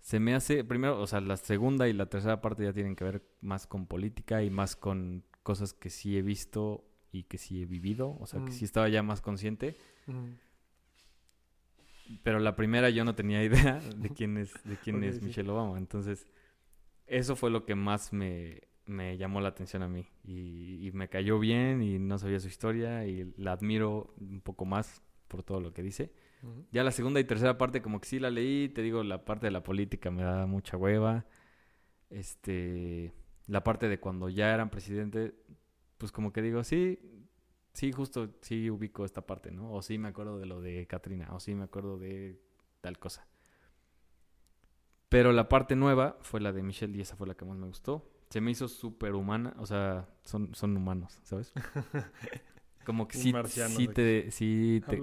[0.00, 0.64] se me hace...
[0.64, 3.86] Primero, o sea, la segunda y la tercera parte ya tienen que ver más con
[3.86, 6.84] política y más con cosas que sí he visto
[7.18, 8.16] y que sí he vivido.
[8.20, 8.52] O sea, que Mm.
[8.52, 9.76] sí estaba ya más consciente.
[10.06, 10.28] Ujú.
[12.22, 15.24] Pero la primera yo no tenía idea de quién es, de quién es sí.
[15.24, 15.78] Michelle Obama.
[15.78, 16.26] Entonces,
[17.06, 20.06] eso fue lo que más me, me llamó la atención a mí.
[20.24, 24.64] Y, y me cayó bien y no sabía su historia y la admiro un poco
[24.64, 26.12] más por todo lo que dice.
[26.70, 29.46] Ya la segunda y tercera parte como que sí la leí, te digo, la parte
[29.46, 31.26] de la política me da mucha hueva.
[32.08, 33.12] Este,
[33.48, 35.34] la parte de cuando ya eran presidente,
[35.98, 36.98] pues como que digo, sí,
[37.72, 39.72] sí, justo, sí ubico esta parte, ¿no?
[39.72, 42.40] O sí me acuerdo de lo de Katrina, o sí me acuerdo de
[42.80, 43.26] tal cosa.
[45.08, 47.66] Pero la parte nueva fue la de Michelle y esa fue la que más me
[47.66, 48.10] gustó.
[48.30, 51.52] Se me hizo súper humana, o sea, son, son humanos, ¿sabes?
[52.84, 55.00] Como que sí, sí te, sí te,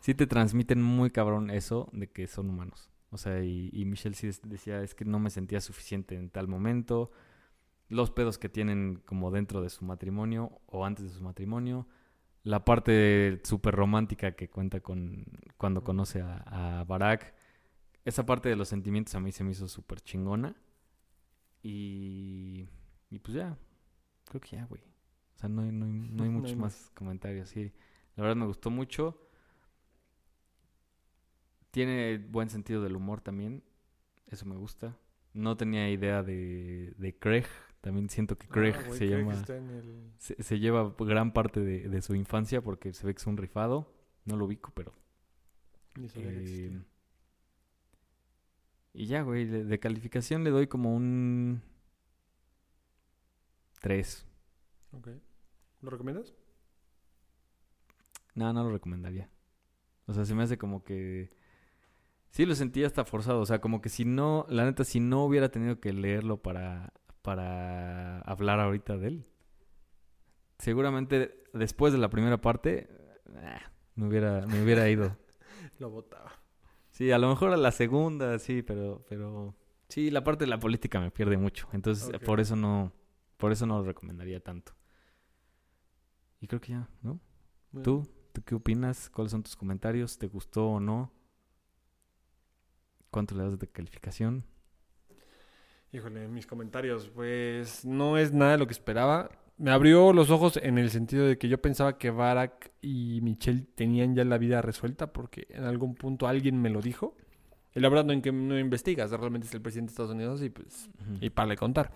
[0.00, 2.90] sí te transmiten muy cabrón eso de que son humanos.
[3.10, 6.48] O sea, y, y Michelle sí decía, es que no me sentía suficiente en tal
[6.48, 7.10] momento.
[7.90, 11.86] Los pedos que tienen como dentro de su matrimonio o antes de su matrimonio.
[12.42, 15.26] La parte súper romántica que cuenta con
[15.58, 17.34] cuando conoce a, a Barack.
[18.06, 20.56] Esa parte de los sentimientos a mí se me hizo súper chingona.
[21.62, 22.66] Y,
[23.10, 23.58] y pues ya,
[24.24, 24.82] creo que ya, güey.
[25.34, 27.72] O sea, no hay, no hay, no hay muchos más comentarios, sí.
[28.16, 29.20] La verdad me gustó mucho.
[31.70, 33.62] Tiene buen sentido del humor también.
[34.26, 34.96] Eso me gusta.
[35.32, 37.46] No tenía idea de, de Craig.
[37.80, 39.34] También siento que Craig Ah, güey, se Craig llama...
[39.48, 43.26] el- Se, se lleva gran parte de, de su infancia porque se ve que es
[43.26, 43.92] un rifado.
[44.26, 44.92] No lo ubico, pero...
[46.14, 46.82] eh,
[48.92, 49.46] y ya, güey.
[49.46, 51.62] De, de calificación le doy como un...
[53.80, 54.26] 3.
[54.92, 55.08] Ok.
[55.80, 56.34] ¿Lo recomiendas?
[58.34, 59.30] No, no lo recomendaría.
[60.06, 61.30] O sea, se me hace como que...
[62.30, 63.40] Sí lo sentí hasta forzado.
[63.40, 64.44] O sea, como que si no...
[64.50, 69.26] La neta, si no hubiera tenido que leerlo para, para hablar ahorita de él.
[70.58, 72.88] Seguramente después de la primera parte...
[73.34, 73.58] eh,
[73.94, 75.16] me hubiera, me hubiera ido.
[75.78, 76.32] Lo votaba.
[76.90, 79.04] Sí, a lo mejor a la segunda, sí, pero...
[79.08, 79.54] pero
[79.88, 81.68] sí, la parte de la política me pierde mucho.
[81.72, 82.92] Entonces, por eso no...
[83.36, 84.72] Por eso no lo recomendaría tanto.
[86.40, 87.20] Y creo que ya, ¿no?
[87.72, 88.08] Bueno, ¿Tú?
[88.32, 89.08] ¿Tú qué opinas?
[89.10, 90.18] ¿Cuáles son tus comentarios?
[90.18, 91.12] ¿Te gustó o no?
[93.10, 94.44] ¿Cuánto le das de calificación?
[95.92, 99.30] Híjole, mis comentarios, pues no es nada de lo que esperaba.
[99.58, 103.66] Me abrió los ojos en el sentido de que yo pensaba que Barack y Michelle
[103.74, 107.16] tenían ya la vida resuelta porque en algún punto alguien me lo dijo.
[107.74, 110.42] Y la verdad no, en que no investigas, realmente es el presidente de Estados Unidos
[110.42, 110.88] y pues
[111.20, 111.90] y para le contar.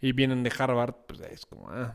[0.00, 1.94] Y vienen de Harvard, pues es como, ah,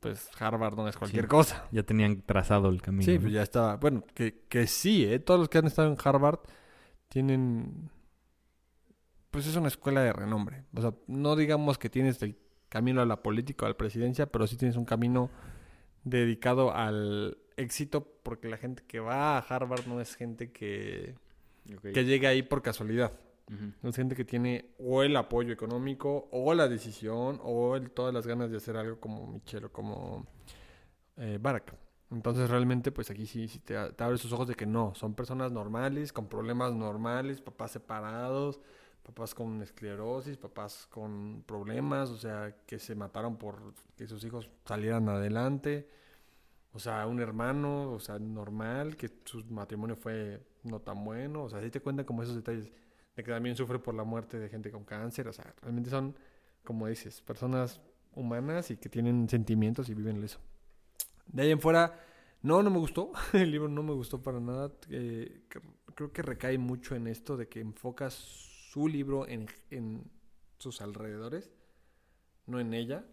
[0.00, 1.28] pues Harvard no es cualquier Sí.
[1.28, 1.64] cosa.
[1.70, 3.04] Ya tenían trazado el camino.
[3.04, 3.20] Sí, ¿no?
[3.20, 3.76] pues ya estaba.
[3.76, 5.18] Bueno, que, que sí, ¿eh?
[5.18, 6.40] Todos los que han estado en Harvard
[7.08, 7.90] tienen.
[9.30, 10.64] Pues es una escuela de renombre.
[10.74, 12.36] O sea, no digamos que tienes el
[12.68, 15.30] camino a la política o a la presidencia, pero sí tienes un camino
[16.04, 21.14] dedicado al éxito, porque la gente que va a Harvard no es gente que,
[21.76, 21.92] Ok.
[21.92, 23.12] que llega ahí por casualidad.
[23.50, 23.88] Ujú.
[23.88, 28.26] Es gente que tiene o el apoyo económico, o la decisión, o el- todas las
[28.26, 30.26] ganas de hacer algo como Michelle o como
[31.16, 31.74] eh, Barack.
[32.10, 35.50] Entonces realmente pues aquí sí, sí te abres sus ojos de que no, son personas
[35.52, 38.60] normales, con problemas normales, papás separados,
[39.08, 44.50] papás con esclerosis, papás con problemas, o sea, que se mataron por que sus hijos
[44.66, 45.88] salieran adelante.
[46.72, 51.50] O sea, un hermano, o sea, normal, que su matrimonio fue no tan bueno, o
[51.50, 52.70] sea, sí te cuentan como esos detalles
[53.16, 56.14] de que también sufre por la muerte de gente con cáncer, o sea, realmente son,
[56.64, 57.80] como dices, personas
[58.14, 60.40] humanas y que tienen sentimientos y viven eso.
[61.26, 62.00] De ahí en fuera,
[62.42, 65.62] no, no me gustó, el libro no me gustó para nada, eh, cr-
[65.94, 70.02] creo que recae mucho en esto de que enfocas su libro en, en
[70.58, 71.50] sus alrededores,
[72.46, 73.04] no en ella.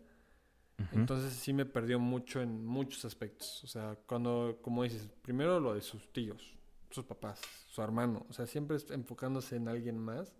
[0.91, 3.64] Entonces sí me perdió mucho en muchos aspectos.
[3.64, 6.53] O sea, cuando, como dices, primero lo de sus tíos,
[6.90, 8.26] sus papás, su hermano.
[8.30, 10.36] O sea, siempre enfocándose en alguien más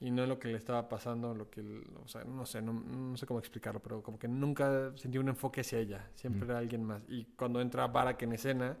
[0.00, 1.60] y no en lo que le estaba pasando, lo que,
[2.02, 5.28] o sea, no sé, no, no sé cómo explicarlo, pero como que nunca sentí un
[5.28, 6.10] enfoque hacia ella.
[6.14, 6.50] Siempre Mm.
[6.50, 7.02] era alguien más.
[7.08, 8.78] Y cuando entra Barack en escena,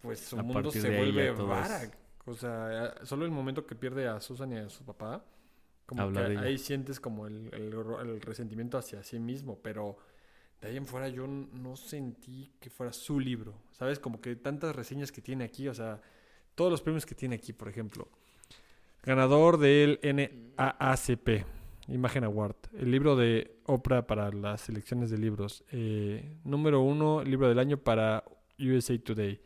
[0.00, 1.98] pues su A mundo se vuelve es- Barack.
[2.30, 5.24] O sea, solo el momento que pierde a Susan y a su papá,
[5.86, 9.98] como Habla que ahí sientes como el, el, ro- el resentimiento hacia sí mismo, pero
[10.60, 13.98] de ahí en fuera yo no sentí que fuera su libro, ¿sabes?
[13.98, 16.00] Como que tantas reseñas que tiene aquí, o sea,
[16.54, 18.08] todos los premios que tiene aquí, por ejemplo.
[19.02, 21.44] Ganador del NAACP,
[21.88, 25.64] Imagen Award, el libro de Oprah para las selecciones de libros.
[25.72, 28.22] Eh, número uno, libro del año para
[28.58, 29.40] USA Today.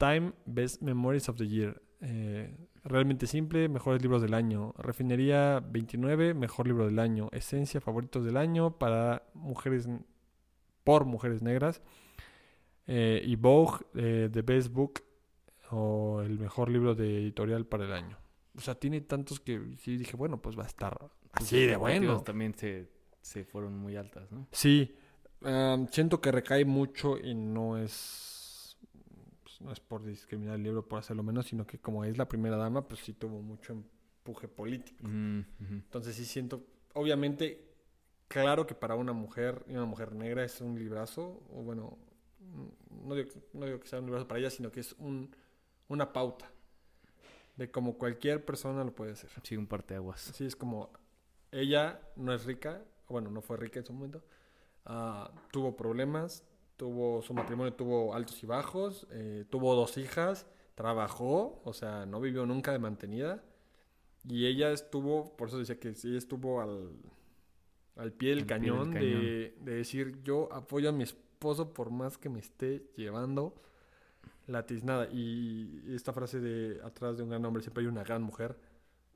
[0.00, 1.80] Time Best Memories of the Year.
[2.00, 4.72] Eh, realmente simple, mejores libros del año.
[4.78, 7.28] Refinería 29, mejor libro del año.
[7.32, 9.86] Esencia, favoritos del año para mujeres
[10.84, 11.82] por mujeres negras.
[12.86, 15.02] Eh, y Vogue, eh, The Best Book
[15.70, 18.16] o el mejor libro de editorial para el año.
[18.56, 21.76] O sea, tiene tantos que sí dije, bueno, pues va a estar Tus así de
[21.76, 22.22] bueno.
[22.22, 22.88] También se,
[23.20, 24.48] se fueron muy altas, ¿no?
[24.50, 24.96] Sí,
[25.42, 28.29] am, siento que recae mucho y no es pues,
[29.60, 32.56] no es por discriminar el libro por hacerlo menos, sino que como es la primera
[32.56, 35.06] dama, pues sí tuvo mucho empuje político.
[35.06, 35.44] Mm.
[35.70, 36.64] Entonces sí siento,
[36.94, 37.70] obviamente,
[38.28, 41.98] claro que para una mujer y una mujer negra es un librazo, o bueno,
[42.40, 45.34] mm, no digo, no digo que sea un librazo para ella, sino que es un,
[45.88, 46.50] una pauta
[47.56, 49.30] de como cualquier persona lo puede hacer.
[49.42, 50.30] Sí, un parteaguas.
[50.30, 50.90] Así es como
[51.52, 54.22] ella no es rica, bueno, no fue rica en su momento,
[54.86, 56.44] ah, tuvo problemas,
[56.80, 62.22] tuvo su matrimonio tuvo altos y bajos, eh, tuvo dos hijas, trabajó, o sea, no
[62.22, 63.44] vivió nunca de mantenida,
[64.26, 66.92] y ella estuvo, por eso decía que sí estuvo al,
[67.96, 68.94] al pie del Al pie del cañón.
[68.94, 73.54] De, de decir yo apoyo a mi esposo por más que me esté llevando
[74.46, 75.06] la tiznada.
[75.12, 78.56] Y esta frase de atrás de un gran hombre siempre hay una gran mujer,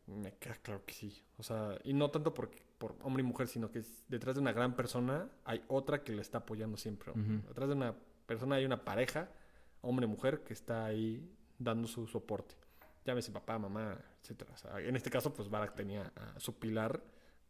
[0.07, 1.25] Me queda claro que sí.
[1.39, 2.51] O sea, y no tanto por,
[2.85, 6.13] por hombre y mujer, sino que es- detrás de una gran persona hay otra que
[6.13, 7.13] la está apoyando siempre.
[7.13, 7.47] Ujú.
[7.49, 7.95] Detrás de una
[8.27, 9.31] persona hay una pareja,
[9.81, 11.27] hombre y mujer, que está ahí
[11.59, 12.55] dando su soporte.
[13.07, 14.53] Llámese papá, mamá, etcétera.
[14.53, 17.03] O sea, en este caso, pues Barack tenía a su pilar,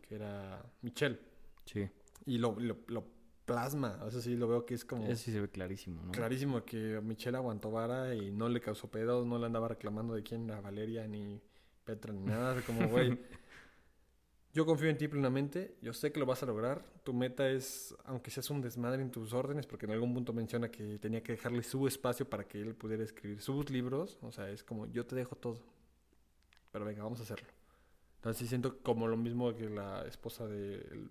[0.02, 1.19] que era Michelle.
[1.65, 1.89] Sí.
[2.27, 3.05] Y lo, lo, lo
[3.44, 3.98] plasma.
[4.06, 6.12] Eso sí, lo veo que es como Eso sí se ve clarísimo, ¿no?
[6.12, 10.23] clarísimo que Michelle aguantó vara y no le causó pedos, no le andaba reclamando de
[10.23, 11.40] quién era Valeria ni
[11.85, 12.61] Petra ni nada.
[12.62, 13.11] Como, güey,
[14.55, 16.85] yo confío en ti plenamente, yo sé que lo vas a lograr.
[17.02, 20.70] Tu meta es, aunque seas un desmadre en tus órdenes, porque en algún punto menciona
[20.70, 24.16] que tenía que dejarle su espacio para que él pudiera escribir sus libros.
[24.22, 25.60] O sea, es como, yo te dejo todo.
[26.70, 27.48] Pero venga, vamos a hacerlo.
[28.16, 31.09] Entonces siento como lo mismo que la esposa de-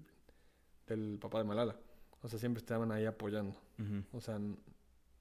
[0.88, 1.76] del papá de Malala.
[2.22, 3.58] O sea, siempre estaban ahí apoyando.
[3.78, 4.04] Ujú.
[4.18, 4.40] O sea,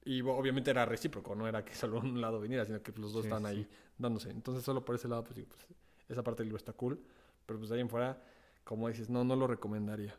[0.05, 3.23] y obviamente era recíproco, no era que solo un lado viniera, sino que los dos
[3.23, 3.59] Sí, estaban sí.
[3.59, 3.67] ahí
[3.97, 4.29] dándose.
[4.31, 5.67] Entonces, solo por ese lado, pues, pues,
[6.09, 6.99] esa parte del libro está cool.
[7.45, 8.21] Pero pues de ahí en fuera,
[8.63, 10.15] como dices, no, no lo recomendaría.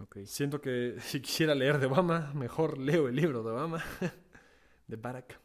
[0.00, 0.18] Ok.
[0.24, 3.82] Siento que si quisiera leer de Obama, mejor leo el libro de Obama,
[4.86, 5.40] de Barack.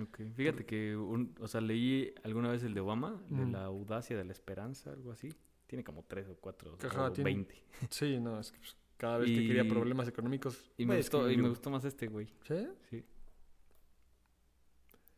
[0.00, 0.20] Ok.
[0.34, 3.52] Fíjate que, un- o sea, leí alguna vez el de Obama, de Mm.
[3.52, 5.28] la audacia de la esperanza, algo así.
[5.66, 7.62] Tiene como tres o cuatro Ajá, o tiene- veinte.
[7.90, 10.70] Sí, no, es que pues, cada vez que quería problemas económicos...
[10.76, 12.26] Y me, gustó, y me gustó más este, güey.
[12.46, 12.66] ¿Sí?
[12.90, 13.04] Sí.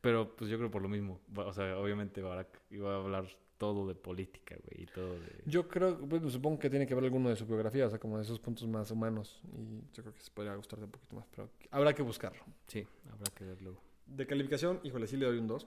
[0.01, 1.21] Pero pues yo creo por lo mismo.
[1.37, 3.27] O sea, obviamente Barack iba a hablar
[3.61, 5.43] todo de política, güey, y todo de...
[5.45, 8.17] Yo creo, bueno, supongo que tiene que ver alguno de su biografía, o sea, como
[8.17, 9.43] de esos puntos más humanos.
[9.53, 12.43] Y yo creo que se podría gustarte un poquito más, pero habrá que buscarlo.
[12.69, 13.79] Sí, habrá que ver luego.
[14.07, 15.67] De calificación, híjole, sí le doy un 2.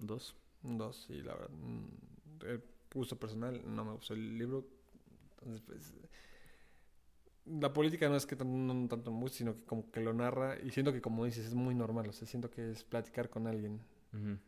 [0.00, 0.34] Dos.
[0.64, 1.50] Un 2, sí, la verdad.
[1.50, 2.60] mm, De
[2.92, 4.66] gusto personal, no me gustó el libro.
[5.38, 5.94] Entonces, pues.
[7.46, 10.58] La política no es que no tanto me guste, sino que como que lo narra.
[10.60, 12.08] Y siento que, como dices, es muy normal.
[12.08, 13.80] O sea, siento que es platicar con alguien.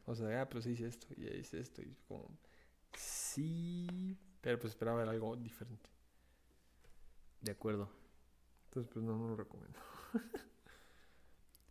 [0.07, 1.81] O sea, ah, pero se dice esto y dice esto.
[1.83, 2.29] Y como.
[2.97, 4.19] Sí.
[4.41, 5.91] Pero pues esperaba ver algo diferente.
[7.41, 7.91] De acuerdo.
[8.67, 9.79] Entonces, pues no, no lo recomiendo.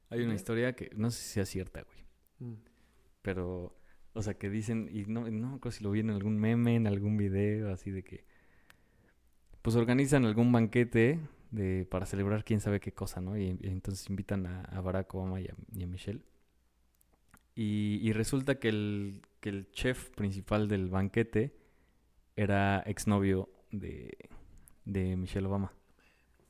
[0.10, 2.06] Hay una historia que no sé si sea cierta, güey.
[2.40, 2.62] Mm.
[3.22, 3.76] Pero,
[4.14, 6.88] o sea, que dicen, y no, no acuerdo si lo vi en algún meme, en
[6.88, 8.26] algún video, así de que,
[9.62, 11.20] pues organizan algún banquete
[11.52, 13.38] de, para celebrar quién sabe qué cosa, ¿no?
[13.38, 16.22] Y, y entonces invitan a, a Barack Obama y a, y a Michelle.
[17.56, 21.56] Y, y resulta que el, que el chef principal del banquete
[22.36, 24.18] era exnovio de,
[24.84, 25.74] de Michelle Obama.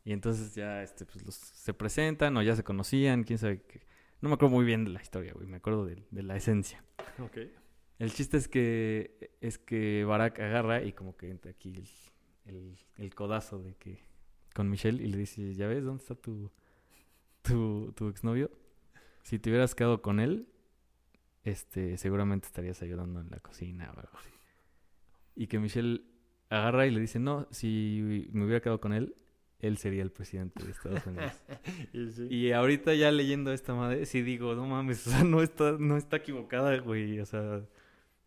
[0.03, 3.81] Y entonces ya este, pues, los, se presentan o ya se conocían, quién sabe qué.
[4.21, 6.83] No me acuerdo muy bien de la historia, güey, me acuerdo de, de la esencia.
[7.99, 11.87] El chiste es que es que Barack agarra y como que entra aquí el,
[12.45, 13.99] el, el codazo de que
[14.53, 16.51] con Michelle y le dice, ¿ya ves dónde está tu,
[17.41, 18.49] tu, tu exnovio?
[19.23, 20.47] Si te hubieras quedado con él,
[21.45, 24.31] este, seguramente estarías ayudando en la cocina o algo así.
[25.35, 26.03] Y que Michelle
[26.49, 29.15] agarra y le dice, no, si me hubiera quedado con él,
[29.59, 31.31] él sería el presidente de Estados Unidos.
[31.93, 32.27] Y sí.
[32.29, 35.97] Y ahorita ya leyendo esta madre, sí digo, no mames, o sea, no está, no
[35.97, 37.19] está equivocada, güey.
[37.19, 37.61] O sea,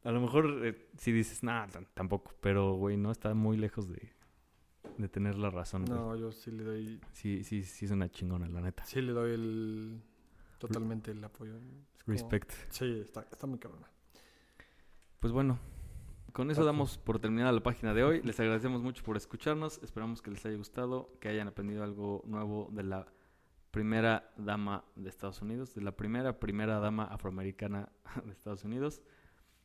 [0.05, 4.13] a lo mejor eh, si dices, nada, tampoco, pero, güey, no está muy lejos de,
[4.97, 5.85] de tener la razón.
[5.85, 5.99] güey.
[5.99, 7.01] No, yo sí le doy.
[7.13, 8.85] Sí, sí, sí es una chingona, la neta.
[8.85, 10.03] Sí le doy el.
[10.59, 11.57] Totalmente el apoyo.
[11.57, 12.53] Es como- Respect.
[12.71, 13.87] Sí, está, está muy cabrona.
[15.21, 15.59] Pues bueno,
[16.33, 18.23] con eso damos por terminada la página de hoy.
[18.23, 19.81] Les agradecemos mucho por escucharnos.
[19.83, 23.07] Esperamos que les haya gustado, que hayan aprendido algo nuevo de la
[23.71, 27.89] primera dama de Estados Unidos, de la primera primera dama afroamericana
[28.25, 29.03] de Estados Unidos.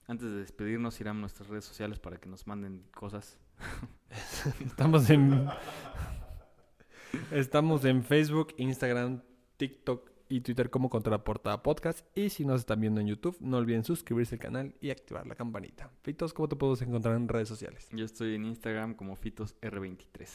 [0.05, 3.39] Antes de despedirnos, irán a nuestras redes sociales para que nos manden cosas.
[4.65, 5.47] Estamos en.
[7.31, 9.21] Estamos en Facebook, Instagram,
[9.57, 12.05] TikTok y Twitter como Contraportada Podcast.
[12.17, 15.35] Y si nos están viendo en YouTube, no olviden suscribirse al canal y activar la
[15.35, 15.89] campanita.
[16.01, 17.87] Fitos, ¿cómo te podemos encontrar en redes sociales?
[17.91, 20.27] Yo estoy en Instagram como FitosR23.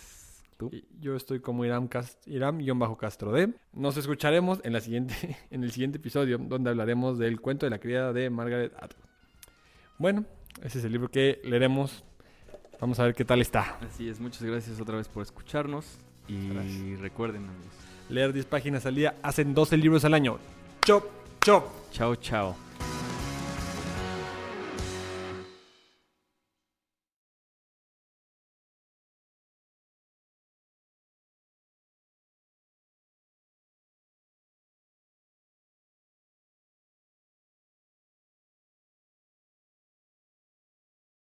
[0.57, 0.71] ¿Tú?
[0.73, 3.55] Y Yo estoy como Iram, Cast- Iram-Castro D.
[3.73, 5.15] Nos escucharemos en, la siguiente,
[5.51, 9.05] en el siguiente episodio, donde hablaremos del cuento de la criada de Margaret Atwood.
[9.99, 10.25] Bueno,
[10.63, 12.05] ese es el libro que leeremos.
[12.81, 13.79] Vamos a ver qué tal está.
[13.81, 15.99] Así es, muchas gracias otra vez por escucharnos.
[16.29, 17.01] Y Gracias.
[17.01, 17.88] recuerden, amigos.
[18.09, 20.39] Leer 10 páginas al día hacen 12 libros al año.
[20.85, 21.05] ¡Chop!
[21.43, 21.65] ¡Chop!
[21.93, 22.68] Chao, chao.